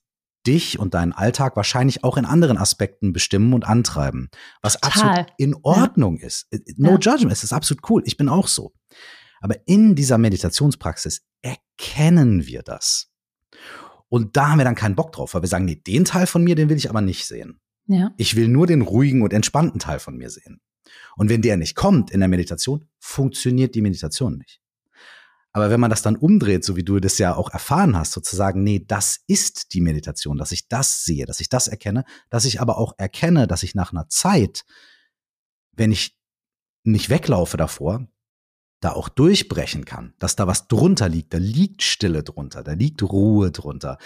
dich 0.46 0.78
und 0.78 0.94
deinen 0.94 1.12
Alltag 1.12 1.54
wahrscheinlich 1.54 2.02
auch 2.02 2.16
in 2.16 2.24
anderen 2.24 2.56
Aspekten 2.56 3.12
bestimmen 3.12 3.52
und 3.52 3.66
antreiben. 3.66 4.30
Was 4.62 4.80
Total. 4.80 5.10
absolut 5.10 5.32
in 5.36 5.54
Ordnung 5.62 6.16
ja. 6.16 6.28
ist. 6.28 6.46
No 6.78 6.92
ja. 6.92 6.98
judgment, 6.98 7.32
es 7.32 7.44
ist 7.44 7.52
absolut 7.52 7.90
cool. 7.90 8.02
Ich 8.06 8.16
bin 8.16 8.30
auch 8.30 8.48
so. 8.48 8.72
Aber 9.42 9.56
in 9.66 9.94
dieser 9.96 10.16
Meditationspraxis 10.16 11.26
erkennen 11.42 12.46
wir 12.46 12.62
das. 12.62 13.12
Und 14.12 14.36
da 14.36 14.50
haben 14.50 14.58
wir 14.58 14.66
dann 14.66 14.74
keinen 14.74 14.94
Bock 14.94 15.12
drauf, 15.12 15.32
weil 15.32 15.40
wir 15.40 15.48
sagen, 15.48 15.64
nee, 15.64 15.74
den 15.74 16.04
Teil 16.04 16.26
von 16.26 16.44
mir, 16.44 16.54
den 16.54 16.68
will 16.68 16.76
ich 16.76 16.90
aber 16.90 17.00
nicht 17.00 17.26
sehen. 17.26 17.58
Ja. 17.86 18.12
Ich 18.18 18.36
will 18.36 18.46
nur 18.46 18.66
den 18.66 18.82
ruhigen 18.82 19.22
und 19.22 19.32
entspannten 19.32 19.80
Teil 19.80 20.00
von 20.00 20.18
mir 20.18 20.28
sehen. 20.28 20.60
Und 21.16 21.30
wenn 21.30 21.40
der 21.40 21.56
nicht 21.56 21.76
kommt 21.76 22.10
in 22.10 22.20
der 22.20 22.28
Meditation, 22.28 22.86
funktioniert 22.98 23.74
die 23.74 23.80
Meditation 23.80 24.36
nicht. 24.36 24.60
Aber 25.54 25.70
wenn 25.70 25.80
man 25.80 25.88
das 25.88 26.02
dann 26.02 26.16
umdreht, 26.16 26.62
so 26.62 26.76
wie 26.76 26.84
du 26.84 27.00
das 27.00 27.16
ja 27.16 27.34
auch 27.34 27.50
erfahren 27.54 27.96
hast, 27.96 28.12
sozusagen, 28.12 28.62
nee, 28.62 28.84
das 28.86 29.20
ist 29.28 29.72
die 29.72 29.80
Meditation, 29.80 30.36
dass 30.36 30.52
ich 30.52 30.68
das 30.68 31.06
sehe, 31.06 31.24
dass 31.24 31.40
ich 31.40 31.48
das 31.48 31.66
erkenne, 31.66 32.04
dass 32.28 32.44
ich 32.44 32.60
aber 32.60 32.76
auch 32.76 32.92
erkenne, 32.98 33.46
dass 33.46 33.62
ich 33.62 33.74
nach 33.74 33.92
einer 33.92 34.10
Zeit, 34.10 34.66
wenn 35.72 35.90
ich 35.90 36.18
nicht 36.84 37.08
weglaufe 37.08 37.56
davor, 37.56 38.06
da 38.82 38.92
auch 38.92 39.08
durchbrechen 39.08 39.84
kann, 39.84 40.12
dass 40.18 40.36
da 40.36 40.46
was 40.46 40.68
drunter 40.68 41.08
liegt, 41.08 41.32
da 41.32 41.38
liegt 41.38 41.82
Stille 41.82 42.22
drunter, 42.22 42.62
da 42.62 42.72
liegt 42.72 43.02
Ruhe 43.02 43.50
drunter, 43.50 43.96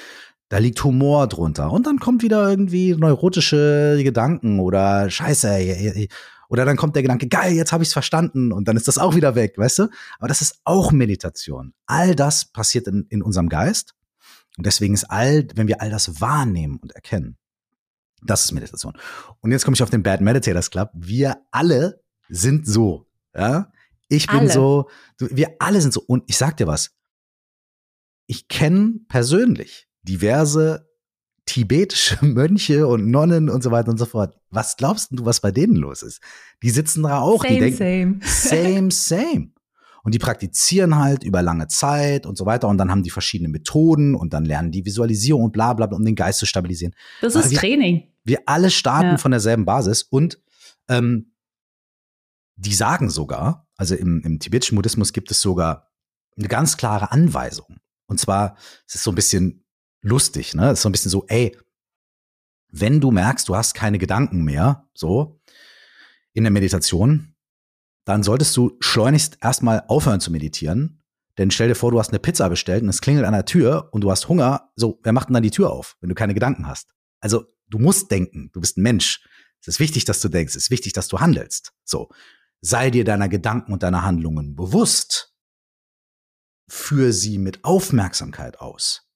da 0.48 0.58
liegt 0.58 0.84
Humor 0.84 1.26
drunter 1.26 1.72
und 1.72 1.86
dann 1.86 1.98
kommt 1.98 2.22
wieder 2.22 2.48
irgendwie 2.48 2.94
neurotische 2.94 3.98
Gedanken 4.02 4.60
oder 4.60 5.10
Scheiße, 5.10 6.08
oder 6.48 6.64
dann 6.64 6.76
kommt 6.76 6.94
der 6.94 7.02
Gedanke, 7.02 7.26
geil, 7.26 7.54
jetzt 7.54 7.72
habe 7.72 7.82
ich 7.82 7.88
es 7.88 7.92
verstanden 7.94 8.52
und 8.52 8.68
dann 8.68 8.76
ist 8.76 8.86
das 8.86 8.98
auch 8.98 9.16
wieder 9.16 9.34
weg, 9.34 9.54
weißt 9.56 9.80
du? 9.80 9.88
Aber 10.18 10.28
das 10.28 10.42
ist 10.42 10.60
auch 10.64 10.92
Meditation. 10.92 11.72
All 11.86 12.14
das 12.14 12.44
passiert 12.44 12.86
in, 12.86 13.06
in 13.08 13.22
unserem 13.22 13.48
Geist. 13.48 13.94
Und 14.56 14.64
deswegen 14.64 14.94
ist 14.94 15.04
all, 15.04 15.48
wenn 15.54 15.68
wir 15.68 15.80
all 15.80 15.90
das 15.90 16.20
wahrnehmen 16.20 16.76
und 16.76 16.92
erkennen, 16.92 17.36
das 18.22 18.44
ist 18.44 18.52
Meditation. 18.52 18.94
Und 19.40 19.50
jetzt 19.50 19.64
komme 19.64 19.74
ich 19.74 19.82
auf 19.82 19.90
den 19.90 20.02
Bad 20.02 20.20
Meditators 20.20 20.70
Club. 20.70 20.90
Wir 20.94 21.38
alle 21.50 22.00
sind 22.28 22.66
so, 22.66 23.06
ja? 23.34 23.72
Ich 24.08 24.26
bin 24.26 24.40
alle. 24.40 24.50
so, 24.50 24.88
wir 25.18 25.56
alle 25.58 25.80
sind 25.80 25.92
so. 25.92 26.02
Und 26.06 26.24
ich 26.26 26.36
sag 26.36 26.56
dir 26.56 26.66
was. 26.66 26.92
Ich 28.26 28.48
kenne 28.48 29.00
persönlich 29.08 29.88
diverse 30.02 30.88
tibetische 31.46 32.18
Mönche 32.24 32.86
und 32.86 33.10
Nonnen 33.10 33.48
und 33.48 33.62
so 33.62 33.70
weiter 33.70 33.90
und 33.90 33.98
so 33.98 34.04
fort. 34.04 34.36
Was 34.50 34.76
glaubst 34.76 35.08
du, 35.12 35.24
was 35.24 35.40
bei 35.40 35.50
denen 35.50 35.76
los 35.76 36.02
ist? 36.02 36.20
Die 36.62 36.70
sitzen 36.70 37.04
da 37.04 37.20
auch, 37.20 37.42
same, 37.42 37.54
die 37.54 37.60
denken, 37.60 38.20
same, 38.24 38.90
same. 38.90 39.50
Und 40.02 40.14
die 40.14 40.18
praktizieren 40.20 40.96
halt 40.96 41.24
über 41.24 41.42
lange 41.42 41.66
Zeit 41.66 42.26
und 42.26 42.38
so 42.38 42.46
weiter 42.46 42.68
und 42.68 42.78
dann 42.78 42.92
haben 42.92 43.02
die 43.02 43.10
verschiedene 43.10 43.48
Methoden 43.48 44.14
und 44.14 44.32
dann 44.32 44.44
lernen 44.44 44.70
die 44.70 44.84
Visualisierung 44.84 45.44
und 45.44 45.52
bla 45.52 45.72
bla 45.72 45.86
bla, 45.86 45.96
um 45.96 46.04
den 46.04 46.14
Geist 46.14 46.38
zu 46.38 46.46
stabilisieren. 46.46 46.94
Das 47.20 47.34
ist 47.34 47.50
wir, 47.50 47.58
Training. 47.58 48.04
Wir 48.22 48.40
alle 48.46 48.70
starten 48.70 49.10
ja. 49.10 49.18
von 49.18 49.32
derselben 49.32 49.64
Basis 49.64 50.04
und 50.04 50.40
ähm, 50.88 51.32
die 52.56 52.74
sagen 52.74 53.10
sogar, 53.10 53.68
also 53.76 53.94
im, 53.94 54.22
im 54.22 54.40
tibetischen 54.40 54.76
Buddhismus 54.76 55.12
gibt 55.12 55.30
es 55.30 55.40
sogar 55.40 55.92
eine 56.36 56.48
ganz 56.48 56.76
klare 56.76 57.12
Anweisung. 57.12 57.78
Und 58.06 58.20
zwar, 58.20 58.56
es 58.86 58.96
ist 58.96 59.04
so 59.04 59.12
ein 59.12 59.16
bisschen 59.16 59.64
lustig, 60.02 60.54
ne? 60.54 60.70
ist 60.70 60.82
so 60.82 60.88
ein 60.88 60.92
bisschen 60.92 61.10
so, 61.10 61.26
ey, 61.28 61.56
wenn 62.70 63.00
du 63.00 63.10
merkst, 63.10 63.48
du 63.48 63.56
hast 63.56 63.74
keine 63.74 63.98
Gedanken 63.98 64.44
mehr, 64.44 64.88
so, 64.94 65.40
in 66.32 66.44
der 66.44 66.50
Meditation, 66.50 67.34
dann 68.04 68.22
solltest 68.22 68.56
du 68.56 68.76
schleunigst 68.80 69.38
erstmal 69.40 69.84
aufhören 69.88 70.20
zu 70.20 70.30
meditieren. 70.30 71.02
Denn 71.38 71.50
stell 71.50 71.68
dir 71.68 71.74
vor, 71.74 71.90
du 71.90 71.98
hast 71.98 72.10
eine 72.10 72.18
Pizza 72.18 72.48
bestellt 72.48 72.82
und 72.82 72.88
es 72.88 73.00
klingelt 73.00 73.26
an 73.26 73.32
der 73.32 73.44
Tür 73.44 73.88
und 73.92 74.02
du 74.02 74.10
hast 74.10 74.28
Hunger. 74.28 74.70
So, 74.76 75.00
wer 75.02 75.12
macht 75.12 75.28
denn 75.28 75.34
dann 75.34 75.42
die 75.42 75.50
Tür 75.50 75.70
auf, 75.70 75.96
wenn 76.00 76.08
du 76.08 76.14
keine 76.14 76.34
Gedanken 76.34 76.66
hast? 76.66 76.94
Also, 77.20 77.44
du 77.68 77.78
musst 77.78 78.10
denken. 78.10 78.50
Du 78.52 78.60
bist 78.60 78.78
ein 78.78 78.82
Mensch. 78.82 79.26
Es 79.60 79.68
ist 79.68 79.80
wichtig, 79.80 80.04
dass 80.04 80.20
du 80.20 80.28
denkst. 80.28 80.54
Es 80.54 80.64
ist 80.64 80.70
wichtig, 80.70 80.92
dass 80.92 81.08
du 81.08 81.18
handelst. 81.18 81.72
So. 81.84 82.08
Sei 82.60 82.90
dir 82.90 83.04
deiner 83.04 83.28
Gedanken 83.28 83.72
und 83.72 83.82
deiner 83.82 84.02
Handlungen 84.02 84.56
bewusst. 84.56 85.34
Führ 86.68 87.12
sie 87.12 87.38
mit 87.38 87.64
Aufmerksamkeit 87.64 88.60
aus. 88.60 89.06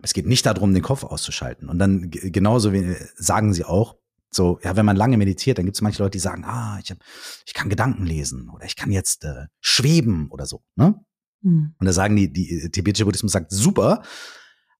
Es 0.00 0.12
geht 0.12 0.26
nicht 0.26 0.46
darum, 0.46 0.74
den 0.74 0.82
Kopf 0.82 1.02
auszuschalten. 1.02 1.68
Und 1.68 1.78
dann 1.78 2.10
genauso 2.10 2.72
wie 2.72 2.96
sagen 3.16 3.52
sie 3.52 3.64
auch, 3.64 3.96
so, 4.30 4.58
ja, 4.62 4.76
wenn 4.76 4.86
man 4.86 4.96
lange 4.96 5.16
meditiert, 5.16 5.58
dann 5.58 5.64
gibt 5.64 5.76
es 5.76 5.80
manche 5.80 6.02
Leute, 6.02 6.12
die 6.12 6.18
sagen, 6.18 6.44
ah, 6.44 6.78
ich, 6.82 6.90
hab, 6.90 6.98
ich 7.46 7.54
kann 7.54 7.70
Gedanken 7.70 8.04
lesen 8.04 8.50
oder 8.50 8.66
ich 8.66 8.76
kann 8.76 8.92
jetzt 8.92 9.24
äh, 9.24 9.46
schweben 9.60 10.28
oder 10.30 10.46
so. 10.46 10.62
Ne? 10.76 11.00
Mhm. 11.40 11.74
Und 11.78 11.86
da 11.86 11.92
sagen 11.92 12.14
die, 12.14 12.32
die 12.32 12.70
tibetische 12.70 13.06
Buddhismus 13.06 13.32
sagt, 13.32 13.50
super, 13.50 14.02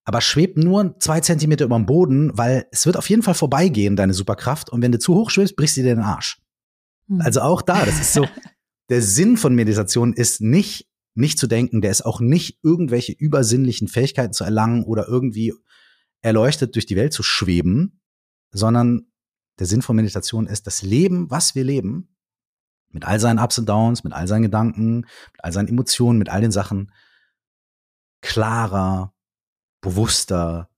aber 0.05 0.21
schwebt 0.21 0.57
nur 0.57 0.99
zwei 1.01 1.21
Zentimeter 1.21 1.65
über 1.65 1.77
dem 1.77 1.87
Boden, 1.87 2.37
weil 2.37 2.67
es 2.71 2.87
wird 2.87 2.97
auf 2.97 3.09
jeden 3.11 3.23
Fall 3.23 3.35
vorbeigehen, 3.35 3.97
deine 3.97 4.15
Superkraft. 4.15 4.71
Und 4.71 4.83
wenn 4.83 4.93
du 4.93 4.99
zu 4.99 5.15
hoch 5.15 5.31
schwebst, 5.31 5.57
brichst 5.57 5.77
du 5.77 5.83
dir 5.83 5.95
den 5.95 6.05
Arsch. 6.05 6.41
Mhm. 7.09 7.21
Also 7.21 7.41
auch 7.41 7.63
da, 7.63 7.85
das 7.85 8.01
ist 8.01 8.13
so, 8.13 8.27
der 8.89 9.03
Sinn 9.03 9.37
von 9.37 9.55
Meditation 9.55 10.13
ist 10.13 10.41
nicht 10.41 10.89
nicht 11.19 11.39
zu 11.39 11.49
denken, 11.49 11.81
der 11.81 11.91
ist 11.91 12.07
auch 12.07 12.21
nicht 12.21 12.61
irgendwelche 12.63 13.13
übersinnlichen 13.13 13.89
Fähigkeiten 13.89 14.33
zu 14.33 14.45
erlangen 14.45 14.85
oder 14.85 15.09
irgendwie 15.09 15.53
erleuchtet 16.21 16.77
durch 16.77 16.87
die 16.87 16.95
Welt 16.95 17.13
zu 17.13 17.25
schweben, 17.25 18.01
sondern 18.53 19.11
der 19.59 19.67
Sinn 19.67 19.83
von 19.83 19.97
Meditation 19.97 20.47
ist, 20.47 20.69
das 20.69 20.83
Leben, 20.83 21.29
was 21.29 21.57
wir 21.57 21.65
leben, 21.65 22.17
mit 22.91 23.05
all 23.05 23.19
seinen 23.19 23.41
Ups 23.41 23.59
und 23.59 23.69
Downs, 23.69 24.05
mit 24.05 24.13
all 24.13 24.29
seinen 24.29 24.43
Gedanken, 24.43 25.01
mit 25.01 25.45
all 25.45 25.53
seinen 25.53 25.69
Emotionen, 25.69 26.19
mit 26.19 26.29
all 26.29 26.41
den 26.41 26.53
Sachen, 26.53 26.93
klarer, 28.21 29.13
bewusster 29.81 30.71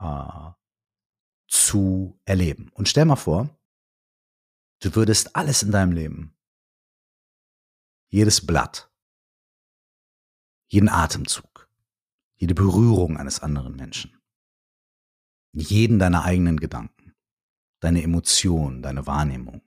äh, 0.00 0.50
zu 1.46 2.18
erleben. 2.24 2.70
Und 2.72 2.88
stell 2.88 3.04
mal 3.04 3.16
vor, 3.16 3.50
du 4.82 4.94
würdest 4.96 5.36
alles 5.36 5.62
in 5.62 5.70
deinem 5.70 5.92
Leben, 5.92 6.36
jedes 8.08 8.44
Blatt, 8.44 8.90
jeden 10.66 10.88
Atemzug, 10.88 11.70
jede 12.34 12.54
Berührung 12.54 13.16
eines 13.16 13.40
anderen 13.40 13.76
Menschen, 13.76 14.20
jeden 15.52 15.98
deiner 15.98 16.24
eigenen 16.24 16.58
Gedanken, 16.58 17.14
deine 17.80 18.02
Emotionen, 18.02 18.82
deine 18.82 19.06
Wahrnehmung 19.06 19.62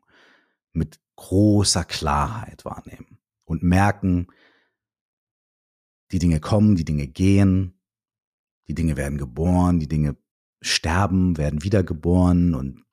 mit 0.74 1.00
großer 1.16 1.86
Klarheit 1.86 2.66
wahrnehmen 2.66 3.18
und 3.46 3.64
merken, 3.64 4.28
die 6.12 6.20
Dinge 6.20 6.40
kommen, 6.40 6.76
die 6.76 6.86
Dinge 6.86 7.08
gehen, 7.08 7.80
die 8.68 8.76
Dinge 8.76 8.98
werden 8.98 9.18
geboren, 9.18 9.80
die 9.80 9.88
Dinge 9.88 10.18
sterben, 10.62 11.38
werden 11.38 11.64
wiedergeboren 11.64 12.54
und, 12.54 12.85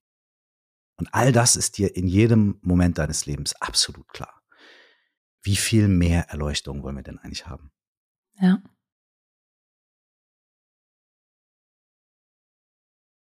und 1.02 1.08
all 1.12 1.32
das 1.32 1.56
ist 1.56 1.78
dir 1.78 1.96
in 1.96 2.06
jedem 2.06 2.60
Moment 2.62 2.96
deines 2.96 3.26
Lebens 3.26 3.60
absolut 3.60 4.06
klar. 4.06 4.40
Wie 5.42 5.56
viel 5.56 5.88
mehr 5.88 6.28
Erleuchtung 6.28 6.84
wollen 6.84 6.94
wir 6.94 7.02
denn 7.02 7.18
eigentlich 7.18 7.48
haben? 7.48 7.72
Ja. 8.40 8.62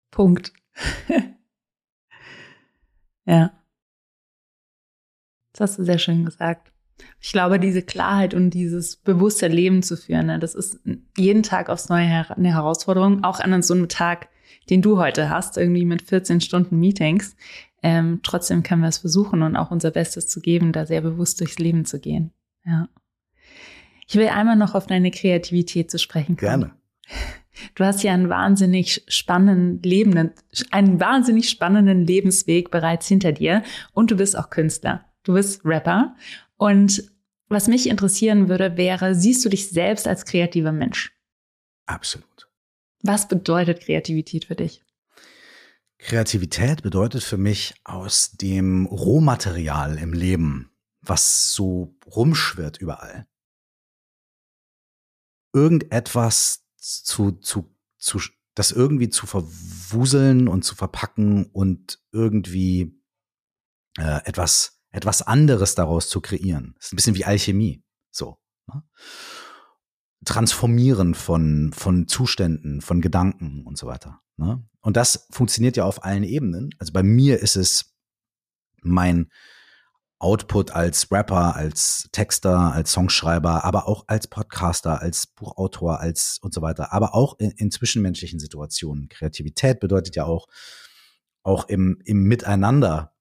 Punkt. 0.10 0.54
ja. 3.26 3.62
Das 5.52 5.60
hast 5.60 5.78
du 5.78 5.84
sehr 5.84 6.00
schön 6.00 6.24
gesagt. 6.24 6.72
Ich 7.20 7.34
glaube, 7.34 7.60
diese 7.60 7.82
Klarheit 7.82 8.34
und 8.34 8.52
dieses 8.52 8.96
bewusste 8.96 9.50
Leben 9.50 9.84
zu 9.84 9.98
führen, 9.98 10.28
ne, 10.28 10.40
das 10.40 10.56
ist 10.56 10.80
jeden 11.18 11.44
Tag 11.44 11.68
aufs 11.68 11.90
Neue 11.90 12.08
eine 12.08 12.54
Herausforderung, 12.54 13.26
auch 13.26 13.42
an 13.42 13.62
so 13.64 13.74
einem 13.74 13.90
Tag, 13.90 14.30
den 14.70 14.82
du 14.82 14.98
heute 14.98 15.30
hast, 15.30 15.58
irgendwie 15.58 15.86
mit 15.86 16.02
14 16.02 16.42
Stunden 16.42 16.80
Meetings. 16.80 17.36
Ähm, 17.84 18.20
trotzdem 18.24 18.64
können 18.64 18.82
wir 18.82 18.90
es 18.90 18.98
versuchen 18.98 19.44
und 19.44 19.56
auch 19.56 19.72
unser 19.72 19.92
Bestes 19.92 20.28
zu 20.28 20.40
geben, 20.40 20.72
da 20.72 20.86
sehr 20.86 21.02
bewusst 21.02 21.40
durchs 21.40 21.60
Leben 21.60 21.86
zu 21.86 22.00
gehen. 22.00 22.32
Ja. 22.66 22.90
Ich 24.08 24.16
will 24.16 24.28
einmal 24.28 24.56
noch 24.56 24.76
auf 24.76 24.88
deine 24.88 25.12
Kreativität 25.12 25.90
zu 25.92 26.00
sprechen 26.00 26.38
kommen. 26.38 26.62
Gerne. 26.62 26.72
Du 27.76 27.86
hast 27.86 28.04
ja 28.04 28.14
einen 28.14 28.30
wahnsinnig 28.30 29.04
spannenden 29.08 29.82
lebenden, 29.82 30.32
einen 30.72 31.00
wahnsinnig 31.00 31.50
spannenden 31.50 32.06
Lebensweg 32.06 32.70
bereits 32.70 33.08
hinter 33.08 33.32
dir 33.32 33.64
und 33.94 34.12
du 34.12 34.18
bist 34.18 34.38
auch 34.38 34.50
Künstler. 34.50 35.06
Du 35.24 35.34
bist 35.34 35.64
Rapper 35.64 36.16
und 36.58 37.12
was 37.48 37.68
mich 37.68 37.88
interessieren 37.90 38.50
würde, 38.50 38.76
wäre, 38.78 39.16
siehst 39.16 39.46
du 39.46 39.50
dich 39.50 39.70
selbst 39.70 40.08
als 40.08 40.26
kreativer 40.26 40.72
Mensch? 40.72 41.14
Absolut. 41.86 42.35
Was 43.08 43.28
bedeutet 43.28 43.82
Kreativität 43.82 44.46
für 44.46 44.56
dich? 44.56 44.84
Kreativität 46.00 46.82
bedeutet 46.82 47.24
für 47.24 47.38
mich 47.38 47.76
aus 47.84 48.32
dem 48.32 48.88
Rohmaterial 48.88 50.00
im 50.00 50.12
Leben, 50.12 50.72
was 51.02 51.54
so 51.54 51.96
rumschwirrt 52.08 52.80
überall, 52.80 53.28
irgendetwas 55.54 56.66
zu, 56.78 57.34
zu, 57.34 57.76
zu, 58.00 58.20
das 58.56 58.72
irgendwie 58.72 59.10
zu 59.10 59.28
verwuseln 59.28 60.48
und 60.48 60.64
zu 60.64 60.74
verpacken 60.74 61.46
und 61.46 62.00
irgendwie 62.12 63.00
äh, 64.00 64.26
etwas, 64.26 64.82
etwas 64.90 65.22
anderes 65.22 65.76
daraus 65.76 66.10
zu 66.10 66.22
kreieren. 66.22 66.74
Das 66.78 66.88
ist 66.88 66.94
ein 66.94 66.96
bisschen 66.96 67.16
wie 67.16 67.26
Alchemie. 67.26 67.84
So. 68.10 68.40
Ne? 68.66 68.84
Transformieren 70.26 71.14
von, 71.14 71.72
von 71.74 72.08
Zuständen, 72.08 72.82
von 72.82 73.02
Gedanken 73.02 73.64
und 73.66 73.78
so 73.78 73.88
weiter. 73.88 74.22
Ne? 74.38 74.64
Und 74.82 74.98
das 74.98 75.28
funktioniert 75.32 75.78
ja 75.78 75.86
auf 75.86 76.04
allen 76.04 76.24
Ebenen. 76.24 76.72
Also 76.80 76.94
bei 76.94 77.04
mir 77.04 77.40
ist 77.40 77.56
es 77.56 77.96
mein 78.82 79.30
Output 80.20 80.72
als 80.72 81.12
Rapper, 81.12 81.56
als 81.56 82.10
Texter, 82.12 82.72
als 82.74 82.92
Songschreiber, 82.92 83.66
aber 83.66 83.88
auch 83.88 84.06
als 84.08 84.28
Podcaster, 84.28 85.02
als 85.02 85.28
Buchautor, 85.28 86.00
als 86.00 86.40
und 86.42 86.54
so 86.54 86.62
weiter, 86.62 86.94
aber 86.94 87.14
auch 87.14 87.38
in, 87.38 87.52
in 87.52 87.70
zwischenmenschlichen 87.70 88.40
Situationen. 88.40 89.10
Kreativität 89.10 89.80
bedeutet 89.80 90.16
ja 90.16 90.26
auch, 90.26 90.48
auch 91.44 91.68
im, 91.68 92.02
im 92.06 92.24
Miteinander 92.24 93.14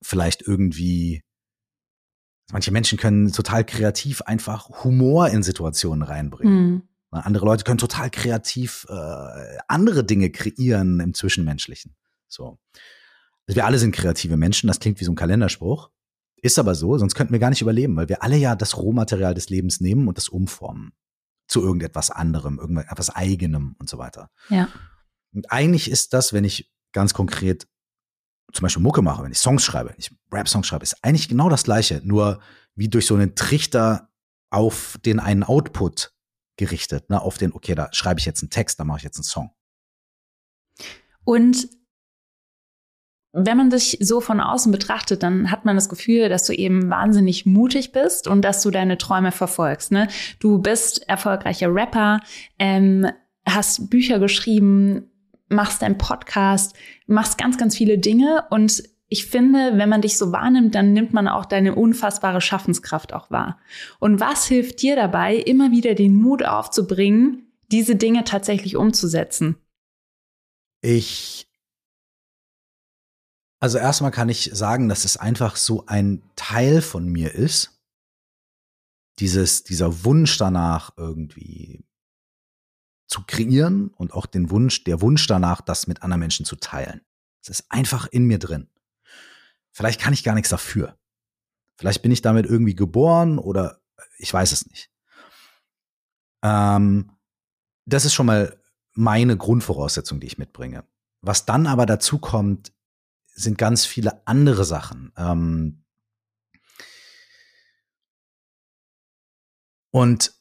vielleicht 0.00 0.42
irgendwie 0.42 1.22
Manche 2.52 2.70
Menschen 2.70 2.98
können 2.98 3.32
total 3.32 3.64
kreativ 3.64 4.22
einfach 4.22 4.84
Humor 4.84 5.28
in 5.28 5.42
Situationen 5.42 6.02
reinbringen. 6.02 6.70
Mhm. 6.70 6.82
Andere 7.10 7.46
Leute 7.46 7.64
können 7.64 7.78
total 7.78 8.10
kreativ 8.10 8.86
äh, 8.88 9.58
andere 9.68 10.04
Dinge 10.04 10.30
kreieren 10.30 11.00
im 11.00 11.14
Zwischenmenschlichen. 11.14 11.96
So. 12.28 12.58
Also 13.46 13.56
wir 13.56 13.64
alle 13.64 13.78
sind 13.78 13.92
kreative 13.92 14.36
Menschen, 14.36 14.66
das 14.66 14.80
klingt 14.80 15.00
wie 15.00 15.04
so 15.04 15.12
ein 15.12 15.16
Kalenderspruch. 15.16 15.90
Ist 16.36 16.58
aber 16.58 16.74
so, 16.74 16.98
sonst 16.98 17.14
könnten 17.14 17.32
wir 17.32 17.40
gar 17.40 17.50
nicht 17.50 17.62
überleben, 17.62 17.96
weil 17.96 18.08
wir 18.08 18.22
alle 18.22 18.36
ja 18.36 18.54
das 18.54 18.76
Rohmaterial 18.76 19.34
des 19.34 19.48
Lebens 19.48 19.80
nehmen 19.80 20.06
und 20.06 20.18
das 20.18 20.28
umformen 20.28 20.92
zu 21.48 21.62
irgendetwas 21.62 22.10
anderem, 22.10 22.58
irgendetwas 22.58 23.10
eigenem 23.10 23.76
und 23.78 23.88
so 23.88 23.98
weiter. 23.98 24.30
Ja. 24.50 24.68
Und 25.32 25.50
eigentlich 25.50 25.90
ist 25.90 26.12
das, 26.12 26.32
wenn 26.32 26.44
ich 26.44 26.72
ganz 26.92 27.14
konkret 27.14 27.66
zum 28.52 28.62
Beispiel 28.62 28.82
Mucke 28.82 29.02
mache, 29.02 29.22
wenn 29.22 29.32
ich 29.32 29.38
Songs 29.38 29.64
schreibe, 29.64 29.90
wenn 29.90 29.98
ich 29.98 30.10
Rap-Songs 30.32 30.66
schreibe, 30.66 30.82
ist 30.82 31.02
eigentlich 31.02 31.28
genau 31.28 31.48
das 31.48 31.64
Gleiche, 31.64 32.00
nur 32.04 32.40
wie 32.74 32.88
durch 32.88 33.06
so 33.06 33.14
einen 33.14 33.34
Trichter 33.34 34.10
auf 34.50 34.98
den 35.04 35.18
einen 35.20 35.42
Output 35.42 36.12
gerichtet, 36.56 37.10
ne, 37.10 37.20
auf 37.20 37.38
den, 37.38 37.52
okay, 37.52 37.74
da 37.74 37.88
schreibe 37.92 38.20
ich 38.20 38.26
jetzt 38.26 38.42
einen 38.42 38.50
Text, 38.50 38.80
da 38.80 38.84
mache 38.84 38.98
ich 38.98 39.04
jetzt 39.04 39.18
einen 39.18 39.24
Song. 39.24 39.50
Und 41.24 41.68
wenn 43.32 43.56
man 43.58 43.68
dich 43.68 43.98
so 44.00 44.22
von 44.22 44.40
außen 44.40 44.72
betrachtet, 44.72 45.22
dann 45.22 45.50
hat 45.50 45.66
man 45.66 45.76
das 45.76 45.90
Gefühl, 45.90 46.30
dass 46.30 46.44
du 46.44 46.54
eben 46.54 46.88
wahnsinnig 46.88 47.44
mutig 47.44 47.92
bist 47.92 48.28
und 48.28 48.42
dass 48.42 48.62
du 48.62 48.70
deine 48.70 48.96
Träume 48.96 49.30
verfolgst. 49.30 49.92
Ne? 49.92 50.08
Du 50.38 50.58
bist 50.58 51.06
erfolgreicher 51.06 51.74
Rapper, 51.74 52.20
ähm, 52.58 53.06
hast 53.46 53.90
Bücher 53.90 54.18
geschrieben, 54.18 55.10
machst 55.48 55.82
deinen 55.82 55.98
Podcast, 55.98 56.74
machst 57.06 57.38
ganz, 57.38 57.58
ganz 57.58 57.76
viele 57.76 57.98
Dinge 57.98 58.44
und 58.50 58.82
ich 59.08 59.26
finde, 59.26 59.78
wenn 59.78 59.88
man 59.88 60.02
dich 60.02 60.18
so 60.18 60.32
wahrnimmt, 60.32 60.74
dann 60.74 60.92
nimmt 60.92 61.12
man 61.12 61.28
auch 61.28 61.44
deine 61.44 61.76
unfassbare 61.76 62.40
Schaffenskraft 62.40 63.12
auch 63.12 63.30
wahr. 63.30 63.60
Und 64.00 64.18
was 64.18 64.46
hilft 64.46 64.82
dir 64.82 64.96
dabei, 64.96 65.36
immer 65.36 65.70
wieder 65.70 65.94
den 65.94 66.16
Mut 66.16 66.44
aufzubringen, 66.44 67.52
diese 67.70 67.94
Dinge 67.94 68.24
tatsächlich 68.24 68.76
umzusetzen? 68.76 69.56
Ich, 70.80 71.48
also 73.60 73.78
erstmal 73.78 74.10
kann 74.10 74.28
ich 74.28 74.50
sagen, 74.52 74.88
dass 74.88 75.04
es 75.04 75.16
einfach 75.16 75.54
so 75.56 75.86
ein 75.86 76.22
Teil 76.34 76.82
von 76.82 77.06
mir 77.06 77.32
ist. 77.34 77.80
Dieses, 79.20 79.62
dieser 79.62 80.04
Wunsch 80.04 80.36
danach 80.36 80.92
irgendwie 80.96 81.85
zu 83.06 83.22
kreieren 83.26 83.88
und 83.88 84.12
auch 84.12 84.26
den 84.26 84.50
Wunsch, 84.50 84.84
der 84.84 85.00
Wunsch 85.00 85.26
danach, 85.26 85.60
das 85.60 85.86
mit 85.86 86.02
anderen 86.02 86.20
Menschen 86.20 86.44
zu 86.44 86.56
teilen. 86.56 87.02
Es 87.42 87.48
ist 87.48 87.66
einfach 87.68 88.06
in 88.06 88.24
mir 88.24 88.38
drin. 88.38 88.68
Vielleicht 89.70 90.00
kann 90.00 90.12
ich 90.12 90.24
gar 90.24 90.34
nichts 90.34 90.48
dafür. 90.48 90.98
Vielleicht 91.76 92.02
bin 92.02 92.10
ich 92.10 92.22
damit 92.22 92.46
irgendwie 92.46 92.74
geboren 92.74 93.38
oder 93.38 93.80
ich 94.18 94.32
weiß 94.32 94.52
es 94.52 94.66
nicht. 94.66 94.90
Ähm, 96.42 97.12
das 97.84 98.04
ist 98.04 98.14
schon 98.14 98.26
mal 98.26 98.60
meine 98.94 99.36
Grundvoraussetzung, 99.36 100.20
die 100.20 100.26
ich 100.26 100.38
mitbringe. 100.38 100.84
Was 101.20 101.44
dann 101.44 101.66
aber 101.66 101.86
dazu 101.86 102.18
kommt, 102.18 102.72
sind 103.26 103.58
ganz 103.58 103.84
viele 103.84 104.26
andere 104.26 104.64
Sachen. 104.64 105.12
Ähm, 105.16 105.84
und 109.90 110.35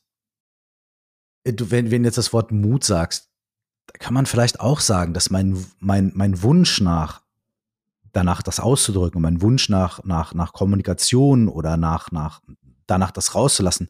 du, 1.45 1.71
wenn, 1.71 1.91
wenn 1.91 2.03
jetzt 2.03 2.17
das 2.17 2.34
Wort 2.34 2.51
Mut 2.51 2.84
sagst, 2.84 3.29
kann 3.93 4.13
man 4.13 4.25
vielleicht 4.25 4.60
auch 4.60 4.79
sagen, 4.79 5.13
dass 5.13 5.29
mein, 5.29 5.63
mein, 5.79 6.12
mein 6.15 6.41
Wunsch 6.41 6.81
nach, 6.81 7.21
danach 8.12 8.41
das 8.41 8.60
auszudrücken, 8.60 9.21
mein 9.21 9.41
Wunsch 9.41 9.69
nach, 9.69 10.03
nach, 10.03 10.34
nach 10.34 10.53
Kommunikation 10.53 11.47
oder 11.47 11.77
nach, 11.77 12.12
nach, 12.12 12.41
danach 12.88 13.12
das 13.12 13.36
rauszulassen, 13.36 13.89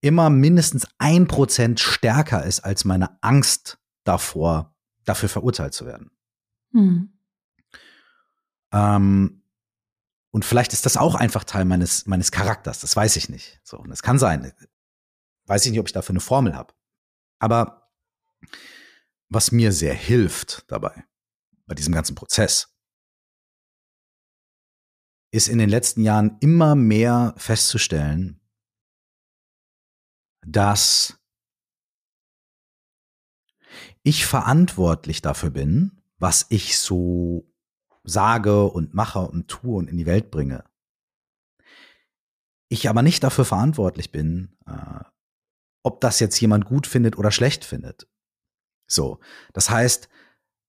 immer 0.00 0.30
mindestens 0.30 0.86
ein 0.98 1.26
Prozent 1.26 1.80
stärker 1.80 2.44
ist 2.44 2.60
als 2.60 2.84
meine 2.84 3.22
Angst 3.22 3.78
davor, 4.04 4.74
dafür 5.04 5.28
verurteilt 5.28 5.74
zu 5.74 5.86
werden. 5.86 6.10
Hm. 6.72 7.12
Ähm, 8.72 9.42
und 10.30 10.44
vielleicht 10.44 10.72
ist 10.72 10.86
das 10.86 10.96
auch 10.96 11.16
einfach 11.16 11.44
Teil 11.44 11.64
meines, 11.64 12.06
meines 12.06 12.30
Charakters, 12.30 12.80
das 12.80 12.94
weiß 12.94 13.16
ich 13.16 13.28
nicht. 13.28 13.60
So, 13.64 13.78
und 13.78 13.90
es 13.90 14.02
kann 14.02 14.18
sein. 14.18 14.52
Weiß 15.50 15.66
ich 15.66 15.72
nicht, 15.72 15.80
ob 15.80 15.88
ich 15.88 15.92
dafür 15.92 16.12
eine 16.12 16.20
Formel 16.20 16.54
habe. 16.54 16.72
Aber 17.40 17.92
was 19.30 19.50
mir 19.50 19.72
sehr 19.72 19.94
hilft 19.94 20.70
dabei, 20.70 21.04
bei 21.66 21.74
diesem 21.74 21.92
ganzen 21.92 22.14
Prozess, 22.14 22.72
ist 25.32 25.48
in 25.48 25.58
den 25.58 25.68
letzten 25.68 26.04
Jahren 26.04 26.36
immer 26.38 26.76
mehr 26.76 27.34
festzustellen, 27.36 28.40
dass 30.46 31.20
ich 34.04 34.26
verantwortlich 34.26 35.20
dafür 35.20 35.50
bin, 35.50 36.00
was 36.18 36.46
ich 36.50 36.78
so 36.78 37.52
sage 38.04 38.66
und 38.66 38.94
mache 38.94 39.18
und 39.18 39.48
tue 39.48 39.78
und 39.78 39.90
in 39.90 39.96
die 39.96 40.06
Welt 40.06 40.30
bringe. 40.30 40.62
Ich 42.68 42.88
aber 42.88 43.02
nicht 43.02 43.24
dafür 43.24 43.44
verantwortlich 43.44 44.12
bin, 44.12 44.56
äh, 44.68 45.00
ob 45.82 46.00
das 46.00 46.20
jetzt 46.20 46.40
jemand 46.40 46.64
gut 46.64 46.86
findet 46.86 47.18
oder 47.18 47.30
schlecht 47.30 47.64
findet. 47.64 48.06
So. 48.86 49.18
Das 49.52 49.70
heißt, 49.70 50.08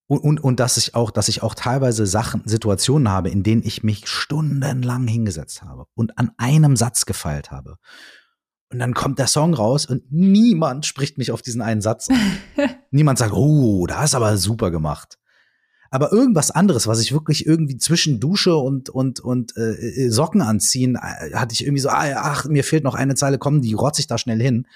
und, 0.07 0.19
und, 0.19 0.43
und 0.43 0.59
dass 0.59 0.77
ich 0.77 0.93
auch, 0.93 1.09
dass 1.11 1.29
ich 1.29 1.41
auch 1.41 1.55
teilweise 1.55 2.05
Sachen, 2.05 2.41
Situationen 2.45 3.09
habe, 3.09 3.29
in 3.29 3.43
denen 3.43 3.63
ich 3.63 3.83
mich 3.83 4.07
stundenlang 4.07 5.07
hingesetzt 5.07 5.63
habe 5.63 5.85
und 5.95 6.17
an 6.17 6.31
einem 6.37 6.75
Satz 6.75 7.05
gefeilt 7.05 7.51
habe. 7.51 7.77
Und 8.69 8.79
dann 8.79 8.93
kommt 8.93 9.19
der 9.19 9.27
Song 9.27 9.53
raus 9.53 9.85
und 9.85 10.03
niemand 10.11 10.85
spricht 10.85 11.17
mich 11.17 11.31
auf 11.31 11.41
diesen 11.41 11.61
einen 11.61 11.81
Satz 11.81 12.09
an. 12.09 12.37
niemand 12.91 13.19
sagt, 13.19 13.33
oh, 13.33 13.85
da 13.87 14.03
ist 14.03 14.15
aber 14.15 14.37
super 14.37 14.71
gemacht. 14.71 15.17
Aber 15.89 16.13
irgendwas 16.13 16.51
anderes, 16.51 16.87
was 16.87 17.01
ich 17.01 17.11
wirklich 17.11 17.45
irgendwie 17.45 17.77
zwischen 17.77 18.21
Dusche 18.21 18.55
und 18.55 18.89
und 18.89 19.19
und 19.19 19.55
äh, 19.57 19.73
äh 19.73 20.09
Socken 20.09 20.41
anziehen, 20.41 20.95
äh, 20.95 21.33
hatte 21.33 21.53
ich 21.53 21.63
irgendwie 21.63 21.81
so, 21.81 21.89
ah, 21.89 22.05
ach, 22.15 22.45
mir 22.45 22.63
fehlt 22.63 22.85
noch 22.85 22.95
eine 22.95 23.15
Zeile, 23.15 23.37
komm, 23.37 23.61
die 23.61 23.73
rotze 23.73 23.99
ich 23.99 24.07
da 24.07 24.17
schnell 24.17 24.41
hin 24.41 24.67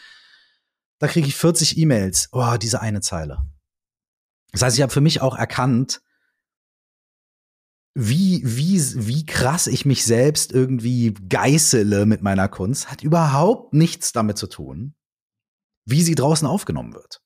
da 1.00 1.08
kriege 1.08 1.28
ich 1.28 1.36
40 1.36 1.78
E-Mails. 1.78 2.30
Oh, 2.32 2.56
diese 2.62 2.82
eine 2.82 3.02
Zeile. 3.02 3.46
Das 4.52 4.62
heißt, 4.62 4.78
ich 4.78 4.82
habe 4.82 4.94
für 4.94 5.02
mich 5.02 5.22
auch 5.22 5.38
erkannt, 5.38 6.02
wie, 7.94 8.42
wie, 8.44 8.82
wie 9.08 9.26
krass 9.26 9.68
ich 9.68 9.86
mich 9.86 10.06
selbst 10.06 10.52
irgendwie 10.52 11.14
geißele 11.14 12.06
mit 12.06 12.22
meiner 12.22 12.50
Kunst, 12.50 12.92
hat 12.92 13.04
überhaupt 13.04 13.74
nichts 13.74 14.12
damit 14.12 14.38
zu 14.38 14.48
tun, 14.48 14.96
wie 15.86 16.02
sie 16.02 16.16
draußen 16.16 16.48
aufgenommen 16.48 16.94
wird. 16.94 17.22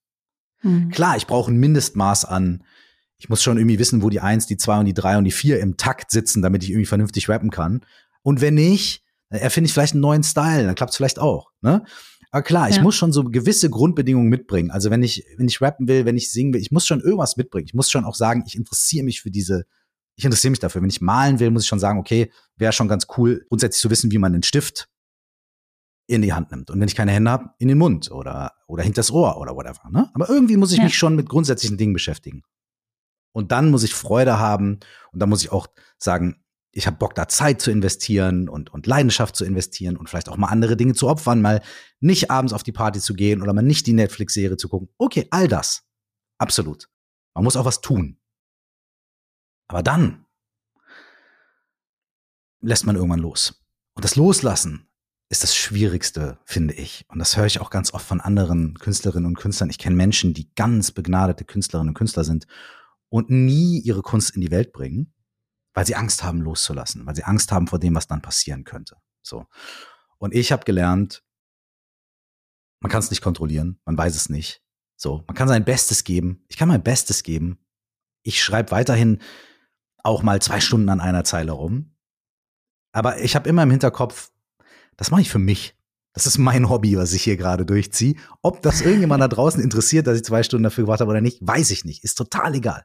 Mhm. 0.62 0.92
Klar, 0.92 1.18
ich 1.18 1.26
brauche 1.26 1.52
ein 1.52 1.58
Mindestmaß 1.58 2.26
an, 2.26 2.64
ich 3.18 3.30
muss 3.30 3.44
schon 3.44 3.58
irgendwie 3.58 3.80
wissen, 3.80 4.02
wo 4.02 4.10
die 4.10 4.22
eins, 4.22 4.48
die 4.48 4.58
zwei 4.58 4.80
und 4.80 4.86
die 4.86 4.94
drei 4.94 5.18
und 5.18 5.26
die 5.26 5.32
vier 5.32 5.60
im 5.60 5.76
Takt 5.76 6.10
sitzen, 6.12 6.42
damit 6.42 6.64
ich 6.64 6.70
irgendwie 6.70 6.86
vernünftig 6.86 7.28
rappen 7.28 7.50
kann. 7.50 7.86
Und 8.22 8.40
wenn 8.40 8.54
nicht, 8.54 9.04
erfinde 9.30 9.68
ich 9.68 9.74
vielleicht 9.74 9.94
einen 9.94 10.02
neuen 10.02 10.24
Style, 10.24 10.66
dann 10.66 10.76
klappt 10.76 10.92
es 10.92 10.98
vielleicht 10.98 11.20
auch. 11.20 11.52
Ne? 11.62 11.84
Aber 12.32 12.44
klar, 12.44 12.70
ich 12.70 12.76
Ja. 12.78 12.84
muss 12.84 12.96
schon 12.96 13.12
so 13.12 13.24
gewisse 13.24 13.70
Grundbedingungen 13.70 14.30
mitbringen. 14.30 14.70
Also 14.72 14.90
wenn 14.92 15.02
ich, 15.04 15.26
wenn 15.38 15.48
ich 15.48 15.62
rappen 15.62 15.88
will, 15.88 16.06
wenn 16.06 16.16
ich 16.18 16.32
singen 16.32 16.54
will, 16.54 16.62
ich 16.62 16.72
muss 16.72 16.86
schon 16.86 17.02
irgendwas 17.02 17.38
mitbringen. 17.38 17.66
Ich 17.66 17.74
muss 17.74 17.90
schon 17.90 18.06
auch 18.06 18.16
sagen, 18.16 18.44
ich 18.46 18.56
interessiere 18.56 19.04
mich 19.06 19.22
für 19.22 19.32
diese, 19.32 19.66
ich 20.16 20.26
interessiere 20.26 20.52
mich 20.52 20.60
dafür. 20.60 20.82
Wenn 20.82 20.90
ich 20.90 21.02
malen 21.02 21.40
will, 21.40 21.50
muss 21.50 21.64
ich 21.64 21.68
schon 21.70 21.80
sagen, 21.80 21.98
okay, 22.00 22.32
wäre 22.56 22.72
schon 22.74 22.88
ganz 22.88 23.08
cool, 23.18 23.46
grundsätzlich 23.50 23.82
zu 23.82 23.90
wissen, 23.90 24.12
wie 24.12 24.18
man 24.20 24.34
den 24.34 24.44
Stift 24.44 24.90
in 26.08 26.22
die 26.22 26.34
Hand 26.34 26.52
nimmt. 26.52 26.70
Und 26.72 26.80
wenn 26.80 26.88
ich 26.88 26.96
keine 26.96 27.12
Hände 27.12 27.30
habe, 27.32 27.52
in 27.60 27.68
den 27.68 27.78
Mund 27.78 28.12
oder, 28.12 28.54
oder 28.68 28.84
hinters 28.84 29.12
Ohr 29.12 29.38
oder 29.38 29.56
whatever. 29.56 29.90
Ne? 29.92 30.10
Aber 30.14 30.30
irgendwie 30.30 30.58
muss 30.58 30.72
ich 30.72 30.80
Ja. 30.80 30.84
mich 30.84 30.98
schon 30.98 31.16
mit 31.16 31.30
grundsätzlichen 31.30 31.78
Dingen 31.78 31.94
beschäftigen. 31.94 32.44
Und 33.32 33.52
dann 33.52 33.70
muss 33.72 33.84
ich 33.84 33.94
Freude 33.94 34.40
haben 34.40 34.80
und 35.12 35.20
dann 35.20 35.30
muss 35.30 35.44
ich 35.44 35.52
auch 35.52 35.68
sagen, 36.00 36.44
ich 36.72 36.86
habe 36.86 36.98
Bock, 36.98 37.16
da 37.16 37.28
Zeit 37.28 37.62
zu 37.62 37.72
investieren 37.72 38.48
und, 38.48 38.72
und 38.72 38.86
Leidenschaft 38.86 39.36
zu 39.36 39.44
investieren 39.44 39.98
und 39.98 40.08
vielleicht 40.10 40.30
auch 40.30 40.38
mal 40.38 40.48
andere 40.48 40.78
Dinge 40.78 40.94
zu 40.94 41.08
opfern, 41.08 41.42
mal 41.42 41.62
nicht 42.00 42.30
abends 42.30 42.54
auf 42.54 42.64
die 42.64 42.72
Party 42.72 43.00
zu 43.00 43.14
gehen 43.16 43.42
oder 43.42 43.54
mal 43.54 43.62
nicht 43.62 43.88
die 43.88 43.94
Netflix-Serie 43.94 44.58
zu 44.58 44.70
gucken. 44.70 44.90
Okay, 44.98 45.28
all 45.32 45.48
das. 45.48 45.84
Absolut. 46.38 46.90
Man 47.34 47.44
muss 47.44 47.58
auch 47.58 47.66
was 47.66 47.82
tun. 47.82 48.18
Aber 49.68 49.84
dann 49.84 50.26
lässt 52.62 52.86
man 52.86 52.96
irgendwann 52.96 53.20
los. 53.20 53.64
Und 53.94 54.06
das 54.06 54.16
Loslassen 54.16 54.88
ist 55.30 55.44
das 55.44 55.56
Schwierigste, 55.56 56.40
finde 56.44 56.74
ich. 56.74 57.06
Und 57.08 57.20
das 57.20 57.38
höre 57.38 57.46
ich 57.46 57.62
auch 57.62 57.70
ganz 57.70 57.94
oft 57.94 58.06
von 58.06 58.22
anderen 58.22 58.76
Künstlerinnen 58.80 59.28
und 59.28 59.38
Künstlern. 59.38 59.70
Ich 59.70 59.78
kenne 59.78 59.96
Menschen, 59.96 60.34
die 60.34 60.54
ganz 60.56 60.92
begnadete 60.92 61.46
Künstlerinnen 61.46 61.90
und 61.90 61.98
Künstler 61.98 62.24
sind 62.24 62.48
und 63.10 63.30
nie 63.30 63.80
ihre 63.80 64.02
Kunst 64.02 64.36
in 64.36 64.42
die 64.42 64.52
Welt 64.52 64.74
bringen, 64.74 65.14
weil 65.80 65.86
sie 65.86 65.96
Angst 65.96 66.24
haben, 66.24 66.42
loszulassen, 66.42 67.06
weil 67.06 67.16
sie 67.16 67.24
Angst 67.24 67.54
haben 67.54 67.68
vor 67.68 67.80
dem, 67.80 67.96
was 67.96 68.06
dann 68.06 68.22
passieren 68.22 68.66
könnte. 68.66 68.98
So. 69.22 69.46
Und 70.18 70.36
ich 70.36 70.52
habe 70.52 70.66
gelernt, 70.66 71.24
man 72.82 72.92
kann 72.92 73.00
es 73.00 73.10
nicht 73.12 73.22
kontrollieren, 73.22 73.80
man 73.86 73.98
weiß 73.98 74.14
es 74.14 74.28
nicht. 74.28 74.62
So, 74.98 75.24
man 75.26 75.38
kann 75.38 75.48
sein 75.48 75.64
Bestes 75.64 76.04
geben. 76.04 76.44
Ich 76.50 76.58
kann 76.58 76.68
mein 76.68 76.84
Bestes 76.84 77.24
geben. 77.24 77.66
Ich 78.24 78.44
schreibe 78.44 78.72
weiterhin 78.72 79.22
auch 80.04 80.22
mal 80.22 80.42
zwei 80.42 80.60
Stunden 80.60 80.90
an 80.90 81.00
einer 81.00 81.24
Zeile 81.24 81.54
rum. 81.54 81.96
Aber 82.92 83.22
ich 83.22 83.38
habe 83.38 83.48
immer 83.48 83.64
im 83.64 83.72
Hinterkopf, 83.72 84.34
das 84.98 85.12
mache 85.12 85.22
ich 85.22 85.30
für 85.30 85.40
mich. 85.40 85.79
Das 86.14 86.26
ist 86.26 86.38
mein 86.38 86.70
Hobby, 86.70 86.98
was 86.98 87.14
ich 87.14 87.24
hier 87.24 87.38
gerade 87.38 87.66
durchziehe. 87.66 88.16
Ob 88.42 88.62
das 88.62 88.82
irgendjemand 88.82 89.22
da 89.22 89.28
draußen 89.30 89.62
interessiert, 89.64 90.08
dass 90.08 90.18
ich 90.18 90.24
zwei 90.24 90.44
Stunden 90.44 90.64
dafür 90.64 90.86
gewartet 90.86 91.02
habe 91.02 91.12
oder 91.12 91.22
nicht, 91.22 91.40
weiß 91.42 91.72
ich 91.72 91.86
nicht. 91.86 92.04
Ist 92.04 92.16
total 92.18 92.56
egal. 92.56 92.84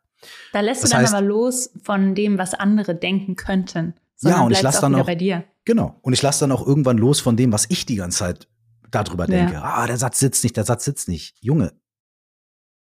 Da 0.53 0.61
lässt 0.61 0.83
Das 0.83 0.91
du 0.91 0.97
dann 0.97 1.07
heißt- 1.07 1.12
aber 1.14 1.22
los 1.27 1.70
von 1.83 2.14
dem, 2.14 2.39
was 2.39 2.55
andere 2.55 2.95
denken 2.95 3.37
könnten. 3.37 3.95
Sondern 4.16 4.41
Ja, 4.41 4.47
und 4.47 4.53
ich 4.53 4.61
bleibst 4.61 4.64
lass 4.64 4.77
auch 4.77 4.81
dann 4.91 4.95
auch- 5.01 5.07
bei 5.07 5.14
dir. 5.14 5.45
Genau. 5.64 5.99
Und 6.03 6.12
ich 6.12 6.22
lasse 6.22 6.41
dann 6.41 6.53
auch 6.53 6.66
irgendwann 6.66 6.99
los 6.99 7.20
von 7.20 7.37
dem, 7.37 7.51
was 7.53 7.66
ich 7.70 7.87
die 7.87 7.97
ganze 7.97 8.18
Zeit 8.18 8.49
darüber 8.91 9.25
Ja. 9.29 9.31
denke. 9.47 9.62
Ah, 9.62 9.87
der 9.87 9.97
Satz 9.97 10.18
sitzt 10.20 10.45
nicht, 10.45 10.57
der 10.57 10.64
Satz 10.64 10.85
sitzt 10.85 11.09
nicht. 11.09 11.35
Junge, 11.41 11.72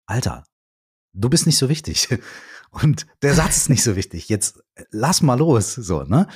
Alter, 0.06 0.44
du 1.14 1.30
bist 1.30 1.46
nicht 1.46 1.58
so 1.58 1.70
wichtig. 1.70 2.08
Und 2.72 3.06
der 3.22 3.34
Satz 3.36 3.58
ist 3.58 3.70
nicht 3.70 3.84
so 3.84 3.96
wichtig. 3.96 4.30
Jetzt 4.30 4.60
lass 4.90 5.22
mal 5.22 5.38
los. 5.38 5.76
So, 5.76 6.04
ne? 6.04 6.28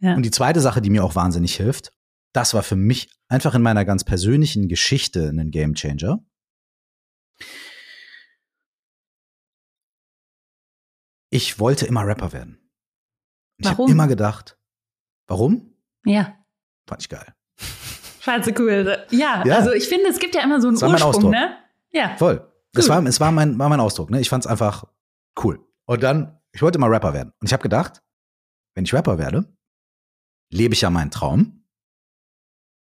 Ja. 0.00 0.14
Und 0.14 0.22
die 0.22 0.30
zweite 0.30 0.60
Sache, 0.60 0.82
die 0.82 0.90
mir 0.90 1.02
auch 1.04 1.14
wahnsinnig 1.14 1.56
hilft, 1.56 1.90
das 2.32 2.52
war 2.54 2.62
für 2.62 2.76
mich 2.76 3.10
einfach 3.28 3.54
in 3.54 3.62
meiner 3.62 3.84
ganz 3.84 4.04
persönlichen 4.04 4.68
Geschichte 4.68 5.28
ein 5.28 5.50
Game 5.50 5.74
Changer. 5.74 6.24
Ich 11.30 11.58
wollte 11.58 11.86
immer 11.86 12.06
Rapper 12.06 12.32
werden. 12.32 12.58
Ich 13.58 13.68
habe 13.68 13.90
immer 13.90 14.06
gedacht, 14.06 14.58
warum? 15.26 15.74
Ja. 16.04 16.36
Fand 16.86 17.02
ich 17.02 17.08
geil. 17.08 17.34
Scheiße 18.20 18.54
cool. 18.58 19.06
Ja, 19.10 19.42
Ja. 19.44 19.56
also 19.56 19.72
ich 19.72 19.88
finde, 19.88 20.08
es 20.08 20.18
gibt 20.18 20.34
ja 20.34 20.42
immer 20.42 20.60
so 20.60 20.68
einen 20.68 20.78
Das 20.78 21.02
Ursprung, 21.02 21.30
ne? 21.30 21.56
Ja. 21.90 22.16
Voll. 22.16 22.52
Es 22.74 22.84
Cool. 22.84 22.90
war, 22.90 23.06
es 23.06 23.20
war 23.20 23.32
mein, 23.32 23.58
war 23.58 23.68
mein 23.68 23.80
Ausdruck. 23.80 24.10
Ne? 24.10 24.20
Ich 24.20 24.28
fand 24.28 24.44
es 24.44 24.50
einfach 24.50 24.84
cool. 25.42 25.64
Und 25.86 26.02
dann, 26.02 26.40
ich 26.52 26.60
wollte 26.62 26.78
mal 26.78 26.90
Rapper 26.90 27.12
werden. 27.14 27.32
Und 27.40 27.46
ich 27.46 27.52
habe 27.52 27.62
gedacht, 27.62 28.02
wenn 28.74 28.84
ich 28.84 28.92
Rapper 28.92 29.18
werde, 29.18 29.56
lebe 30.52 30.74
ich 30.74 30.82
ja 30.82 30.90
meinen 30.90 31.10
Traum 31.10 31.55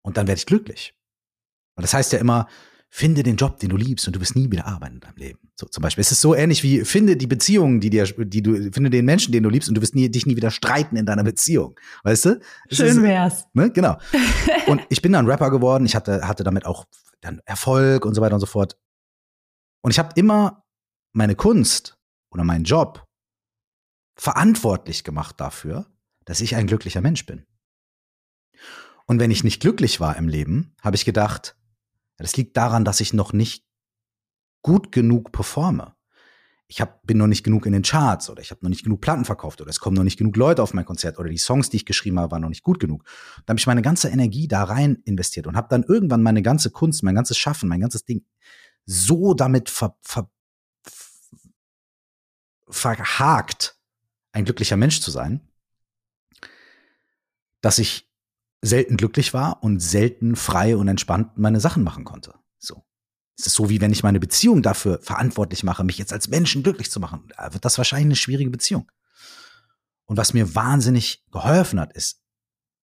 und 0.04 0.16
dann 0.16 0.26
werde 0.26 0.38
ich 0.38 0.46
glücklich. 0.46 0.94
Und 1.76 1.82
das 1.82 1.94
heißt 1.94 2.12
ja 2.12 2.18
immer, 2.20 2.46
finde 2.88 3.24
den 3.24 3.34
Job, 3.34 3.58
den 3.58 3.70
du 3.70 3.76
liebst 3.76 4.06
und 4.06 4.14
du 4.14 4.20
wirst 4.20 4.36
nie 4.36 4.48
wieder 4.52 4.66
arbeiten 4.66 4.94
in 4.94 5.00
deinem 5.00 5.16
Leben. 5.16 5.40
So 5.56 5.66
zum 5.66 5.82
Beispiel. 5.82 6.02
Es 6.02 6.12
ist 6.12 6.20
so 6.20 6.32
ähnlich 6.32 6.62
wie, 6.62 6.84
finde 6.84 7.16
die 7.16 7.26
Beziehungen, 7.26 7.80
die 7.80 7.90
dir, 7.90 8.04
die 8.04 8.40
du, 8.40 8.70
finde 8.70 8.90
den 8.90 9.04
Menschen, 9.04 9.32
den 9.32 9.42
du 9.42 9.50
liebst 9.50 9.68
und 9.68 9.74
du 9.74 9.82
wirst 9.82 9.96
nie, 9.96 10.08
dich 10.08 10.26
nie 10.26 10.36
wieder 10.36 10.52
streiten 10.52 10.94
in 10.94 11.04
deiner 11.04 11.24
Beziehung. 11.24 11.74
Weißt 12.04 12.26
du? 12.26 12.40
Es 12.68 12.76
Schön 12.76 12.86
ist, 12.86 13.02
wär's. 13.02 13.46
Ne? 13.52 13.72
Genau. 13.72 13.98
Und 14.68 14.80
ich 14.90 15.02
bin 15.02 15.12
dann 15.12 15.26
Rapper 15.26 15.50
geworden. 15.50 15.84
Ich 15.86 15.96
hatte, 15.96 16.28
hatte 16.28 16.44
damit 16.44 16.66
auch 16.66 16.86
dann 17.20 17.40
Erfolg 17.46 18.06
und 18.06 18.14
so 18.14 18.22
weiter 18.22 18.34
und 18.34 18.40
so 18.40 18.46
fort. 18.46 18.78
Und 19.82 19.90
ich 19.90 19.98
habe 19.98 20.10
immer 20.14 20.64
meine 21.12 21.34
Kunst 21.34 21.98
oder 22.30 22.44
meinen 22.44 22.64
Job 22.64 23.04
verantwortlich 24.16 25.04
gemacht 25.04 25.40
dafür, 25.40 25.86
dass 26.24 26.40
ich 26.40 26.54
ein 26.54 26.66
glücklicher 26.66 27.00
Mensch 27.00 27.26
bin. 27.26 27.44
Und 29.06 29.20
wenn 29.20 29.30
ich 29.30 29.44
nicht 29.44 29.60
glücklich 29.60 30.00
war 30.00 30.16
im 30.16 30.28
Leben, 30.28 30.74
habe 30.80 30.96
ich 30.96 31.04
gedacht, 31.04 31.56
das 32.16 32.36
liegt 32.36 32.56
daran, 32.56 32.84
dass 32.84 33.00
ich 33.00 33.12
noch 33.12 33.32
nicht 33.32 33.64
gut 34.62 34.92
genug 34.92 35.32
performe. 35.32 35.94
Ich 36.66 36.80
hab, 36.80 37.06
bin 37.06 37.18
noch 37.18 37.26
nicht 37.26 37.44
genug 37.44 37.66
in 37.66 37.72
den 37.72 37.82
Charts 37.82 38.30
oder 38.30 38.40
ich 38.40 38.50
habe 38.50 38.60
noch 38.62 38.70
nicht 38.70 38.84
genug 38.84 39.02
Platten 39.02 39.26
verkauft 39.26 39.60
oder 39.60 39.68
es 39.68 39.80
kommen 39.80 39.96
noch 39.96 40.04
nicht 40.04 40.16
genug 40.16 40.36
Leute 40.36 40.62
auf 40.62 40.72
mein 40.72 40.86
Konzert 40.86 41.18
oder 41.18 41.28
die 41.28 41.36
Songs, 41.36 41.68
die 41.68 41.76
ich 41.76 41.84
geschrieben 41.84 42.18
habe, 42.18 42.32
waren 42.32 42.40
noch 42.40 42.48
nicht 42.48 42.62
gut 42.62 42.80
genug. 42.80 43.04
Da 43.44 43.50
habe 43.50 43.60
ich 43.60 43.66
meine 43.66 43.82
ganze 43.82 44.08
Energie 44.08 44.48
da 44.48 44.64
rein 44.64 45.02
investiert 45.04 45.46
und 45.46 45.56
habe 45.56 45.68
dann 45.68 45.82
irgendwann 45.82 46.22
meine 46.22 46.40
ganze 46.40 46.70
Kunst, 46.70 47.02
mein 47.02 47.14
ganzes 47.14 47.36
Schaffen, 47.36 47.68
mein 47.68 47.80
ganzes 47.80 48.06
Ding 48.06 48.24
so 48.86 49.34
damit 49.34 49.68
ver, 49.68 49.96
ver, 50.00 50.30
verhakt, 52.68 53.78
ein 54.32 54.44
glücklicher 54.44 54.76
Mensch 54.76 55.00
zu 55.00 55.10
sein, 55.10 55.46
dass 57.60 57.78
ich 57.78 58.10
selten 58.64 58.96
glücklich 58.96 59.34
war 59.34 59.62
und 59.62 59.80
selten 59.80 60.36
frei 60.36 60.76
und 60.76 60.88
entspannt 60.88 61.36
meine 61.36 61.60
Sachen 61.60 61.82
machen 61.82 62.04
konnte. 62.04 62.34
So. 62.58 62.84
Es 63.38 63.46
ist 63.46 63.54
so, 63.54 63.68
wie 63.68 63.80
wenn 63.80 63.92
ich 63.92 64.02
meine 64.02 64.20
Beziehung 64.20 64.62
dafür 64.62 65.00
verantwortlich 65.02 65.64
mache, 65.64 65.84
mich 65.84 65.98
jetzt 65.98 66.12
als 66.12 66.28
Menschen 66.28 66.62
glücklich 66.62 66.90
zu 66.90 67.00
machen. 67.00 67.28
Da 67.36 67.52
wird 67.52 67.64
das 67.64 67.78
wahrscheinlich 67.78 68.06
eine 68.06 68.16
schwierige 68.16 68.50
Beziehung. 68.50 68.90
Und 70.06 70.16
was 70.16 70.34
mir 70.34 70.54
wahnsinnig 70.54 71.24
geholfen 71.30 71.80
hat, 71.80 71.92
ist, 71.92 72.20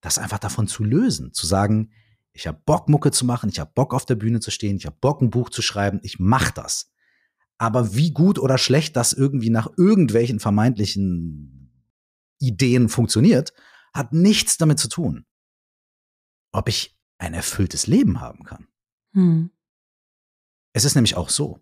das 0.02 0.18
einfach 0.18 0.40
davon 0.40 0.68
zu 0.68 0.84
lösen, 0.84 1.34
zu 1.34 1.46
sagen, 1.46 1.92
ich 2.34 2.48
habe 2.48 2.60
Bock, 2.66 2.90
Mucke 2.90 3.12
zu 3.12 3.26
machen, 3.26 3.50
ich 3.50 3.60
habe 3.60 3.72
Bock, 3.74 3.94
auf 3.94 4.06
der 4.06 4.16
Bühne 4.16 4.40
zu 4.40 4.52
stehen, 4.52 4.78
ich 4.78 4.86
habe 4.86 4.98
Bock, 5.00 5.22
ein 5.22 5.30
Buch 5.30 5.50
zu 5.50 5.62
schreiben, 5.62 6.00
ich 6.04 6.20
mache 6.20 6.54
das. 6.54 6.92
Aber 7.58 7.94
wie 7.94 8.12
gut 8.12 8.40
oder 8.40 8.58
schlecht 8.58 8.96
das 8.96 9.14
irgendwie 9.14 9.52
nach 9.52 9.70
irgendwelchen 9.78 10.40
vermeintlichen 10.40 11.72
Ideen 12.40 12.90
funktioniert, 12.90 13.54
hat 13.94 14.14
nichts 14.14 14.58
damit 14.58 14.80
zu 14.80 14.88
tun, 14.88 15.26
ob 16.52 16.68
ich 16.70 16.98
ein 17.18 17.34
erfülltes 17.34 17.88
Leben 17.88 18.20
haben 18.22 18.44
kann. 18.44 18.68
Hm. 19.14 19.52
Es 20.74 20.86
ist 20.86 20.96
nämlich 20.96 21.16
auch 21.16 21.30
so, 21.30 21.60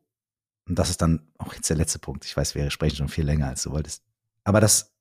und 0.67 0.77
das 0.77 0.89
ist 0.89 1.01
dann 1.01 1.31
auch 1.37 1.53
jetzt 1.53 1.69
der 1.69 1.77
letzte 1.77 1.99
Punkt, 1.99 2.25
ich 2.25 2.35
weiß, 2.37 2.55
wir 2.55 2.69
sprechen 2.69 2.97
schon 2.97 3.09
viel 3.09 3.25
länger, 3.25 3.47
als 3.47 3.63
du 3.63 3.71
wolltest, 3.71 4.03
aber 4.43 4.61
das, 4.61 4.93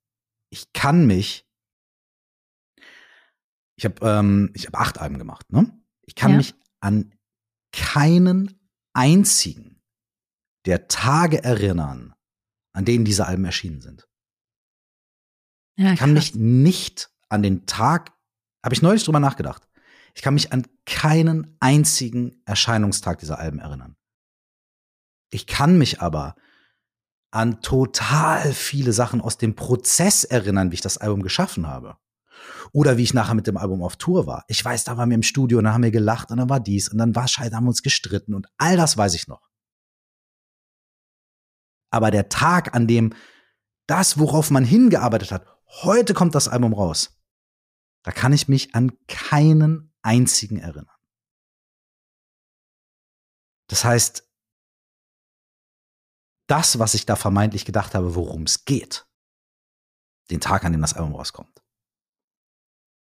ich 0.50 0.72
kann 0.72 1.06
mich, 1.06 1.46
ich 3.76 3.84
habe 3.84 4.06
ähm, 4.08 4.50
ich 4.54 4.66
hab 4.66 4.74
acht 4.80 4.98
Alben 4.98 5.18
gemacht, 5.18 5.52
ne? 5.52 5.70
Ich 6.02 6.14
kann 6.14 6.32
Ja. 6.32 6.36
mich 6.38 6.54
an 6.80 7.14
keinen 7.72 8.58
einzigen 8.94 9.82
der 10.64 10.88
Tage 10.88 11.44
erinnern, 11.44 12.14
an 12.72 12.84
denen 12.84 13.04
diese 13.04 13.26
Alben 13.26 13.44
erschienen 13.44 13.80
sind. 13.80 14.08
Ja, 15.76 15.92
Ich 15.92 15.98
kann 16.00 16.14
krass. 16.14 16.32
mich 16.32 16.34
nicht 16.34 17.10
an 17.28 17.42
den 17.42 17.66
Tag, 17.66 18.16
habe 18.64 18.74
ich 18.74 18.82
neulich 18.82 19.04
drüber 19.04 19.20
nachgedacht. 19.20 19.67
Ich 20.18 20.22
kann 20.22 20.34
mich 20.34 20.52
an 20.52 20.66
keinen 20.84 21.56
einzigen 21.60 22.42
Erscheinungstag 22.44 23.20
dieser 23.20 23.38
Alben 23.38 23.60
erinnern. 23.60 23.94
Ich 25.30 25.46
kann 25.46 25.78
mich 25.78 26.00
aber 26.00 26.34
an 27.30 27.62
total 27.62 28.52
viele 28.52 28.92
Sachen 28.92 29.20
aus 29.20 29.38
dem 29.38 29.54
Prozess 29.54 30.24
erinnern, 30.24 30.72
wie 30.72 30.74
ich 30.74 30.80
das 30.80 30.98
Album 30.98 31.22
geschaffen 31.22 31.68
habe. 31.68 31.98
Oder 32.72 32.96
wie 32.96 33.04
ich 33.04 33.14
nachher 33.14 33.36
mit 33.36 33.46
dem 33.46 33.56
Album 33.56 33.80
auf 33.80 33.94
Tour 33.94 34.26
war. 34.26 34.44
Ich 34.48 34.64
weiß, 34.64 34.82
da 34.82 34.96
waren 34.96 35.08
wir 35.08 35.14
im 35.14 35.22
Studio 35.22 35.58
und 35.58 35.64
da 35.64 35.72
haben 35.72 35.84
wir 35.84 35.92
gelacht 35.92 36.32
und 36.32 36.38
dann 36.38 36.50
war 36.50 36.58
dies 36.58 36.88
und 36.88 36.98
dann 36.98 37.14
war 37.14 37.28
Scheiße, 37.28 37.54
haben 37.54 37.66
wir 37.66 37.70
uns 37.70 37.84
gestritten 37.84 38.34
und 38.34 38.48
all 38.56 38.76
das 38.76 38.96
weiß 38.96 39.14
ich 39.14 39.28
noch. 39.28 39.48
Aber 41.92 42.10
der 42.10 42.28
Tag, 42.28 42.74
an 42.74 42.88
dem 42.88 43.14
das, 43.86 44.18
worauf 44.18 44.50
man 44.50 44.64
hingearbeitet 44.64 45.30
hat, 45.30 45.46
heute 45.82 46.12
kommt 46.12 46.34
das 46.34 46.48
Album 46.48 46.72
raus. 46.72 47.16
Da 48.02 48.10
kann 48.10 48.32
ich 48.32 48.48
mich 48.48 48.74
an 48.74 48.90
keinen 49.06 49.87
einzigen 50.02 50.58
erinnern. 50.58 50.96
Das 53.68 53.84
heißt, 53.84 54.28
das, 56.48 56.78
was 56.78 56.94
ich 56.94 57.06
da 57.06 57.16
vermeintlich 57.16 57.64
gedacht 57.64 57.94
habe, 57.94 58.14
worum 58.14 58.44
es 58.44 58.64
geht, 58.64 59.06
den 60.30 60.40
Tag, 60.40 60.64
an 60.64 60.72
dem 60.72 60.80
das 60.80 60.94
Album 60.94 61.14
rauskommt, 61.14 61.62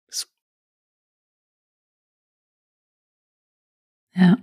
ist 0.09 0.32
Ja. 4.14 4.36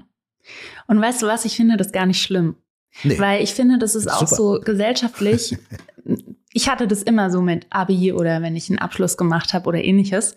Und 0.87 1.01
weißt 1.01 1.21
du 1.21 1.27
was, 1.27 1.45
ich 1.45 1.55
finde 1.55 1.77
das 1.77 1.91
gar 1.91 2.05
nicht 2.05 2.21
schlimm. 2.21 2.55
Nee. 3.03 3.19
Weil 3.19 3.43
ich 3.43 3.53
finde, 3.53 3.77
das 3.77 3.95
ist 3.95 4.07
auch 4.07 4.27
so 4.27 4.61
gesellschaftlich. 4.61 5.57
ich 6.53 6.69
hatte 6.69 6.87
das 6.87 7.03
immer 7.03 7.29
so 7.29 7.41
mit 7.41 7.67
Abi 7.69 8.13
oder 8.13 8.41
wenn 8.41 8.55
ich 8.55 8.69
einen 8.69 8.79
Abschluss 8.79 9.17
gemacht 9.17 9.53
habe 9.53 9.67
oder 9.67 9.83
ähnliches. 9.83 10.35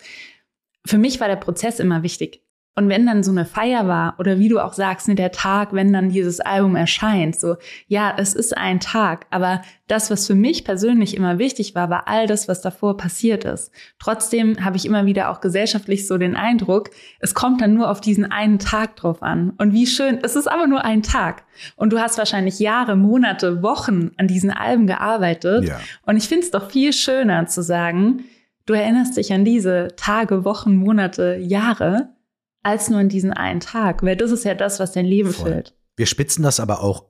Für 0.87 0.99
mich 0.99 1.21
war 1.21 1.29
der 1.29 1.37
Prozess 1.37 1.81
immer 1.81 2.03
wichtig. 2.03 2.43
Und 2.79 2.89
wenn 2.89 3.07
dann 3.07 3.25
so 3.25 3.33
eine 3.33 3.45
Feier 3.45 3.89
war 3.89 4.15
oder 4.21 4.39
wie 4.39 4.47
du 4.47 4.61
auch 4.61 4.73
sagst, 4.73 5.09
ne, 5.09 5.17
der 5.17 5.33
Tag, 5.33 5.73
wenn 5.73 5.93
dann 5.93 6.11
dieses 6.11 6.39
Album 6.39 6.77
erscheint, 6.77 7.35
so, 7.35 7.57
ja, 7.89 8.15
es 8.17 8.35
ist 8.35 8.57
ein 8.57 8.79
Tag, 8.79 9.27
aber 9.31 9.63
das, 9.89 10.13
was 10.13 10.29
für 10.29 10.37
mich 10.37 10.65
persönlich 10.65 11.17
immer 11.17 11.41
wichtig 11.41 11.75
war, 11.75 11.91
war 11.91 12.07
all 12.07 12.29
das, 12.29 12.47
was 12.47 12.61
davor 12.61 12.97
passiert 12.97 13.45
ist. 13.45 13.73
Trotzdem 13.99 14.65
habe 14.65 14.77
ich 14.77 14.87
immer 14.87 15.07
wieder 15.07 15.31
auch 15.31 15.41
gesellschaftlich 15.41 16.07
so 16.07 16.19
den 16.19 16.37
Eindruck, 16.37 16.91
es 17.19 17.35
kommt 17.35 17.61
dann 17.61 17.75
nur 17.75 17.91
auf 17.91 18.01
diesen 18.01 18.31
einen 18.31 18.61
Tag 18.61 18.95
drauf 18.95 19.25
an. 19.25 19.55
Und 19.59 19.73
wie 19.73 19.89
schön, 19.89 20.21
es 20.23 20.37
ist 20.37 20.47
aber 20.47 20.69
nur 20.69 20.85
ein 20.85 21.03
Tag. 21.03 21.43
Und 21.75 21.93
du 21.93 21.99
hast 21.99 22.17
wahrscheinlich 22.17 22.61
Jahre, 22.61 22.95
Monate, 22.95 23.61
Wochen 23.61 24.13
an 24.19 24.29
diesen 24.29 24.53
Alben 24.53 24.87
gearbeitet. 24.87 25.65
Ja. 25.65 25.81
Und 26.07 26.17
ich 26.17 26.29
finde 26.29 26.45
es 26.45 26.53
doch 26.53 26.71
viel 26.71 26.93
schöner 26.93 27.49
zu 27.49 27.61
sagen, 27.61 28.23
du 28.69 28.75
erinnerst 28.75 29.17
dich 29.17 29.33
an 29.33 29.45
diese 29.45 29.89
Tage, 29.97 30.45
Wochen, 30.45 30.77
Monate, 30.77 31.37
Jahre 31.37 32.15
als 32.63 32.91
nur 32.91 33.01
in 33.01 33.09
diesen 33.09 33.33
einen 33.33 33.61
Tag, 33.61 34.03
weil 34.03 34.17
das 34.17 34.31
ist 34.31 34.45
ja 34.45 34.55
das, 34.55 34.79
was 34.79 34.93
dein 34.93 35.07
Leben 35.07 35.33
Voll. 35.33 35.53
füllt. 35.53 35.77
Wir 35.97 36.07
spitzen 36.07 36.43
das 36.43 36.61
aber 36.61 36.83
auch 36.83 37.07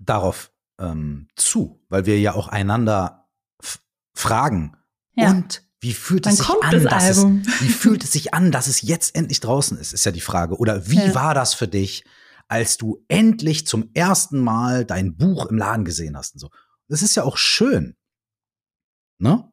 darauf 0.00 0.52
ähm, 0.80 1.28
zu, 1.36 1.84
weil 1.88 2.06
wir 2.06 2.18
ja 2.18 2.34
auch 2.34 2.48
einander 2.48 3.28
fragen. 4.14 4.76
Ja. 5.14 5.30
Und 5.30 5.62
wie 5.80 5.92
fühlt 5.92 6.26
es 6.26 6.38
Dann 6.38 6.46
sich 6.46 6.64
an, 6.64 6.84
dass 6.84 7.08
es, 7.08 7.24
wie 7.60 7.68
fühlt 7.68 8.04
es 8.04 8.12
sich 8.12 8.32
an, 8.32 8.52
dass 8.52 8.68
es 8.68 8.82
jetzt 8.82 9.14
endlich 9.14 9.40
draußen 9.40 9.76
ist, 9.76 9.92
ist 9.92 10.06
ja 10.06 10.12
die 10.12 10.20
Frage. 10.20 10.56
Oder 10.56 10.88
wie 10.88 10.96
ja. 10.96 11.14
war 11.14 11.34
das 11.34 11.54
für 11.54 11.68
dich, 11.68 12.04
als 12.48 12.78
du 12.78 13.04
endlich 13.08 13.66
zum 13.66 13.90
ersten 13.92 14.38
Mal 14.38 14.84
dein 14.84 15.16
Buch 15.16 15.46
im 15.46 15.58
Laden 15.58 15.84
gesehen 15.84 16.16
hast 16.16 16.34
und 16.34 16.40
so. 16.40 16.50
Das 16.88 17.02
ist 17.02 17.16
ja 17.16 17.24
auch 17.24 17.36
schön. 17.36 17.96
Ne? 19.18 19.51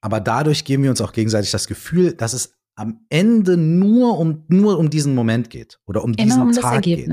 Aber 0.00 0.20
dadurch 0.20 0.64
geben 0.64 0.84
wir 0.84 0.90
uns 0.90 1.00
auch 1.00 1.12
gegenseitig 1.12 1.50
das 1.50 1.66
Gefühl, 1.66 2.14
dass 2.14 2.32
es 2.32 2.54
am 2.76 3.00
Ende 3.08 3.56
nur 3.56 4.18
um, 4.18 4.44
nur 4.48 4.78
um 4.78 4.90
diesen 4.90 5.14
Moment 5.14 5.50
geht 5.50 5.80
oder 5.86 6.04
um 6.04 6.12
diesen 6.12 6.42
um 6.42 6.52
Tag 6.52 6.82
geht. 6.82 7.08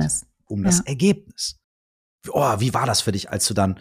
Um 0.45 0.59
ja. 0.59 0.65
das 0.65 0.81
Ergebnis. 0.81 1.59
Oh, 2.29 2.59
wie 2.59 2.73
war 2.73 2.85
das 2.85 3.01
für 3.01 3.11
dich, 3.11 3.31
als 3.31 3.47
du 3.47 3.55
dann 3.55 3.79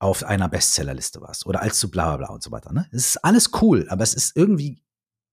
auf 0.00 0.24
einer 0.24 0.48
Bestsellerliste 0.48 1.20
warst 1.20 1.46
oder 1.46 1.62
als 1.62 1.80
du 1.80 1.88
bla 1.88 2.08
bla 2.08 2.26
bla 2.26 2.34
und 2.34 2.42
so 2.42 2.50
weiter. 2.50 2.72
Ne? 2.72 2.86
Es 2.90 3.06
ist 3.06 3.24
alles 3.24 3.50
cool, 3.62 3.86
aber 3.88 4.02
es 4.02 4.14
ist 4.14 4.36
irgendwie 4.36 4.82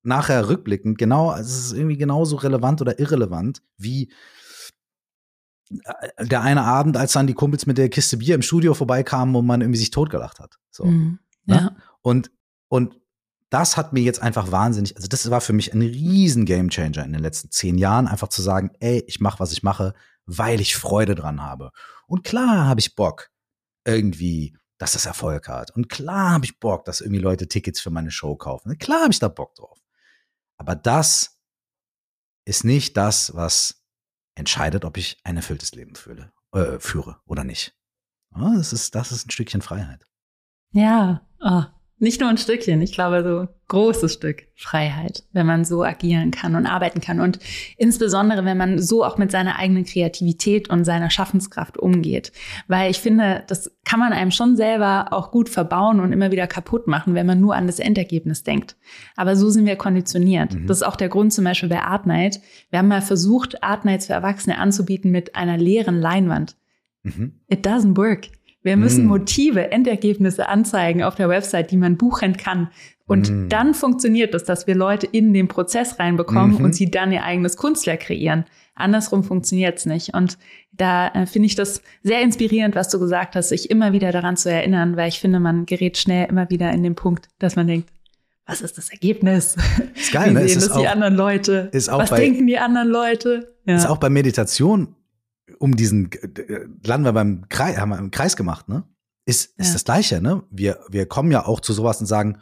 nachher 0.03 0.47
rückblickend 0.47 0.97
genau, 0.97 1.34
es 1.36 1.66
ist 1.66 1.74
irgendwie 1.74 1.97
genauso 1.97 2.38
relevant 2.38 2.82
oder 2.82 2.97
irrelevant 2.99 3.62
wie 3.78 4.12
äh, 5.70 6.26
der 6.26 6.41
eine 6.41 6.64
Abend, 6.64 6.97
als 6.97 7.14
dann 7.14 7.28
die 7.28 7.34
Kumpels 7.34 7.66
mit 7.66 7.78
der 7.78 7.89
Kiste 7.89 8.18
Bier 8.18 8.36
im 8.36 8.41
Studio 8.41 8.74
vorbeikamen 8.74 9.36
und 9.36 9.45
man 9.45 9.62
irgendwie 9.62 9.80
sich 9.80 9.91
totgelacht 9.91 10.39
hat. 10.39 10.57
So. 10.70 10.86
Mhm, 10.86 11.20
ne? 11.45 11.55
ja. 11.55 11.76
Und, 12.01 12.32
und 12.72 12.97
das 13.49 13.76
hat 13.76 13.91
mir 13.91 13.99
jetzt 13.99 14.22
einfach 14.22 14.49
wahnsinnig, 14.49 14.95
also 14.95 15.09
das 15.09 15.30
war 15.30 15.41
für 15.41 15.51
mich 15.51 15.74
ein 15.74 15.82
riesen 15.82 16.45
Gamechanger 16.45 17.03
in 17.03 17.11
den 17.11 17.22
letzten 17.22 17.51
zehn 17.51 17.78
Jahren, 17.78 18.07
einfach 18.07 18.30
zu 18.30 18.41
sagen, 18.41 18.72
ey, 18.80 19.03
ich 19.07 19.19
mache, 19.19 19.41
was 19.41 19.51
ich 19.51 19.61
mache, 19.61 19.93
weil 20.26 20.61
ich 20.61 20.78
Freude 20.78 21.13
dran 21.13 21.43
habe. 21.43 21.72
Und 22.07 22.24
klar 22.24 22.67
habe 22.67 22.80
ich 22.80 22.95
Bock, 22.95 23.30
irgendwie, 23.84 24.57
dass 24.78 24.93
das 24.93 25.05
Erfolg 25.05 25.49
hat. 25.49 25.72
Und 25.72 25.89
klar 25.89 26.32
habe 26.32 26.45
ich 26.45 26.61
Bock, 26.61 26.86
dass 26.86 27.01
irgendwie 27.01 27.19
Leute 27.19 27.49
Tickets 27.49 27.82
für 27.82 27.89
meine 27.89 28.09
Show 28.09 28.38
kaufen. 28.38 28.69
Und 28.69 28.80
klar 28.80 29.01
habe 29.01 29.11
ich 29.11 29.19
da 29.19 29.28
Bock 29.28 29.53
drauf. 29.55 29.78
Aber 30.55 30.74
das 30.74 31.38
ist 32.45 32.63
nicht 32.63 32.95
das, 32.95 33.36
was 33.36 33.84
entscheidet, 34.36 34.86
ob 34.86 34.95
ich 34.95 35.19
ein 35.26 35.36
erfülltes 35.36 35.74
Leben 35.74 35.95
fühle, 35.95 36.32
äh, 36.53 36.80
führe 36.80 37.19
oder 37.26 37.43
nicht. 37.43 37.76
Das, 38.30 38.72
ist, 38.72 38.95
das 38.95 39.11
ist 39.11 39.28
ein 39.28 39.32
Stückchen 39.32 39.61
Freiheit. 39.61 40.07
Ja, 40.72 41.28
oh, 41.41 41.63
nicht 42.02 42.20
nur 42.20 42.30
ein 42.30 42.38
Stückchen, 42.38 42.82
ich 42.82 42.93
glaube 42.93 43.24
so 43.24 43.47
großes 43.68 44.14
Stück 44.14 44.47
Freiheit, 44.56 45.24
wenn 45.32 45.45
man 45.45 45.64
so 45.64 45.84
agieren 45.84 46.32
kann 46.32 46.56
und 46.56 46.66
arbeiten 46.66 46.99
kann 46.99 47.22
und 47.22 47.39
insbesondere, 47.78 48.43
wenn 48.43 48.58
man 48.58 48.80
so 48.80 49.06
auch 49.06 49.18
mit 49.18 49.32
seiner 49.32 49.58
eigenen 49.58 49.86
Kreativität 49.86 50.70
und 50.70 50.84
seiner 50.84 51.10
Schaffenskraft 51.10 51.78
umgeht. 51.78 52.34
Weil 52.68 52.91
ich 52.91 52.99
finde, 52.99 53.43
das 53.47 53.72
kann 53.86 53.99
man 53.99 54.14
einem 54.14 54.32
schon 54.32 54.58
selber 54.58 55.14
auch 55.14 55.32
gut 55.32 55.47
verbauen 55.47 55.99
und 55.99 56.12
immer 56.12 56.32
wieder 56.32 56.47
kaputt 56.47 56.88
machen, 56.88 57.14
wenn 57.14 57.26
man 57.26 57.39
nur 57.39 57.56
an 57.56 57.68
das 57.68 57.80
Endergebnis 57.80 58.43
denkt. 58.43 58.76
Aber 59.16 59.36
so 59.36 59.49
sind 59.49 59.66
wir 59.66 59.78
konditioniert. 59.78 60.54
Mhm. 60.54 60.68
Das 60.68 60.78
ist 60.78 60.84
auch 60.84 60.97
der 60.97 61.10
Grund 61.10 61.32
zum 61.32 61.45
Beispiel 61.45 61.70
bei 61.70 61.82
Art 61.82 62.08
Night. 62.08 62.41
Wir 62.72 62.80
haben 62.80 62.89
mal 62.89 63.02
versucht, 63.02 63.64
Art 63.64 63.86
Nights 63.86 64.08
für 64.08 64.14
Erwachsene 64.14 64.58
anzubieten 64.58 65.12
mit 65.12 65.36
einer 65.36 65.58
leeren 65.58 66.02
Leinwand. 66.02 66.58
Mhm. 67.04 67.39
It 67.47 67.66
doesn't 67.66 67.95
work. 67.95 68.28
Wir 68.64 68.78
müssen 68.78 69.05
mm. 69.05 69.07
Motive, 69.07 69.72
Endergebnisse 69.72 70.47
anzeigen 70.47 71.03
auf 71.03 71.16
der 71.16 71.30
Website, 71.30 71.72
die 71.72 71.78
man 71.78 71.97
buchen 71.97 72.38
kann. 72.38 72.70
Und 73.07 73.30
mm. 73.30 73.49
dann 73.49 73.74
funktioniert 73.74 74.36
es, 74.36 74.43
dass 74.43 74.68
wir 74.68 74.76
Leute 74.76 75.07
in 75.07 75.34
den 75.34 75.47
Prozess 75.47 75.99
reinbekommen 75.99 76.57
mhm. 76.57 76.66
und 76.66 76.76
sie 76.76 76.91
dann 76.91 77.12
ihr 77.12 77.24
eigenes 77.24 77.57
Kunstwerk 77.57 78.01
kreieren. 78.01 78.45
Andersrum 78.76 79.24
funktioniert 79.24 79.80
es 79.80 79.86
nicht. 79.86 80.14
Und 80.14 80.38
da 80.72 81.09
äh, 81.09 81.26
finde 81.26 81.47
ich 81.47 81.55
das 81.55 81.82
sehr 82.03 82.22
inspirierend, 82.22 82.76
was 82.76 82.89
du 82.89 82.99
gesagt 82.99 83.36
hast, 83.36 83.49
sich 83.49 83.70
immer 83.70 83.93
wieder 83.93 84.12
daran 84.12 84.38
zu 84.38 84.49
erinnern, 84.49 84.95
weil 84.95 85.09
ich 85.09 85.20
finde, 85.20 85.39
man 85.39 85.66
gerät 85.66 85.97
schnell 85.97 86.28
immer 86.30 86.49
wieder 86.49 86.72
in 86.72 86.84
den 86.84 86.95
Punkt, 86.95 87.28
dass 87.39 87.55
man 87.55 87.68
denkt, 87.68 87.89
was 88.45 88.62
ist 88.62 88.78
das 88.78 88.89
Ergebnis? 88.89 89.55
Ist 89.95 90.12
geil, 90.12 90.32
Wie 90.32 90.34
ne? 90.34 90.47
sehen 90.47 90.62
das 90.62 90.78
die 90.78 90.88
anderen 90.88 91.16
Leute? 91.16 91.70
Ist 91.74 91.89
auch 91.89 91.99
was 91.99 92.09
bei, 92.09 92.18
denken 92.18 92.47
die 92.47 92.57
anderen 92.57 92.89
Leute? 92.89 93.53
Ja. 93.66 93.76
Ist 93.76 93.86
auch 93.86 93.97
bei 93.97 94.09
Meditation 94.09 94.95
um 95.60 95.76
diesen, 95.76 96.12
äh, 96.12 96.68
landen 96.84 97.06
wir 97.06 97.14
beim 97.14 97.47
Kreis, 97.49 97.78
haben 97.78 97.89
wir 97.89 97.97
im 97.97 98.12
Kreis 98.12 98.36
gemacht, 98.36 98.70
ne? 98.70 98.84
Ist, 99.26 99.58
ist 99.58 99.68
ja. 99.68 99.74
das 99.74 99.84
Gleiche, 99.84 100.22
ne? 100.22 100.43
Wir, 100.49 100.80
wir 100.89 101.06
kommen 101.06 101.32
ja 101.32 101.45
auch 101.45 101.60
zu 101.60 101.74
sowas 101.74 101.99
und 101.99 102.08
sagen, 102.08 102.41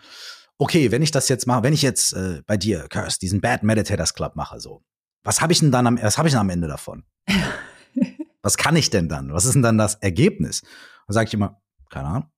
okay, 0.57 0.91
wenn 0.91 1.01
ich 1.01 1.11
das 1.11 1.29
jetzt 1.29 1.47
mache, 1.47 1.63
wenn 1.63 1.73
ich 1.73 1.81
jetzt 1.81 2.13
äh, 2.13 2.41
bei 2.45 2.57
dir, 2.57 2.87
Curse, 2.89 3.19
diesen 3.19 3.41
Bad 3.41 3.63
Meditators 3.63 4.13
Club 4.13 4.35
mache, 4.35 4.59
so, 4.59 4.83
was 5.23 5.41
habe 5.41 5.53
ich 5.53 5.59
denn 5.59 5.71
dann 5.71 5.87
am, 5.87 6.01
was 6.01 6.17
habe 6.17 6.27
ich 6.27 6.33
denn 6.33 6.41
am 6.41 6.49
Ende 6.49 6.67
davon? 6.67 7.03
was 8.41 8.57
kann 8.57 8.75
ich 8.75 8.89
denn 8.89 9.09
dann? 9.09 9.33
Was 9.33 9.45
ist 9.45 9.53
denn 9.53 9.61
dann 9.61 9.77
das 9.77 9.95
Ergebnis? 9.95 10.61
Dann 11.07 11.13
sage 11.13 11.27
ich 11.27 11.33
immer, 11.33 11.61
keine 11.89 12.07
Ahnung. 12.07 12.31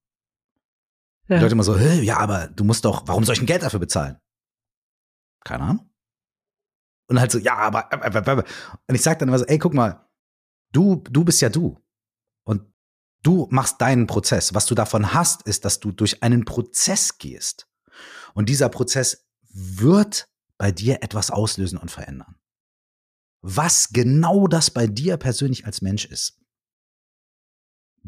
Ja. 1.28 1.36
Die 1.36 1.42
Leute 1.42 1.52
immer 1.52 1.62
so, 1.62 1.76
ja, 1.76 2.18
aber 2.18 2.48
du 2.48 2.64
musst 2.64 2.84
doch, 2.84 3.06
warum 3.06 3.24
soll 3.24 3.34
ich 3.34 3.42
ein 3.42 3.46
Geld 3.46 3.62
dafür 3.62 3.80
bezahlen? 3.80 4.18
Keine 5.44 5.64
Ahnung. 5.64 5.90
Und 7.08 7.20
halt 7.20 7.30
so, 7.30 7.38
ja, 7.38 7.56
aber, 7.56 7.88
äh, 7.92 8.42
und 8.86 8.94
ich 8.94 9.02
sage 9.02 9.18
dann 9.18 9.28
immer 9.28 9.38
so, 9.38 9.44
ey, 9.44 9.58
guck 9.58 9.74
mal, 9.74 10.08
Du, 10.72 10.96
du 10.96 11.24
bist 11.24 11.40
ja 11.40 11.48
du. 11.48 11.78
Und 12.44 12.62
du 13.22 13.46
machst 13.50 13.80
deinen 13.80 14.06
Prozess. 14.06 14.54
Was 14.54 14.66
du 14.66 14.74
davon 14.74 15.12
hast, 15.12 15.42
ist, 15.42 15.64
dass 15.64 15.80
du 15.80 15.92
durch 15.92 16.22
einen 16.22 16.44
Prozess 16.44 17.18
gehst. 17.18 17.68
Und 18.34 18.48
dieser 18.48 18.68
Prozess 18.68 19.28
wird 19.52 20.28
bei 20.56 20.72
dir 20.72 21.02
etwas 21.02 21.30
auslösen 21.30 21.78
und 21.78 21.90
verändern. 21.90 22.36
Was 23.42 23.90
genau 23.90 24.46
das 24.46 24.70
bei 24.70 24.86
dir 24.86 25.16
persönlich 25.16 25.66
als 25.66 25.82
Mensch 25.82 26.04
ist. 26.04 26.38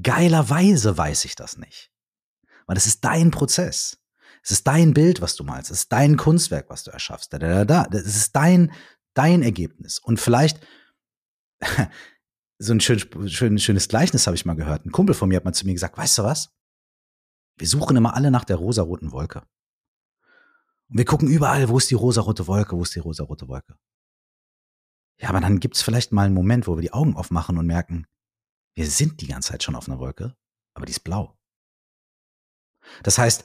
Geilerweise 0.01 0.97
weiß 0.97 1.25
ich 1.25 1.37
das 1.37 1.57
nicht. 1.59 1.91
Weil 2.67 2.77
es 2.77 2.87
ist 2.87 3.05
dein 3.05 3.31
Prozess. 3.31 3.99
Es 4.43 4.51
ist 4.51 4.67
dein 4.67 4.95
Bild, 4.95 5.21
was 5.21 5.37
du 5.37 5.45
malst. 5.45 5.71
Es 5.71 5.81
ist 5.81 5.93
dein 5.93 6.17
Kunstwerk, 6.17 6.69
was 6.69 6.85
du 6.85 6.91
erschaffst. 6.91 7.33
Da, 7.33 7.39
da, 7.39 7.65
da, 7.65 7.85
da. 7.85 7.99
Es 7.99 8.17
ist 8.17 8.37
dein, 8.37 8.73
dein 9.15 9.43
Ergebnis. 9.43 9.99
Und 9.99 10.21
vielleicht 10.21 10.61
so 12.65 12.73
ein 12.73 12.81
schön, 12.81 13.29
schön, 13.29 13.59
schönes 13.59 13.89
Gleichnis 13.89 14.27
habe 14.27 14.37
ich 14.37 14.45
mal 14.45 14.55
gehört. 14.55 14.85
Ein 14.85 14.93
Kumpel 14.93 15.15
von 15.15 15.29
mir 15.29 15.37
hat 15.37 15.45
mal 15.45 15.53
zu 15.53 15.67
mir 15.67 15.73
gesagt, 15.73 15.97
weißt 15.97 16.19
du 16.19 16.25
was? 16.25 16.51
Wir 17.57 17.69
suchen 17.69 17.97
immer 17.97 18.15
alle 18.15 18.31
nach 18.31 18.45
der 18.45 18.57
rosaroten 18.57 19.13
Wolke. 19.13 19.43
Und 20.89 20.99
wir 20.99 21.05
gucken 21.05 21.29
überall, 21.29 21.69
wo 21.69 21.79
ist 21.79 21.91
die 21.91 21.95
rosarote 21.95 22.47
Wolke, 22.47 22.77
wo 22.77 22.83
ist 22.83 22.95
die 22.95 23.01
rosarote 23.01 23.49
Wolke. 23.49 23.77
Ja, 25.21 25.29
aber 25.29 25.41
dann 25.41 25.61
gibt 25.61 25.77
es 25.77 25.83
vielleicht 25.83 26.13
mal 26.13 26.27
einen 26.27 26.35
Moment, 26.35 26.67
wo 26.67 26.77
wir 26.77 26.83
die 26.83 26.93
Augen 26.93 27.15
aufmachen 27.15 27.59
und 27.59 27.67
merken, 27.67 28.07
wir 28.75 28.87
sind 28.87 29.21
die 29.21 29.29
ganze 29.29 29.51
Zeit 29.53 29.63
schon 29.63 29.77
auf 29.77 29.89
einer 29.89 30.01
Wolke, 30.01 30.35
aber 30.75 30.87
die 30.87 30.93
ist 30.93 31.05
blau. 31.05 31.39
Das 33.03 33.19
heißt, 33.19 33.45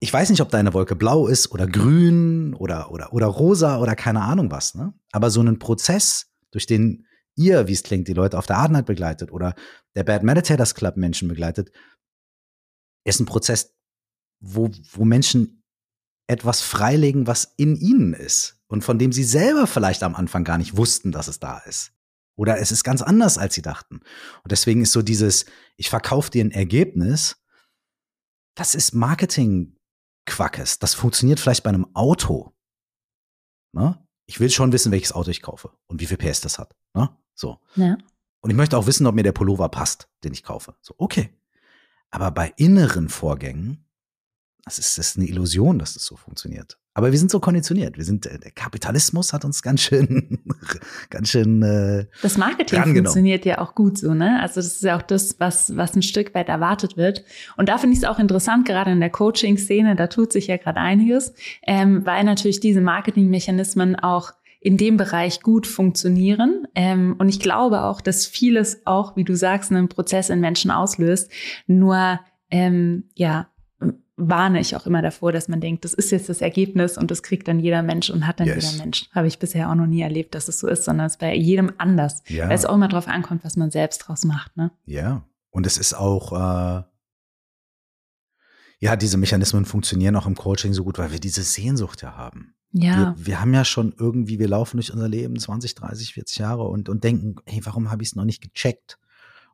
ich 0.00 0.12
weiß 0.12 0.30
nicht, 0.30 0.40
ob 0.40 0.50
deine 0.50 0.74
Wolke 0.74 0.96
blau 0.96 1.28
ist 1.28 1.52
oder 1.52 1.68
grün 1.68 2.54
oder, 2.54 2.90
oder, 2.90 3.12
oder 3.12 3.26
rosa 3.26 3.78
oder 3.78 3.94
keine 3.94 4.22
Ahnung 4.22 4.50
was, 4.50 4.74
ne? 4.74 4.92
Aber 5.12 5.30
so 5.30 5.40
einen 5.40 5.60
Prozess, 5.60 6.32
durch 6.50 6.66
den 6.66 7.06
ihr, 7.36 7.68
wie 7.68 7.72
es 7.72 7.82
klingt, 7.82 8.08
die 8.08 8.14
Leute 8.14 8.38
auf 8.38 8.46
der 8.46 8.58
Art 8.58 8.86
begleitet 8.86 9.32
oder 9.32 9.54
der 9.94 10.04
Bad 10.04 10.22
Meditators 10.22 10.74
Club 10.74 10.96
Menschen 10.96 11.28
begleitet, 11.28 11.72
ist 13.04 13.20
ein 13.20 13.26
Prozess, 13.26 13.74
wo, 14.40 14.70
wo 14.92 15.04
Menschen 15.04 15.62
etwas 16.28 16.60
freilegen, 16.60 17.26
was 17.26 17.54
in 17.56 17.76
ihnen 17.76 18.14
ist 18.14 18.60
und 18.68 18.82
von 18.82 18.98
dem 18.98 19.12
sie 19.12 19.24
selber 19.24 19.66
vielleicht 19.66 20.02
am 20.02 20.14
Anfang 20.14 20.44
gar 20.44 20.58
nicht 20.58 20.76
wussten, 20.76 21.12
dass 21.12 21.28
es 21.28 21.40
da 21.40 21.58
ist. 21.58 21.92
Oder 22.36 22.58
es 22.58 22.72
ist 22.72 22.84
ganz 22.84 23.02
anders, 23.02 23.36
als 23.38 23.54
sie 23.54 23.62
dachten. 23.62 23.96
Und 24.42 24.52
deswegen 24.52 24.82
ist 24.82 24.92
so 24.92 25.02
dieses, 25.02 25.44
ich 25.76 25.90
verkaufe 25.90 26.30
dir 26.30 26.44
ein 26.44 26.50
Ergebnis, 26.50 27.36
das 28.54 28.74
ist 28.74 28.94
Marketing-Quackes. 28.94 30.78
Das 30.78 30.94
funktioniert 30.94 31.40
vielleicht 31.40 31.62
bei 31.62 31.70
einem 31.70 31.94
Auto. 31.94 32.54
Ne? 33.74 34.02
ich 34.32 34.40
will 34.40 34.50
schon 34.50 34.72
wissen, 34.72 34.92
welches 34.92 35.12
Auto 35.12 35.30
ich 35.30 35.42
kaufe 35.42 35.70
und 35.88 36.00
wie 36.00 36.06
viel 36.06 36.16
PS 36.16 36.40
das 36.40 36.58
hat. 36.58 36.74
Ne? 36.94 37.14
So. 37.34 37.58
Ja. 37.76 37.96
Und 38.40 38.50
ich 38.50 38.56
möchte 38.56 38.76
auch 38.76 38.86
wissen, 38.86 39.06
ob 39.06 39.14
mir 39.14 39.22
der 39.22 39.32
Pullover 39.32 39.68
passt, 39.68 40.08
den 40.24 40.32
ich 40.32 40.42
kaufe. 40.42 40.74
So, 40.80 40.94
okay. 40.98 41.30
Aber 42.10 42.30
bei 42.30 42.52
inneren 42.56 43.08
Vorgängen, 43.08 43.84
das 44.64 44.78
ist, 44.78 44.98
das 44.98 45.08
ist 45.08 45.16
eine 45.16 45.26
Illusion, 45.26 45.78
dass 45.78 45.94
das 45.94 46.04
so 46.04 46.16
funktioniert. 46.16 46.78
Aber 46.94 47.10
wir 47.10 47.18
sind 47.18 47.30
so 47.30 47.40
konditioniert. 47.40 47.96
Wir 47.96 48.04
sind, 48.04 48.26
äh, 48.26 48.38
der 48.38 48.50
Kapitalismus 48.50 49.32
hat 49.32 49.44
uns 49.44 49.62
ganz 49.62 49.80
schön, 49.80 50.38
ganz 51.10 51.30
schön. 51.30 51.62
Äh, 51.62 52.06
das 52.20 52.36
Marketing 52.36 52.94
funktioniert 52.94 53.46
ja 53.46 53.58
auch 53.58 53.74
gut 53.74 53.96
so, 53.96 54.12
ne? 54.12 54.40
Also 54.42 54.56
das 54.56 54.66
ist 54.66 54.82
ja 54.82 54.98
auch 54.98 55.02
das, 55.02 55.40
was, 55.40 55.74
was 55.76 55.96
ein 55.96 56.02
Stück 56.02 56.34
weit 56.34 56.48
erwartet 56.48 56.96
wird. 56.96 57.24
Und 57.56 57.70
da 57.70 57.78
finde 57.78 57.94
ich 57.94 58.02
es 58.02 58.08
auch 58.08 58.18
interessant, 58.18 58.66
gerade 58.66 58.92
in 58.92 59.00
der 59.00 59.10
Coaching-Szene, 59.10 59.96
da 59.96 60.08
tut 60.08 60.32
sich 60.32 60.48
ja 60.48 60.58
gerade 60.58 60.80
einiges, 60.80 61.32
ähm, 61.66 62.04
weil 62.04 62.24
natürlich 62.24 62.60
diese 62.60 62.82
Marketingmechanismen 62.82 63.96
auch 63.96 64.32
in 64.62 64.76
dem 64.76 64.96
Bereich 64.96 65.42
gut 65.42 65.66
funktionieren. 65.66 66.66
Ähm, 66.74 67.16
und 67.18 67.28
ich 67.28 67.40
glaube 67.40 67.82
auch, 67.82 68.00
dass 68.00 68.26
vieles 68.26 68.86
auch, 68.86 69.16
wie 69.16 69.24
du 69.24 69.34
sagst, 69.34 69.72
einen 69.72 69.88
Prozess 69.88 70.30
in 70.30 70.40
Menschen 70.40 70.70
auslöst. 70.70 71.30
Nur 71.66 72.20
ähm, 72.50 73.04
ja, 73.14 73.48
warne 74.16 74.60
ich 74.60 74.76
auch 74.76 74.86
immer 74.86 75.02
davor, 75.02 75.32
dass 75.32 75.48
man 75.48 75.60
denkt, 75.60 75.84
das 75.84 75.94
ist 75.94 76.12
jetzt 76.12 76.28
das 76.28 76.40
Ergebnis 76.40 76.96
und 76.96 77.10
das 77.10 77.24
kriegt 77.24 77.48
dann 77.48 77.58
jeder 77.58 77.82
Mensch 77.82 78.08
und 78.08 78.26
hat 78.26 78.38
dann 78.38 78.46
yes. 78.46 78.72
jeder 78.72 78.84
Mensch. 78.84 79.08
Habe 79.10 79.26
ich 79.26 79.40
bisher 79.40 79.68
auch 79.68 79.74
noch 79.74 79.86
nie 79.86 80.02
erlebt, 80.02 80.34
dass 80.34 80.46
es 80.46 80.60
so 80.60 80.68
ist, 80.68 80.84
sondern 80.84 81.06
es 81.06 81.14
ist 81.14 81.18
bei 81.18 81.34
jedem 81.34 81.72
anders. 81.78 82.22
Ja. 82.28 82.48
Weil 82.48 82.54
es 82.54 82.64
auch 82.64 82.76
immer 82.76 82.88
darauf 82.88 83.08
ankommt, 83.08 83.44
was 83.44 83.56
man 83.56 83.72
selbst 83.72 83.98
draus 83.98 84.24
macht. 84.24 84.56
Ne? 84.56 84.70
Ja, 84.84 85.24
und 85.50 85.66
es 85.66 85.76
ist 85.76 85.94
auch, 85.94 86.32
äh, 86.32 86.84
ja, 88.78 88.96
diese 88.96 89.16
Mechanismen 89.16 89.64
funktionieren 89.64 90.14
auch 90.14 90.26
im 90.26 90.36
Coaching 90.36 90.72
so 90.72 90.84
gut, 90.84 90.98
weil 90.98 91.10
wir 91.10 91.20
diese 91.20 91.42
Sehnsucht 91.42 92.02
ja 92.02 92.16
haben. 92.16 92.54
Ja. 92.72 93.14
Wir, 93.16 93.26
wir 93.26 93.40
haben 93.40 93.54
ja 93.54 93.64
schon 93.64 93.94
irgendwie, 93.98 94.38
wir 94.38 94.48
laufen 94.48 94.78
durch 94.78 94.92
unser 94.92 95.08
Leben 95.08 95.38
20, 95.38 95.74
30, 95.74 96.14
40 96.14 96.38
Jahre 96.38 96.64
und, 96.64 96.88
und 96.88 97.04
denken, 97.04 97.36
hey, 97.46 97.60
warum 97.64 97.90
habe 97.90 98.02
ich 98.02 98.10
es 98.10 98.16
noch 98.16 98.24
nicht 98.24 98.42
gecheckt? 98.42 98.98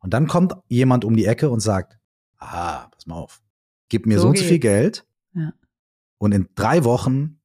Und 0.01 0.15
dann 0.15 0.29
kommt 0.29 0.55
jemand 0.69 1.05
um 1.05 1.17
die 1.17 1.27
Ecke 1.27 1.51
und 1.51 1.61
sagt, 1.61 1.99
ah, 2.39 2.87
pass 2.89 3.07
mal 3.07 3.17
auf, 3.17 3.43
gib 3.89 4.07
mir 4.07 4.17
so, 4.17 4.23
so 4.23 4.29
und 4.29 4.39
so 4.39 4.45
viel 4.45 4.61
Geld 4.61 5.07
ja. 5.35 5.53
und 6.19 6.33
in 6.33 6.49
drei 6.55 6.85
Wochen 6.85 7.41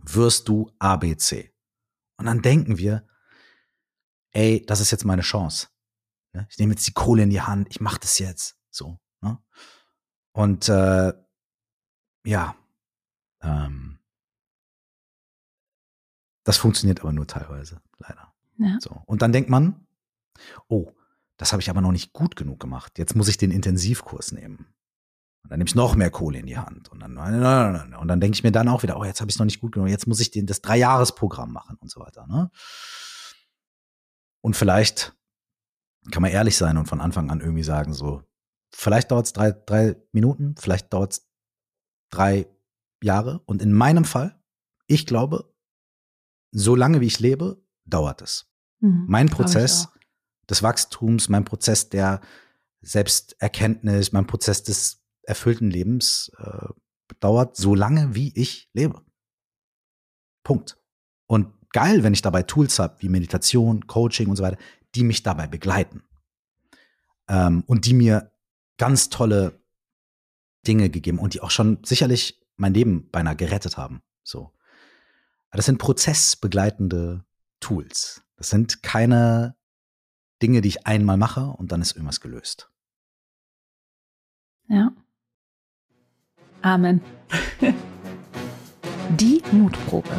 wirst 0.00 0.48
du 0.48 0.70
ABC. 0.78 1.52
Und 2.16 2.26
dann 2.26 2.42
denken 2.42 2.78
wir, 2.78 3.06
ey, 4.32 4.64
das 4.66 4.80
ist 4.80 4.90
jetzt 4.90 5.04
meine 5.04 5.22
Chance. 5.22 5.68
Ne? 6.32 6.46
Ich 6.50 6.58
nehme 6.58 6.72
jetzt 6.72 6.86
die 6.86 6.92
Kohle 6.92 7.22
in 7.22 7.30
die 7.30 7.40
Hand, 7.40 7.68
ich 7.70 7.80
mache 7.80 8.00
das 8.00 8.18
jetzt. 8.18 8.56
So. 8.70 8.98
Ne? 9.20 9.38
Und 10.32 10.68
äh, 10.68 11.12
ja, 12.24 12.56
ähm, 13.40 13.97
das 16.48 16.56
funktioniert 16.56 17.00
aber 17.00 17.12
nur 17.12 17.26
teilweise, 17.26 17.82
leider. 17.98 18.32
Ja. 18.56 18.78
So. 18.80 19.02
Und 19.04 19.20
dann 19.20 19.32
denkt 19.32 19.50
man, 19.50 19.86
oh, 20.66 20.90
das 21.36 21.52
habe 21.52 21.60
ich 21.60 21.68
aber 21.68 21.82
noch 21.82 21.92
nicht 21.92 22.14
gut 22.14 22.36
genug 22.36 22.58
gemacht. 22.58 22.98
Jetzt 22.98 23.14
muss 23.14 23.28
ich 23.28 23.36
den 23.36 23.50
Intensivkurs 23.50 24.32
nehmen. 24.32 24.74
Und 25.42 25.50
dann 25.50 25.58
nehme 25.58 25.68
ich 25.68 25.74
noch 25.74 25.94
mehr 25.94 26.10
Kohle 26.10 26.38
in 26.38 26.46
die 26.46 26.56
Hand. 26.56 26.88
Und 26.88 27.00
dann, 27.00 27.18
und 27.18 28.08
dann 28.08 28.20
denke 28.20 28.34
ich 28.34 28.42
mir 28.44 28.50
dann 28.50 28.68
auch 28.68 28.82
wieder, 28.82 28.98
oh, 28.98 29.04
jetzt 29.04 29.20
habe 29.20 29.28
ich 29.30 29.34
es 29.34 29.38
noch 29.38 29.44
nicht 29.44 29.60
gut 29.60 29.72
genug, 29.72 29.88
jetzt 29.88 30.06
muss 30.06 30.20
ich 30.20 30.30
den, 30.30 30.46
das 30.46 30.62
Dreijahresprogramm 30.62 31.52
machen 31.52 31.76
und 31.80 31.90
so 31.90 32.00
weiter. 32.00 32.26
Ne? 32.26 32.50
Und 34.40 34.56
vielleicht 34.56 35.14
kann 36.10 36.22
man 36.22 36.30
ehrlich 36.30 36.56
sein 36.56 36.78
und 36.78 36.86
von 36.86 37.02
Anfang 37.02 37.30
an 37.30 37.40
irgendwie 37.40 37.62
sagen, 37.62 37.92
so, 37.92 38.22
vielleicht 38.74 39.10
dauert 39.10 39.26
es 39.26 39.34
drei, 39.34 39.52
drei 39.52 39.96
Minuten, 40.12 40.54
vielleicht 40.58 40.94
dauert 40.94 41.12
es 41.12 41.28
drei 42.08 42.48
Jahre. 43.02 43.40
Und 43.44 43.60
in 43.60 43.74
meinem 43.74 44.06
Fall, 44.06 44.42
ich 44.86 45.04
glaube, 45.04 45.52
so 46.50 46.74
lange 46.74 47.00
wie 47.00 47.06
ich 47.06 47.20
lebe, 47.20 47.62
dauert 47.84 48.22
es. 48.22 48.46
Mhm, 48.80 49.06
mein 49.08 49.28
Prozess 49.28 49.88
des 50.48 50.62
Wachstums, 50.62 51.28
mein 51.28 51.44
Prozess 51.44 51.88
der 51.88 52.20
Selbsterkenntnis, 52.80 54.12
mein 54.12 54.26
Prozess 54.26 54.62
des 54.62 55.02
erfüllten 55.22 55.70
Lebens 55.70 56.30
äh, 56.38 56.68
dauert 57.20 57.56
so 57.56 57.74
lange, 57.74 58.14
wie 58.14 58.32
ich 58.34 58.70
lebe. 58.72 59.02
Punkt. 60.42 60.78
Und 61.26 61.52
geil, 61.70 62.02
wenn 62.02 62.14
ich 62.14 62.22
dabei 62.22 62.42
Tools 62.42 62.78
habe, 62.78 62.96
wie 63.00 63.08
Meditation, 63.08 63.86
Coaching 63.86 64.28
und 64.28 64.36
so 64.36 64.42
weiter, 64.42 64.58
die 64.94 65.04
mich 65.04 65.22
dabei 65.22 65.46
begleiten. 65.46 66.02
Ähm, 67.28 67.62
und 67.66 67.84
die 67.84 67.94
mir 67.94 68.32
ganz 68.78 69.10
tolle 69.10 69.60
Dinge 70.66 70.88
gegeben 70.88 71.18
und 71.18 71.34
die 71.34 71.40
auch 71.40 71.50
schon 71.50 71.78
sicherlich 71.84 72.40
mein 72.56 72.74
Leben 72.74 73.10
beinahe 73.10 73.36
gerettet 73.36 73.76
haben. 73.76 74.02
So. 74.22 74.52
Das 75.50 75.66
sind 75.66 75.78
prozessbegleitende 75.78 77.24
Tools. 77.60 78.22
Das 78.36 78.50
sind 78.50 78.82
keine 78.82 79.56
Dinge, 80.42 80.60
die 80.60 80.68
ich 80.68 80.86
einmal 80.86 81.16
mache 81.16 81.46
und 81.46 81.72
dann 81.72 81.80
ist 81.80 81.92
irgendwas 81.92 82.20
gelöst. 82.20 82.70
Ja. 84.68 84.92
Amen. 86.62 87.00
Die 89.10 89.42
Mutprobe. 89.52 90.10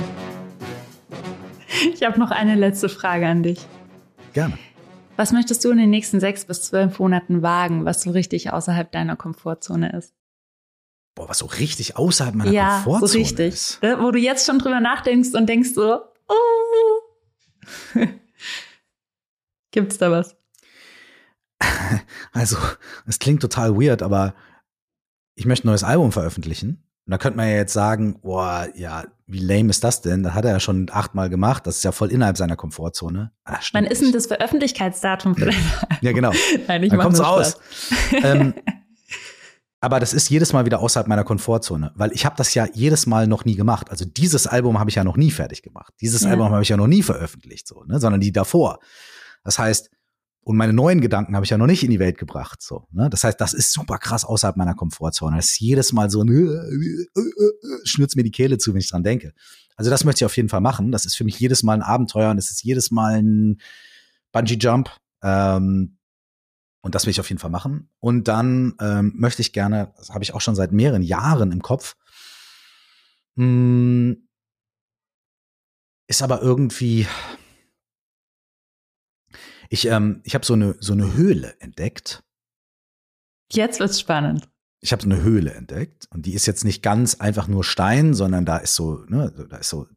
Ich 1.94 2.04
habe 2.04 2.20
noch 2.20 2.32
eine 2.32 2.56
letzte 2.56 2.90
Frage 2.90 3.28
an 3.28 3.44
dich. 3.44 3.66
Gerne. 4.34 4.58
Was 5.16 5.32
möchtest 5.32 5.64
du 5.64 5.70
in 5.72 5.78
den 5.78 5.90
nächsten 5.90 6.20
sechs 6.20 6.46
bis 6.46 6.64
zwölf 6.64 6.98
Monaten 7.00 7.42
wagen, 7.42 7.86
was 7.86 8.02
so 8.02 8.12
richtig 8.12 8.52
außerhalb 8.52 8.92
deiner 8.92 9.16
Komfortzone 9.16 9.92
ist? 9.96 10.14
Boah, 11.20 11.28
was 11.28 11.40
so 11.40 11.48
richtig 11.48 11.98
außerhalb 11.98 12.34
meiner 12.34 12.52
ja, 12.52 12.80
Komfortzone 12.82 13.10
so 13.10 13.18
richtig. 13.18 13.54
ist. 13.54 13.84
Ne, 13.84 13.98
wo 14.00 14.10
du 14.10 14.20
jetzt 14.20 14.46
schon 14.46 14.58
drüber 14.58 14.80
nachdenkst 14.80 15.34
und 15.34 15.48
denkst 15.50 15.72
so, 15.76 16.00
oh. 16.30 16.36
Gibt's 19.72 19.98
da 19.98 20.12
was? 20.12 20.38
Also, 22.32 22.56
es 23.06 23.20
klingt 23.20 23.42
total 23.42 23.76
weird, 23.76 24.02
aber 24.02 24.34
ich 25.36 25.46
möchte 25.46 25.68
ein 25.68 25.72
neues 25.72 25.84
Album 25.84 26.14
veröffentlichen. 26.14 26.86
Und 27.06 27.12
da 27.12 27.18
könnte 27.18 27.36
man 27.36 27.50
ja 27.50 27.56
jetzt 27.56 27.74
sagen, 27.74 28.22
boah, 28.22 28.70
ja, 28.76 29.04
wie 29.28 29.40
lame 29.40 29.72
ist 29.72 29.84
das 29.84 30.02
denn? 30.02 30.24
Das 30.24 30.34
hat 30.34 30.46
er 30.46 30.52
ja 30.52 30.60
schon 30.62 30.90
achtmal 30.90 31.30
gemacht. 31.30 31.68
Das 31.68 31.76
ist 31.76 31.84
ja 31.84 31.92
voll 31.92 32.14
innerhalb 32.14 32.38
seiner 32.38 32.56
Komfortzone. 32.56 33.34
Ach, 33.44 33.62
Wann 33.74 33.84
ist 33.84 34.02
denn 34.02 34.14
das 34.14 34.28
Veröffentlichkeitsdatum 34.28 35.36
für 35.36 35.48
dein 35.48 35.56
Ja, 36.00 36.14
genau. 36.14 36.32
Nein, 36.70 36.84
ich 36.84 36.92
Dann 36.92 37.00
kommt's 37.00 37.22
raus. 37.22 37.60
ähm, 38.24 38.54
aber 39.82 40.00
das 40.00 40.14
ist 40.14 40.30
jedes 40.30 40.52
Mal 40.52 40.66
wieder 40.66 40.80
außerhalb 40.80 41.08
meiner 41.08 41.24
Komfortzone, 41.24 41.92
weil 41.96 42.12
ich 42.12 42.26
habe 42.26 42.36
das 42.36 42.54
ja 42.54 42.68
jedes 42.74 43.06
Mal 43.06 43.28
noch 43.28 43.46
nie 43.46 43.56
gemacht. 43.56 43.90
Also 43.90 44.06
dieses 44.06 44.46
Album 44.46 44.78
habe 44.78 44.90
ich 44.90 44.96
ja 44.96 45.04
noch 45.04 45.16
nie 45.16 45.32
fertig 45.32 45.62
gemacht. 45.62 45.94
Dieses 46.02 46.24
ja. 46.24 46.32
Album 46.32 46.50
habe 46.52 46.62
ich 46.62 46.70
ja 46.70 46.78
noch 46.78 46.88
nie 46.88 47.04
veröffentlicht, 47.04 47.68
so, 47.68 47.84
ne? 47.86 48.00
sondern 48.00 48.20
die 48.20 48.32
davor. 48.32 48.80
Das 49.44 49.58
heißt, 49.58 49.90
und 50.42 50.58
meine 50.58 50.74
neuen 50.74 51.00
Gedanken 51.00 51.36
habe 51.36 51.46
ich 51.46 51.52
ja 51.52 51.58
noch 51.58 51.68
nicht 51.68 51.84
in 51.84 51.92
die 51.92 52.00
Welt 52.00 52.18
gebracht. 52.18 52.62
So, 52.62 52.88
ne? 52.92 53.10
Das 53.10 53.24
heißt, 53.24 53.40
das 53.40 53.54
ist 53.54 53.72
super 53.72 54.00
krass 54.00 54.26
außerhalb 54.26 54.58
meiner 54.58 54.74
Komfortzone. 54.74 55.36
Das 55.36 55.46
ist 55.46 55.60
jedes 55.60 55.94
Mal 55.94 56.10
so, 56.10 56.24
äh, 56.24 57.08
schnürzt 57.84 58.16
mir 58.16 58.24
die 58.24 58.32
Kehle 58.32 58.58
zu, 58.58 58.74
wenn 58.74 58.80
ich 58.80 58.90
dran 58.90 59.04
denke. 59.04 59.34
Also 59.76 59.92
das 59.92 60.04
möchte 60.04 60.24
ich 60.24 60.26
auf 60.26 60.36
jeden 60.36 60.50
Fall 60.50 60.62
machen. 60.62 60.92
Das 60.92 61.06
ist 61.06 61.16
für 61.16 61.24
mich 61.24 61.40
jedes 61.40 61.62
Mal 61.64 61.74
ein 61.74 61.84
Abenteuer 61.84 62.32
und 62.32 62.38
es 62.38 62.52
ist 62.52 62.64
jedes 62.64 62.90
Mal 62.90 63.22
ein 63.22 63.62
Bungee-Jump. 64.32 64.90
Ähm, 65.22 65.99
und 66.82 66.96
das 66.96 67.06
will 67.06 67.12
ich 67.12 67.20
auf 67.20 67.30
jeden 67.30 67.40
Fall 67.40 67.50
machen. 67.50 67.90
Und 68.00 68.28
dann 68.28 68.76
ähm, 68.80 69.14
möchte 69.16 69.42
ich 69.42 69.54
gerne, 69.54 69.94
das 69.98 70.10
habe 70.10 70.24
ich 70.24 70.34
auch 70.34 70.42
schon 70.42 70.56
seit 70.56 70.72
mehreren 70.72 71.04
Jahren 71.04 71.52
im 71.52 71.62
Kopf, 71.62 71.96
mh, 73.36 73.46
hm, 73.46 74.30
ist 76.08 76.24
aber 76.24 76.42
irgendwie, 76.42 77.06
ich, 79.70 79.86
ähm, 79.86 80.22
ich 80.24 80.34
habe 80.34 80.46
so 80.46 80.54
eine, 80.54 80.76
so 80.80 80.94
eine 80.94 81.14
Höhle 81.14 81.56
entdeckt. 81.60 82.24
Jetzt 83.52 83.80
wird's 83.80 84.00
spannend. 84.00 84.50
Ich 84.82 84.92
habe 84.92 85.04
so 85.04 85.10
eine 85.10 85.22
Höhle 85.22 85.54
entdeckt 85.54 86.08
und 86.12 86.26
die 86.26 86.34
ist 86.34 86.48
jetzt 86.48 86.64
nicht 86.64 86.82
ganz 86.82 87.16
einfach 87.16 87.48
nur 87.48 87.64
Stein, 87.64 88.14
sondern 88.14 88.46
da 88.46 88.58
ist 88.58 88.76
so, 88.76 89.04
ne, 89.08 89.32
da 89.50 89.58
ist 89.58 89.70
so 89.70 89.88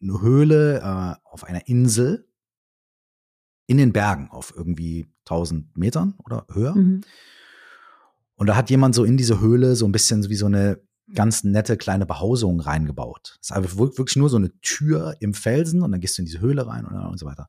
eine 0.00 0.20
Höhle 0.20 0.78
äh, 0.78 1.28
auf 1.28 1.44
einer 1.44 1.66
Insel 1.68 2.26
in 3.66 3.76
den 3.76 3.92
Bergen 3.92 4.30
auf 4.30 4.54
irgendwie 4.56 5.12
1000 5.26 5.76
Metern 5.76 6.14
oder 6.24 6.46
höher. 6.50 6.74
Mhm. 6.74 7.02
Und 8.36 8.46
da 8.46 8.56
hat 8.56 8.70
jemand 8.70 8.94
so 8.94 9.04
in 9.04 9.16
diese 9.16 9.40
Höhle 9.40 9.76
so 9.76 9.86
ein 9.86 9.92
bisschen 9.92 10.28
wie 10.28 10.36
so 10.36 10.46
eine 10.46 10.80
ganz 11.14 11.44
nette 11.44 11.76
kleine 11.76 12.06
Behausung 12.06 12.60
reingebaut. 12.60 13.36
Es 13.40 13.50
ist 13.50 13.56
einfach 13.56 13.76
wirklich 13.76 14.16
nur 14.16 14.30
so 14.30 14.36
eine 14.36 14.58
Tür 14.60 15.16
im 15.20 15.34
Felsen 15.34 15.82
und 15.82 15.92
dann 15.92 16.00
gehst 16.00 16.16
du 16.16 16.22
in 16.22 16.26
diese 16.26 16.40
Höhle 16.40 16.66
rein 16.66 16.84
und, 16.86 16.96
und 16.96 17.18
so 17.18 17.26
weiter. 17.26 17.48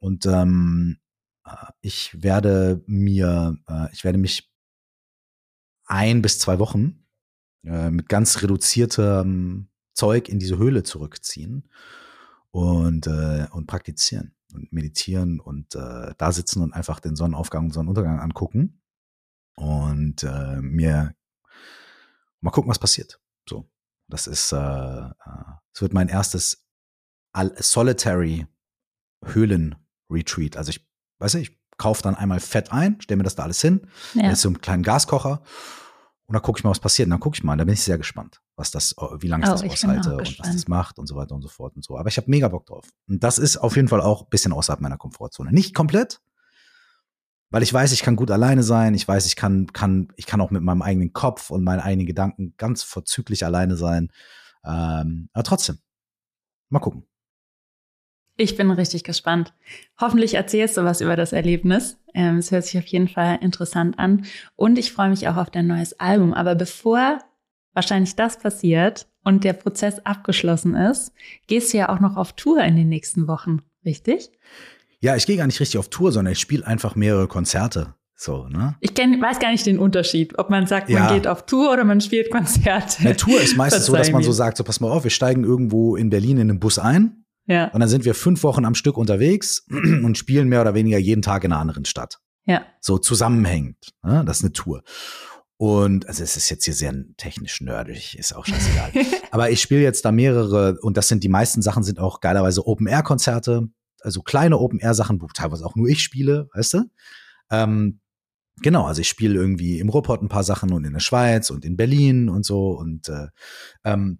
Und 0.00 0.26
ähm, 0.26 0.98
äh, 1.46 1.50
ich 1.80 2.22
werde 2.22 2.82
mir, 2.86 3.56
äh, 3.68 3.88
ich 3.92 4.04
werde 4.04 4.18
mich 4.18 4.50
ein 5.86 6.22
bis 6.22 6.38
zwei 6.38 6.58
Wochen 6.58 7.06
äh, 7.64 7.90
mit 7.90 8.08
ganz 8.08 8.42
reduziertem 8.42 9.68
Zeug 9.94 10.28
in 10.28 10.38
diese 10.38 10.58
Höhle 10.58 10.82
zurückziehen 10.82 11.68
und, 12.50 13.06
äh, 13.06 13.46
und 13.52 13.66
praktizieren 13.66 14.34
und 14.52 14.72
meditieren 14.72 15.40
und 15.40 15.74
äh, 15.74 16.14
da 16.16 16.32
sitzen 16.32 16.62
und 16.62 16.72
einfach 16.72 17.00
den 17.00 17.16
Sonnenaufgang 17.16 17.66
und 17.66 17.72
Sonnenuntergang 17.72 18.20
angucken 18.20 18.82
und 19.56 20.22
äh, 20.22 20.60
mir 20.60 21.14
mal 22.40 22.50
gucken, 22.50 22.70
was 22.70 22.78
passiert. 22.78 23.20
So, 23.48 23.70
das 24.08 24.26
ist, 24.26 24.52
äh, 24.52 24.56
äh, 24.56 25.10
es 25.74 25.82
wird 25.82 25.92
mein 25.92 26.08
erstes 26.08 26.66
Solitary 27.56 28.46
Höhlen-Retreat. 29.24 30.56
Also 30.56 30.70
ich, 30.70 30.86
weiß 31.18 31.34
ich, 31.36 31.58
kaufe 31.78 32.02
dann 32.02 32.14
einmal 32.14 32.40
Fett 32.40 32.72
ein, 32.72 33.00
stelle 33.00 33.18
mir 33.18 33.24
das 33.24 33.36
da 33.36 33.44
alles 33.44 33.60
hin, 33.60 33.88
ja. 34.14 34.30
ist 34.30 34.42
so 34.42 34.48
einen 34.48 34.60
kleinen 34.60 34.82
Gaskocher 34.82 35.42
und 36.32 36.36
dann 36.36 36.42
gucke 36.44 36.60
ich 36.60 36.64
mal, 36.64 36.70
was 36.70 36.80
passiert. 36.80 37.08
Und 37.08 37.10
dann 37.10 37.20
gucke 37.20 37.36
ich 37.36 37.44
mal, 37.44 37.58
da 37.58 37.64
bin 37.64 37.74
ich 37.74 37.82
sehr 37.82 37.98
gespannt, 37.98 38.40
was 38.56 38.70
das, 38.70 38.94
wie 39.18 39.28
lange 39.28 39.44
ich 39.44 39.50
oh, 39.50 39.52
das 39.52 39.60
ich 39.60 39.70
aushalte 39.70 40.16
und 40.16 40.38
was 40.38 40.50
das 40.50 40.66
macht 40.66 40.98
und 40.98 41.06
so 41.06 41.14
weiter 41.14 41.34
und 41.34 41.42
so 41.42 41.48
fort 41.48 41.76
und 41.76 41.84
so. 41.84 41.98
Aber 41.98 42.08
ich 42.08 42.16
habe 42.16 42.30
mega 42.30 42.48
Bock 42.48 42.64
drauf. 42.64 42.88
Und 43.06 43.22
das 43.22 43.36
ist 43.36 43.58
auf 43.58 43.76
jeden 43.76 43.88
Fall 43.88 44.00
auch 44.00 44.22
ein 44.22 44.30
bisschen 44.30 44.54
außerhalb 44.54 44.80
meiner 44.80 44.96
Komfortzone. 44.96 45.52
Nicht 45.52 45.74
komplett, 45.74 46.22
weil 47.50 47.62
ich 47.62 47.70
weiß, 47.70 47.92
ich 47.92 48.00
kann 48.00 48.16
gut 48.16 48.30
alleine 48.30 48.62
sein. 48.62 48.94
Ich 48.94 49.06
weiß, 49.06 49.26
ich 49.26 49.36
kann, 49.36 49.66
kann, 49.74 50.08
ich 50.16 50.24
kann 50.24 50.40
auch 50.40 50.50
mit 50.50 50.62
meinem 50.62 50.80
eigenen 50.80 51.12
Kopf 51.12 51.50
und 51.50 51.64
meinen 51.64 51.80
eigenen 51.80 52.06
Gedanken 52.06 52.54
ganz 52.56 52.82
vorzüglich 52.82 53.44
alleine 53.44 53.76
sein. 53.76 54.10
Ähm, 54.64 55.28
aber 55.34 55.44
trotzdem, 55.44 55.80
mal 56.70 56.80
gucken. 56.80 57.06
Ich 58.36 58.56
bin 58.56 58.70
richtig 58.70 59.04
gespannt. 59.04 59.52
Hoffentlich 60.00 60.34
erzählst 60.34 60.76
du 60.76 60.84
was 60.84 61.00
über 61.00 61.16
das 61.16 61.32
Erlebnis. 61.32 61.98
Ähm, 62.14 62.38
es 62.38 62.50
hört 62.50 62.64
sich 62.64 62.78
auf 62.78 62.86
jeden 62.86 63.08
Fall 63.08 63.38
interessant 63.42 63.98
an. 63.98 64.24
Und 64.56 64.78
ich 64.78 64.92
freue 64.92 65.10
mich 65.10 65.28
auch 65.28 65.36
auf 65.36 65.50
dein 65.50 65.66
neues 65.66 65.98
Album. 66.00 66.32
Aber 66.32 66.54
bevor 66.54 67.18
wahrscheinlich 67.74 68.16
das 68.16 68.38
passiert 68.38 69.06
und 69.22 69.44
der 69.44 69.52
Prozess 69.52 69.98
abgeschlossen 70.00 70.74
ist, 70.74 71.12
gehst 71.46 71.72
du 71.72 71.78
ja 71.78 71.90
auch 71.90 72.00
noch 72.00 72.16
auf 72.16 72.32
Tour 72.32 72.62
in 72.62 72.76
den 72.76 72.88
nächsten 72.88 73.28
Wochen, 73.28 73.60
richtig? 73.84 74.30
Ja, 75.00 75.16
ich 75.16 75.26
gehe 75.26 75.36
gar 75.36 75.46
nicht 75.46 75.60
richtig 75.60 75.78
auf 75.78 75.88
Tour, 75.88 76.12
sondern 76.12 76.32
ich 76.32 76.40
spiele 76.40 76.66
einfach 76.66 76.94
mehrere 76.94 77.28
Konzerte. 77.28 77.94
So, 78.14 78.46
ne? 78.48 78.76
Ich 78.80 78.94
kenn, 78.94 79.20
weiß 79.20 79.40
gar 79.40 79.50
nicht 79.50 79.66
den 79.66 79.78
Unterschied, 79.78 80.38
ob 80.38 80.48
man 80.48 80.66
sagt, 80.66 80.88
man 80.88 81.12
geht 81.12 81.26
auf 81.26 81.44
Tour 81.44 81.72
oder 81.72 81.82
man 81.82 82.00
spielt 82.00 82.30
Konzerte. 82.30 83.00
Eine 83.00 83.16
Tour 83.16 83.40
ist 83.40 83.56
meistens 83.56 83.86
so, 83.86 83.96
dass 83.96 84.12
man 84.12 84.22
so 84.22 84.32
sagt, 84.32 84.56
so 84.56 84.64
pass 84.64 84.80
mal 84.80 84.90
auf, 84.90 85.02
wir 85.02 85.10
steigen 85.10 85.42
irgendwo 85.42 85.96
in 85.96 86.08
Berlin 86.08 86.38
in 86.38 86.50
einen 86.50 86.60
Bus 86.60 86.78
ein 86.78 87.21
ja. 87.46 87.68
Und 87.68 87.80
dann 87.80 87.88
sind 87.88 88.04
wir 88.04 88.14
fünf 88.14 88.42
Wochen 88.42 88.64
am 88.64 88.74
Stück 88.74 88.96
unterwegs 88.96 89.66
und 89.70 90.16
spielen 90.16 90.48
mehr 90.48 90.60
oder 90.60 90.74
weniger 90.74 90.98
jeden 90.98 91.22
Tag 91.22 91.44
in 91.44 91.52
einer 91.52 91.60
anderen 91.60 91.84
Stadt. 91.84 92.18
Ja. 92.44 92.66
So 92.80 92.98
zusammenhängend. 92.98 93.94
Ne? 94.02 94.24
Das 94.24 94.38
ist 94.38 94.44
eine 94.44 94.52
Tour. 94.52 94.82
Und 95.56 96.08
also 96.08 96.24
es 96.24 96.36
ist 96.36 96.50
jetzt 96.50 96.64
hier 96.64 96.74
sehr 96.74 96.92
technisch 97.16 97.60
nerdig, 97.60 98.18
ist 98.18 98.34
auch 98.34 98.44
scheißegal. 98.44 98.92
Aber 99.30 99.50
ich 99.50 99.62
spiele 99.62 99.80
jetzt 99.82 100.04
da 100.04 100.10
mehrere 100.10 100.76
und 100.80 100.96
das 100.96 101.06
sind 101.06 101.22
die 101.22 101.28
meisten 101.28 101.62
Sachen 101.62 101.84
sind 101.84 102.00
auch 102.00 102.20
geilerweise 102.20 102.66
Open-Air-Konzerte, 102.66 103.68
also 104.00 104.22
kleine 104.22 104.58
Open-Air-Sachen, 104.58 105.22
wo 105.22 105.28
teilweise 105.28 105.64
auch 105.64 105.76
nur 105.76 105.88
ich 105.88 106.02
spiele, 106.02 106.48
weißt 106.54 106.74
du? 106.74 106.90
Ähm, 107.50 108.00
genau, 108.60 108.86
also 108.86 109.02
ich 109.02 109.08
spiele 109.08 109.34
irgendwie 109.34 109.78
im 109.78 109.88
Ruhrpott 109.88 110.20
ein 110.20 110.28
paar 110.28 110.42
Sachen 110.42 110.72
und 110.72 110.84
in 110.84 110.94
der 110.94 111.00
Schweiz 111.00 111.50
und 111.50 111.64
in 111.64 111.76
Berlin 111.76 112.28
und 112.28 112.44
so 112.44 112.70
und 112.70 113.08
äh, 113.08 113.28
ähm, 113.84 114.18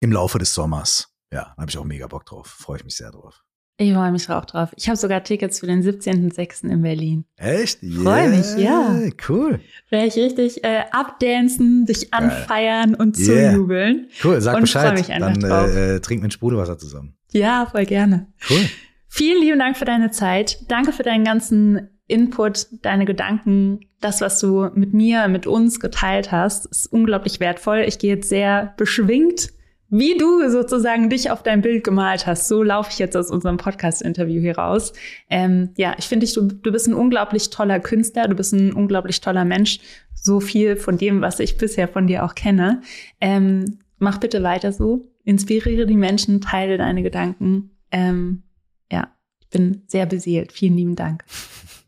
im 0.00 0.10
Laufe 0.10 0.40
des 0.40 0.54
Sommers 0.54 1.11
ja, 1.32 1.54
da 1.56 1.62
habe 1.62 1.70
ich 1.70 1.78
auch 1.78 1.84
mega 1.84 2.06
Bock 2.06 2.26
drauf. 2.26 2.46
Freue 2.46 2.78
ich 2.78 2.84
mich 2.84 2.96
sehr 2.96 3.10
drauf. 3.10 3.42
Ich 3.78 3.92
freue 3.92 4.12
mich 4.12 4.28
auch 4.28 4.44
drauf. 4.44 4.72
Ich 4.76 4.88
habe 4.88 4.96
sogar 4.96 5.24
Tickets 5.24 5.60
für 5.60 5.66
den 5.66 5.82
17.06. 5.82 6.68
in 6.68 6.82
Berlin. 6.82 7.24
Echt? 7.36 7.82
Yeah. 7.82 8.02
Freue 8.02 8.28
mich, 8.28 8.56
ja. 8.56 9.00
Cool. 9.28 9.60
Werde 9.88 10.06
ich 10.06 10.16
richtig 10.16 10.62
äh, 10.62 10.84
abdancen, 10.92 11.86
dich 11.86 12.12
anfeiern 12.12 12.94
und 12.94 13.18
yeah. 13.18 13.50
zujubeln. 13.50 14.08
Cool, 14.22 14.40
sag 14.40 14.56
und 14.56 14.60
Bescheid. 14.62 14.92
Mich 14.92 15.06
Dann 15.06 15.40
drauf. 15.40 15.74
äh, 15.74 16.00
trinken 16.00 16.22
wir 16.22 16.28
ein 16.28 16.32
Sprudelwasser 16.32 16.78
zusammen. 16.78 17.16
Ja, 17.32 17.66
voll 17.66 17.86
gerne. 17.86 18.26
Cool. 18.48 18.60
Vielen 19.08 19.42
lieben 19.42 19.58
Dank 19.58 19.76
für 19.76 19.84
deine 19.86 20.10
Zeit. 20.10 20.70
Danke 20.70 20.92
für 20.92 21.02
deinen 21.02 21.24
ganzen 21.24 21.88
Input, 22.06 22.66
deine 22.82 23.06
Gedanken, 23.06 23.80
das, 24.00 24.20
was 24.20 24.38
du 24.38 24.68
mit 24.74 24.92
mir, 24.92 25.28
mit 25.28 25.46
uns 25.46 25.80
geteilt 25.80 26.30
hast, 26.30 26.66
ist 26.66 26.92
unglaublich 26.92 27.40
wertvoll. 27.40 27.84
Ich 27.86 27.98
gehe 27.98 28.16
jetzt 28.16 28.28
sehr 28.28 28.74
beschwingt 28.76 29.52
wie 29.92 30.16
du 30.16 30.48
sozusagen 30.48 31.10
dich 31.10 31.30
auf 31.30 31.42
dein 31.42 31.60
Bild 31.60 31.84
gemalt 31.84 32.26
hast, 32.26 32.48
so 32.48 32.62
laufe 32.62 32.90
ich 32.90 32.98
jetzt 32.98 33.14
aus 33.14 33.30
unserem 33.30 33.58
Podcast-Interview 33.58 34.40
hier 34.40 34.56
raus. 34.56 34.94
Ähm, 35.28 35.68
ja, 35.76 35.94
ich 35.98 36.06
finde 36.06 36.24
dich, 36.24 36.34
du, 36.34 36.46
du 36.46 36.72
bist 36.72 36.88
ein 36.88 36.94
unglaublich 36.94 37.50
toller 37.50 37.78
Künstler, 37.78 38.26
du 38.26 38.34
bist 38.34 38.54
ein 38.54 38.72
unglaublich 38.72 39.20
toller 39.20 39.44
Mensch. 39.44 39.80
So 40.14 40.40
viel 40.40 40.76
von 40.76 40.96
dem, 40.96 41.20
was 41.20 41.40
ich 41.40 41.58
bisher 41.58 41.88
von 41.88 42.06
dir 42.06 42.24
auch 42.24 42.34
kenne. 42.34 42.80
Ähm, 43.20 43.80
mach 43.98 44.16
bitte 44.16 44.42
weiter 44.42 44.72
so. 44.72 45.12
Inspiriere 45.24 45.84
die 45.84 45.98
Menschen, 45.98 46.40
teile 46.40 46.78
deine 46.78 47.02
Gedanken. 47.02 47.76
Ähm, 47.90 48.44
ja, 48.90 49.14
ich 49.40 49.50
bin 49.50 49.82
sehr 49.88 50.06
beseelt. 50.06 50.52
Vielen 50.52 50.74
lieben 50.78 50.96
Dank. 50.96 51.22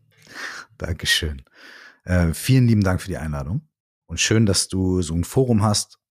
Dankeschön. 0.77 1.41
Äh, 2.05 2.35
vielen 2.35 2.69
lieben 2.69 2.85
Dank 2.85 3.01
für 3.01 3.09
die 3.09 3.17
Einladung. 3.17 3.63
Und 4.05 4.21
schön, 4.21 4.45
dass 4.45 4.69
du 4.69 5.01
so 5.01 5.15
ein 5.15 5.25
Forum 5.25 5.63
hast, 5.63 6.04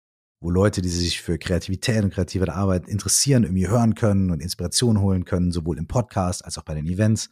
wo 0.43 0.51
Leute, 0.51 0.83
die 0.83 0.89
sich 0.89 1.23
für 1.23 1.39
Kreativität 1.39 2.03
und 2.03 2.13
kreative 2.13 2.53
Arbeit 2.53 2.89
interessieren, 2.89 3.45
irgendwie 3.45 3.69
hören 3.69 3.95
können 3.95 4.31
und 4.31 4.41
Inspiration 4.41 5.01
holen 5.01 5.25
können, 5.25 5.53
sowohl 5.53 5.79
im 5.79 5.87
Podcast 5.87 6.45
als 6.45 6.59
auch 6.59 6.65
bei 6.65 6.75
den 6.75 6.87
Events. 6.87 7.31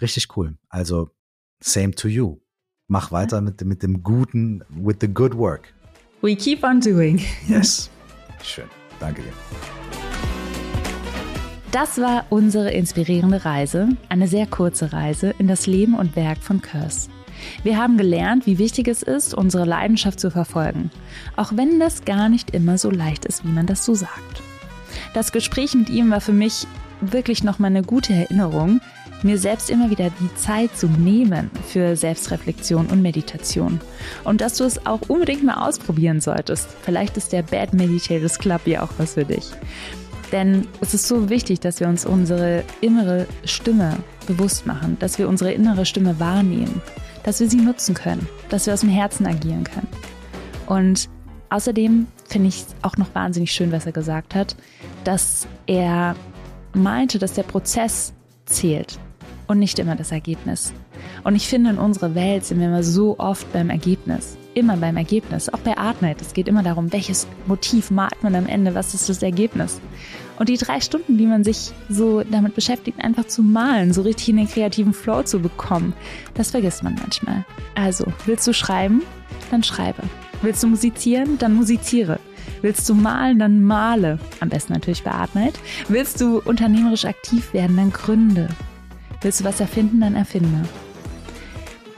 Richtig 0.00 0.36
cool. 0.36 0.56
Also, 0.68 1.10
same 1.60 1.90
to 1.90 2.08
you. 2.08 2.38
Mach 2.86 3.10
weiter 3.10 3.40
mit, 3.40 3.64
mit 3.64 3.82
dem 3.82 4.02
guten, 4.02 4.62
with 4.70 4.96
the 5.00 5.08
good 5.08 5.36
work. 5.36 5.74
We 6.22 6.36
keep 6.36 6.62
on 6.62 6.80
doing. 6.80 7.20
Yes. 7.48 7.90
Schön. 8.44 8.66
Danke 9.00 9.22
dir. 9.22 9.32
Das 11.72 11.98
war 11.98 12.26
unsere 12.30 12.70
inspirierende 12.70 13.44
Reise, 13.44 13.88
eine 14.08 14.28
sehr 14.28 14.46
kurze 14.46 14.92
Reise 14.92 15.34
in 15.38 15.48
das 15.48 15.66
Leben 15.66 15.94
und 15.94 16.14
Werk 16.14 16.38
von 16.38 16.60
Curse. 16.60 17.08
Wir 17.62 17.76
haben 17.76 17.96
gelernt, 17.96 18.46
wie 18.46 18.58
wichtig 18.58 18.88
es 18.88 19.02
ist, 19.02 19.34
unsere 19.34 19.64
Leidenschaft 19.64 20.20
zu 20.20 20.30
verfolgen, 20.30 20.90
auch 21.36 21.52
wenn 21.54 21.80
das 21.80 22.04
gar 22.04 22.28
nicht 22.28 22.54
immer 22.54 22.78
so 22.78 22.90
leicht 22.90 23.24
ist, 23.24 23.44
wie 23.44 23.52
man 23.52 23.66
das 23.66 23.84
so 23.84 23.94
sagt. 23.94 24.42
Das 25.14 25.32
Gespräch 25.32 25.74
mit 25.74 25.90
ihm 25.90 26.10
war 26.10 26.20
für 26.20 26.32
mich 26.32 26.66
wirklich 27.00 27.44
nochmal 27.44 27.70
eine 27.70 27.82
gute 27.82 28.12
Erinnerung, 28.12 28.80
mir 29.22 29.38
selbst 29.38 29.70
immer 29.70 29.90
wieder 29.90 30.10
die 30.20 30.34
Zeit 30.34 30.76
zu 30.76 30.88
nehmen 30.88 31.50
für 31.68 31.96
Selbstreflexion 31.96 32.86
und 32.86 33.02
Meditation. 33.02 33.80
Und 34.24 34.40
dass 34.40 34.56
du 34.56 34.64
es 34.64 34.84
auch 34.86 35.00
unbedingt 35.08 35.44
mal 35.44 35.66
ausprobieren 35.66 36.20
solltest. 36.20 36.68
Vielleicht 36.82 37.16
ist 37.16 37.32
der 37.32 37.42
Bad 37.42 37.72
Meditators 37.72 38.38
Club 38.38 38.66
ja 38.66 38.82
auch 38.82 38.90
was 38.98 39.14
für 39.14 39.24
dich. 39.24 39.50
Denn 40.32 40.66
es 40.80 40.94
ist 40.94 41.06
so 41.06 41.28
wichtig, 41.28 41.60
dass 41.60 41.78
wir 41.78 41.88
uns 41.88 42.06
unsere 42.06 42.64
innere 42.80 43.26
Stimme 43.44 43.98
bewusst 44.26 44.66
machen, 44.66 44.96
dass 44.98 45.18
wir 45.18 45.28
unsere 45.28 45.52
innere 45.52 45.84
Stimme 45.84 46.18
wahrnehmen 46.18 46.80
dass 47.24 47.40
wir 47.40 47.48
sie 47.48 47.60
nutzen 47.60 47.94
können, 47.94 48.28
dass 48.48 48.66
wir 48.66 48.74
aus 48.74 48.80
dem 48.80 48.88
Herzen 48.88 49.26
agieren 49.26 49.64
können. 49.64 49.88
Und 50.66 51.08
außerdem 51.50 52.06
finde 52.28 52.48
ich 52.48 52.64
auch 52.82 52.96
noch 52.96 53.14
wahnsinnig 53.14 53.52
schön, 53.52 53.72
was 53.72 53.86
er 53.86 53.92
gesagt 53.92 54.34
hat, 54.34 54.56
dass 55.04 55.46
er 55.66 56.16
meinte, 56.72 57.18
dass 57.18 57.34
der 57.34 57.42
Prozess 57.42 58.12
zählt 58.46 58.98
und 59.46 59.58
nicht 59.58 59.78
immer 59.78 59.96
das 59.96 60.12
Ergebnis. 60.12 60.72
Und 61.24 61.36
ich 61.36 61.46
finde, 61.46 61.70
in 61.70 61.78
unserer 61.78 62.14
Welt 62.14 62.44
sind 62.44 62.58
wir 62.60 62.68
immer 62.68 62.82
so 62.82 63.18
oft 63.18 63.52
beim 63.52 63.70
Ergebnis. 63.70 64.36
Immer 64.54 64.76
beim 64.76 64.96
Ergebnis. 64.96 65.48
Auch 65.48 65.58
bei 65.60 65.76
Artnight. 65.76 66.20
Es 66.20 66.34
geht 66.34 66.48
immer 66.48 66.62
darum, 66.62 66.92
welches 66.92 67.26
Motiv 67.46 67.90
malt 67.90 68.22
man 68.22 68.34
am 68.34 68.46
Ende, 68.46 68.74
was 68.74 68.94
ist 68.94 69.08
das 69.08 69.22
Ergebnis. 69.22 69.80
Und 70.42 70.48
die 70.48 70.56
drei 70.56 70.80
Stunden, 70.80 71.18
die 71.18 71.26
man 71.26 71.44
sich 71.44 71.70
so 71.88 72.24
damit 72.24 72.56
beschäftigt, 72.56 72.98
einfach 72.98 73.28
zu 73.28 73.44
malen, 73.44 73.92
so 73.92 74.02
richtig 74.02 74.30
in 74.30 74.38
den 74.38 74.48
kreativen 74.48 74.92
Flow 74.92 75.22
zu 75.22 75.38
bekommen, 75.38 75.92
das 76.34 76.50
vergisst 76.50 76.82
man 76.82 76.96
manchmal. 76.96 77.44
Also, 77.76 78.06
willst 78.26 78.44
du 78.48 78.52
schreiben? 78.52 79.02
Dann 79.52 79.62
schreibe. 79.62 80.02
Willst 80.42 80.60
du 80.64 80.66
musizieren? 80.66 81.38
Dann 81.38 81.54
musiziere. 81.54 82.18
Willst 82.60 82.88
du 82.88 82.94
malen, 82.96 83.38
dann 83.38 83.62
male. 83.62 84.18
Am 84.40 84.48
besten 84.48 84.72
natürlich 84.72 85.04
beatmet. 85.04 85.60
Willst 85.86 86.20
du 86.20 86.40
unternehmerisch 86.40 87.04
aktiv 87.04 87.54
werden, 87.54 87.76
dann 87.76 87.92
gründe. 87.92 88.48
Willst 89.20 89.38
du 89.38 89.44
was 89.44 89.60
erfinden, 89.60 90.00
dann 90.00 90.16
erfinde. 90.16 90.68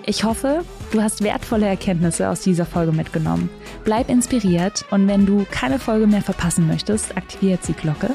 Ich 0.06 0.22
hoffe, 0.22 0.64
du 0.90 1.02
hast 1.02 1.22
wertvolle 1.22 1.66
Erkenntnisse 1.66 2.28
aus 2.28 2.40
dieser 2.40 2.66
Folge 2.66 2.92
mitgenommen. 2.92 3.48
Bleib 3.84 4.10
inspiriert 4.10 4.84
und 4.90 5.08
wenn 5.08 5.24
du 5.24 5.46
keine 5.50 5.78
Folge 5.78 6.06
mehr 6.06 6.20
verpassen 6.20 6.66
möchtest, 6.66 7.16
aktiviere 7.16 7.54
jetzt 7.54 7.68
die 7.68 7.72
Glocke. 7.72 8.10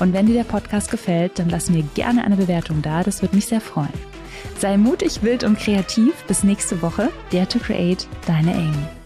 Und 0.00 0.14
wenn 0.14 0.26
dir 0.26 0.34
der 0.34 0.44
Podcast 0.44 0.90
gefällt, 0.90 1.38
dann 1.38 1.50
lass 1.50 1.68
mir 1.68 1.82
gerne 1.94 2.24
eine 2.24 2.36
Bewertung 2.36 2.80
da, 2.80 3.02
das 3.02 3.20
würde 3.20 3.36
mich 3.36 3.46
sehr 3.46 3.60
freuen. 3.60 3.92
Sei 4.58 4.76
mutig, 4.76 5.22
wild 5.22 5.44
und 5.44 5.58
kreativ. 5.58 6.14
Bis 6.26 6.44
nächste 6.44 6.80
Woche. 6.80 7.10
Dare 7.30 7.48
to 7.48 7.58
Create, 7.58 8.08
deine 8.26 8.54
Amy. 8.54 9.03